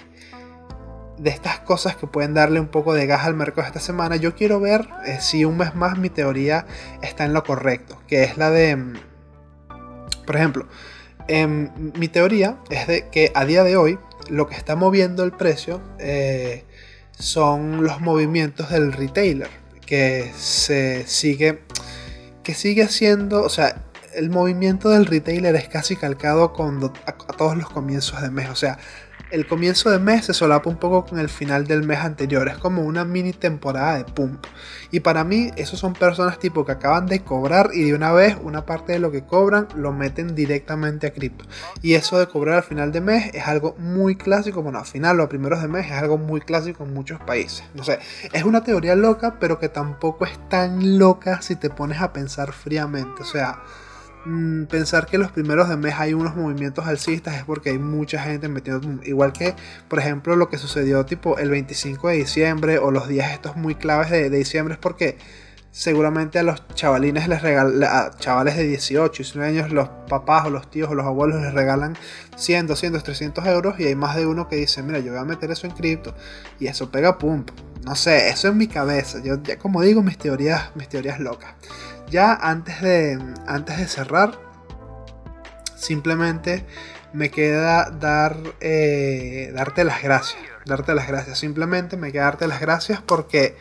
de 1.18 1.30
estas 1.30 1.58
cosas 1.60 1.96
que 1.96 2.06
pueden 2.06 2.34
darle 2.34 2.60
un 2.60 2.68
poco 2.68 2.94
de 2.94 3.06
gas 3.06 3.26
al 3.26 3.34
mercado 3.34 3.66
esta 3.66 3.80
semana, 3.80 4.16
yo 4.16 4.34
quiero 4.34 4.60
ver 4.60 4.88
eh, 5.06 5.18
si 5.20 5.44
un 5.44 5.56
mes 5.56 5.74
más 5.74 5.98
mi 5.98 6.10
teoría 6.10 6.66
está 7.02 7.24
en 7.24 7.32
lo 7.32 7.44
correcto, 7.44 8.00
que 8.06 8.24
es 8.24 8.36
la 8.36 8.50
de, 8.50 8.76
mm, 8.76 8.94
por 10.26 10.36
ejemplo, 10.36 10.68
em, 11.26 11.70
mi 11.98 12.08
teoría 12.08 12.58
es 12.70 12.86
de 12.86 13.08
que 13.08 13.32
a 13.34 13.44
día 13.44 13.64
de 13.64 13.76
hoy 13.76 13.98
lo 14.28 14.46
que 14.46 14.54
está 14.54 14.76
moviendo 14.76 15.24
el 15.24 15.32
precio 15.32 15.80
eh, 15.98 16.64
son 17.18 17.84
los 17.84 18.00
movimientos 18.00 18.70
del 18.70 18.92
retailer, 18.92 19.50
que 19.84 20.30
se 20.36 21.06
sigue, 21.06 21.60
que 22.42 22.54
sigue 22.54 22.82
haciendo, 22.82 23.42
o 23.42 23.48
sea, 23.48 23.82
el 24.14 24.30
movimiento 24.30 24.90
del 24.90 25.06
retailer 25.06 25.54
es 25.56 25.68
casi 25.68 25.96
calcado 25.96 26.52
con, 26.52 26.92
a 27.06 27.12
todos 27.12 27.56
los 27.56 27.70
comienzos 27.70 28.22
de 28.22 28.30
mes, 28.30 28.48
o 28.50 28.56
sea, 28.56 28.78
el 29.30 29.46
comienzo 29.46 29.90
de 29.90 29.98
mes 29.98 30.24
se 30.26 30.34
solapa 30.34 30.70
un 30.70 30.76
poco 30.76 31.04
con 31.04 31.18
el 31.18 31.28
final 31.28 31.66
del 31.66 31.82
mes 31.82 31.98
anterior. 31.98 32.48
Es 32.48 32.58
como 32.58 32.82
una 32.82 33.04
mini 33.04 33.32
temporada 33.32 33.96
de 33.96 34.04
pump. 34.04 34.46
Y 34.90 35.00
para 35.00 35.24
mí, 35.24 35.50
esos 35.56 35.78
son 35.78 35.92
personas 35.92 36.38
tipo 36.38 36.64
que 36.64 36.72
acaban 36.72 37.06
de 37.06 37.20
cobrar 37.20 37.70
y 37.74 37.84
de 37.84 37.94
una 37.94 38.12
vez 38.12 38.36
una 38.42 38.64
parte 38.64 38.92
de 38.92 38.98
lo 38.98 39.10
que 39.10 39.24
cobran 39.24 39.68
lo 39.76 39.92
meten 39.92 40.34
directamente 40.34 41.06
a 41.06 41.12
cripto. 41.12 41.44
Y 41.82 41.94
eso 41.94 42.18
de 42.18 42.26
cobrar 42.26 42.56
al 42.56 42.62
final 42.62 42.90
de 42.92 43.00
mes 43.00 43.34
es 43.34 43.46
algo 43.46 43.74
muy 43.78 44.16
clásico. 44.16 44.62
Bueno, 44.62 44.78
al 44.78 44.86
final 44.86 45.20
o 45.20 45.24
a 45.24 45.28
primeros 45.28 45.60
de 45.60 45.68
mes 45.68 45.86
es 45.86 45.92
algo 45.92 46.16
muy 46.16 46.40
clásico 46.40 46.84
en 46.84 46.94
muchos 46.94 47.20
países. 47.20 47.64
No 47.74 47.84
sé, 47.84 47.98
es 48.32 48.44
una 48.44 48.64
teoría 48.64 48.94
loca, 48.94 49.36
pero 49.38 49.58
que 49.58 49.68
tampoco 49.68 50.24
es 50.24 50.38
tan 50.48 50.98
loca 50.98 51.42
si 51.42 51.56
te 51.56 51.70
pones 51.70 52.00
a 52.00 52.12
pensar 52.12 52.52
fríamente. 52.52 53.22
O 53.22 53.26
sea 53.26 53.60
mm, 54.28 54.66
pensar 54.66 55.06
que 55.06 55.18
los 55.18 55.32
primeros 55.32 55.68
de 55.68 55.76
mes 55.76 55.94
hay 55.98 56.14
unos 56.14 56.36
movimientos 56.36 56.86
alcistas 56.86 57.36
es 57.36 57.44
porque 57.44 57.70
hay 57.70 57.78
mucha 57.78 58.22
gente 58.22 58.48
metiendo, 58.48 59.02
igual 59.04 59.32
que 59.32 59.54
por 59.88 59.98
ejemplo 59.98 60.36
lo 60.36 60.48
que 60.48 60.58
sucedió 60.58 61.04
tipo 61.06 61.38
el 61.38 61.50
25 61.50 62.08
de 62.08 62.14
diciembre 62.16 62.78
o 62.78 62.90
los 62.90 63.08
días 63.08 63.32
estos 63.32 63.56
muy 63.56 63.74
claves 63.74 64.10
de, 64.10 64.30
diciembre 64.30 64.74
es 64.74 64.80
porque 64.80 65.18
seguramente 65.70 66.38
a 66.38 66.42
los 66.42 66.66
chavalines 66.74 67.28
les 67.28 67.42
regalan, 67.42 68.10
chavales 68.18 68.56
de 68.56 68.64
18 68.64 69.12
y 69.14 69.24
19 69.24 69.48
años, 69.48 69.72
los 69.72 69.88
papás 70.08 70.46
o 70.46 70.50
los 70.50 70.70
tíos 70.70 70.90
o 70.90 70.94
los 70.94 71.06
abuelos 71.06 71.40
les 71.40 71.54
regalan 71.54 71.96
100, 72.36 72.66
200, 72.66 73.02
300 73.02 73.46
euros 73.46 73.78
y 73.78 73.84
hay 73.84 73.94
más 73.94 74.16
de 74.16 74.26
uno 74.26 74.48
que 74.48 74.56
dice, 74.56 74.82
mira, 74.82 74.98
yo 75.00 75.12
voy 75.12 75.20
a 75.20 75.24
meter 75.24 75.50
eso 75.50 75.66
en 75.66 75.72
cripto 75.74 76.14
y 76.58 76.66
eso 76.66 76.90
pega 76.90 77.18
pum. 77.18 77.44
No 77.84 77.94
sé, 77.94 78.28
eso 78.28 78.48
en 78.48 78.58
mi 78.58 78.66
cabeza. 78.66 79.20
Yo 79.22 79.42
ya 79.42 79.58
como 79.58 79.82
digo, 79.82 80.02
mis 80.02 80.18
teorías, 80.18 80.74
mis 80.74 80.88
teorías 80.88 81.20
locas. 81.20 81.54
Ya 82.10 82.32
antes 82.34 82.80
de, 82.80 83.18
antes 83.46 83.76
de 83.78 83.86
cerrar, 83.86 84.38
simplemente 85.76 86.64
me 87.12 87.30
queda 87.30 87.90
dar, 87.90 88.36
eh, 88.60 89.52
darte 89.54 89.84
las 89.84 90.02
gracias. 90.02 90.42
Darte 90.64 90.94
las 90.94 91.08
gracias. 91.08 91.38
Simplemente 91.38 91.96
me 91.96 92.12
queda 92.12 92.24
darte 92.24 92.46
las 92.46 92.60
gracias 92.60 93.00
porque 93.00 93.56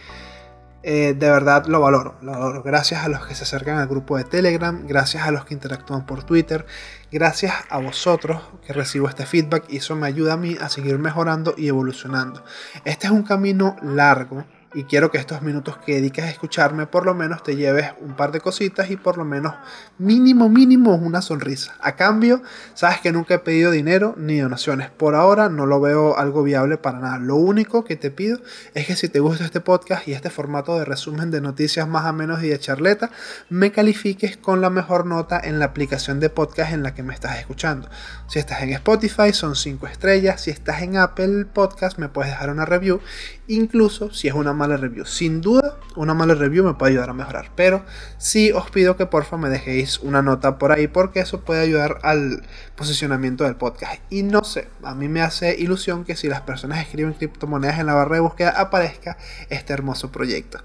eh, 0.83 1.15
de 1.17 1.29
verdad 1.29 1.65
lo 1.65 1.81
valoro, 1.81 2.15
lo 2.21 2.31
valoro. 2.31 2.63
Gracias 2.63 3.03
a 3.03 3.09
los 3.09 3.25
que 3.25 3.35
se 3.35 3.43
acercan 3.43 3.77
al 3.77 3.87
grupo 3.87 4.17
de 4.17 4.23
Telegram, 4.23 4.85
gracias 4.87 5.27
a 5.27 5.31
los 5.31 5.43
que 5.43 5.53
interactúan 5.53 6.05
por 6.05 6.23
Twitter, 6.23 6.65
gracias 7.11 7.53
a 7.69 7.79
vosotros 7.79 8.41
que 8.65 8.73
recibo 8.73 9.09
este 9.09 9.25
feedback 9.25 9.65
y 9.67 9.77
eso 9.77 9.95
me 9.95 10.07
ayuda 10.07 10.33
a 10.33 10.37
mí 10.37 10.55
a 10.61 10.69
seguir 10.69 10.97
mejorando 10.99 11.55
y 11.57 11.67
evolucionando. 11.67 12.43
Este 12.85 13.07
es 13.07 13.11
un 13.11 13.23
camino 13.23 13.75
largo 13.81 14.45
y 14.77 14.83
quiero 14.83 15.09
que 15.09 15.17
estos 15.17 15.41
minutos 15.41 15.75
que 15.77 15.95
dediques 15.95 16.23
a 16.23 16.29
escucharme 16.29 16.85
por 16.85 17.03
lo 17.03 17.15
menos 17.15 17.41
te 17.41 17.55
lleves 17.55 17.93
un 17.99 18.15
par 18.15 18.31
de 18.31 18.41
cositas 18.41 18.91
y 18.91 18.95
por 18.95 19.17
lo 19.17 19.25
menos 19.25 19.55
mínimo 19.97 20.49
mínimo 20.49 20.93
una 20.93 21.23
sonrisa. 21.23 21.75
A 21.81 21.95
cambio, 21.95 22.43
sabes 22.75 23.01
que 23.01 23.11
nunca 23.11 23.33
he 23.33 23.39
pedido 23.39 23.71
dinero 23.71 24.13
ni 24.19 24.37
donaciones. 24.37 24.91
Por 24.91 25.15
ahora 25.15 25.49
no 25.49 25.65
lo 25.65 25.81
veo 25.81 26.15
algo 26.19 26.43
viable 26.43 26.77
para 26.77 26.99
nada. 26.99 27.17
Lo 27.17 27.37
único 27.37 27.85
que 27.85 27.95
te 27.95 28.11
pido 28.11 28.39
es 28.75 28.85
que 28.85 28.95
si 28.95 29.09
te 29.09 29.19
gusta 29.19 29.45
este 29.45 29.61
podcast 29.61 30.07
y 30.07 30.13
este 30.13 30.29
formato 30.29 30.77
de 30.77 30.85
resumen 30.85 31.31
de 31.31 31.41
noticias 31.41 31.87
más 31.87 32.05
o 32.05 32.13
menos 32.13 32.43
y 32.43 32.49
de 32.49 32.59
charleta, 32.59 33.09
me 33.49 33.71
califiques 33.71 34.37
con 34.37 34.61
la 34.61 34.69
mejor 34.69 35.07
nota 35.07 35.41
en 35.43 35.57
la 35.57 35.65
aplicación 35.65 36.19
de 36.19 36.29
podcast 36.29 36.71
en 36.71 36.83
la 36.83 36.93
que 36.93 37.01
me 37.01 37.15
estás 37.15 37.39
escuchando. 37.39 37.89
Si 38.27 38.37
estás 38.37 38.61
en 38.61 38.73
Spotify 38.73 39.33
son 39.33 39.55
5 39.55 39.87
estrellas, 39.87 40.41
si 40.41 40.51
estás 40.51 40.83
en 40.83 40.97
Apple 40.97 41.45
Podcast 41.45 41.97
me 41.97 42.09
puedes 42.09 42.31
dejar 42.31 42.51
una 42.51 42.65
review, 42.65 43.01
incluso 43.47 44.13
si 44.13 44.27
es 44.27 44.33
una 44.33 44.53
mala 44.53 44.77
review. 44.77 45.05
Sin 45.05 45.41
duda, 45.41 45.77
una 45.95 46.13
mala 46.13 46.35
review 46.35 46.63
me 46.63 46.73
puede 46.73 46.91
ayudar 46.91 47.09
a 47.09 47.13
mejorar. 47.13 47.51
Pero 47.55 47.83
sí 48.17 48.51
os 48.51 48.69
pido 48.69 48.97
que 48.97 49.05
porfa 49.05 49.37
me 49.37 49.49
dejéis 49.49 49.99
una 49.99 50.21
nota 50.21 50.57
por 50.57 50.71
ahí 50.71 50.87
porque 50.87 51.19
eso 51.19 51.41
puede 51.41 51.61
ayudar 51.61 51.99
al 52.03 52.43
posicionamiento 52.75 53.43
del 53.43 53.55
podcast. 53.55 54.01
Y 54.09 54.23
no 54.23 54.43
sé, 54.43 54.67
a 54.83 54.95
mí 54.95 55.07
me 55.07 55.21
hace 55.21 55.55
ilusión 55.57 56.05
que 56.05 56.15
si 56.15 56.27
las 56.27 56.41
personas 56.41 56.79
escriben 56.79 57.13
criptomonedas 57.13 57.79
en 57.79 57.85
la 57.85 57.93
barra 57.93 58.15
de 58.15 58.21
búsqueda 58.21 58.49
aparezca 58.51 59.17
este 59.49 59.73
hermoso 59.73 60.11
proyecto. 60.11 60.59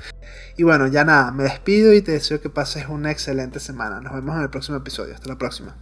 Y 0.56 0.64
bueno, 0.64 0.86
ya 0.86 1.04
nada, 1.04 1.32
me 1.32 1.44
despido 1.44 1.92
y 1.92 2.02
te 2.02 2.12
deseo 2.12 2.40
que 2.40 2.50
pases 2.50 2.86
una 2.88 3.10
excelente 3.10 3.60
semana. 3.60 4.00
Nos 4.00 4.12
vemos 4.12 4.36
en 4.36 4.42
el 4.42 4.50
próximo 4.50 4.78
episodio. 4.78 5.14
Hasta 5.14 5.28
la 5.28 5.38
próxima. 5.38 5.76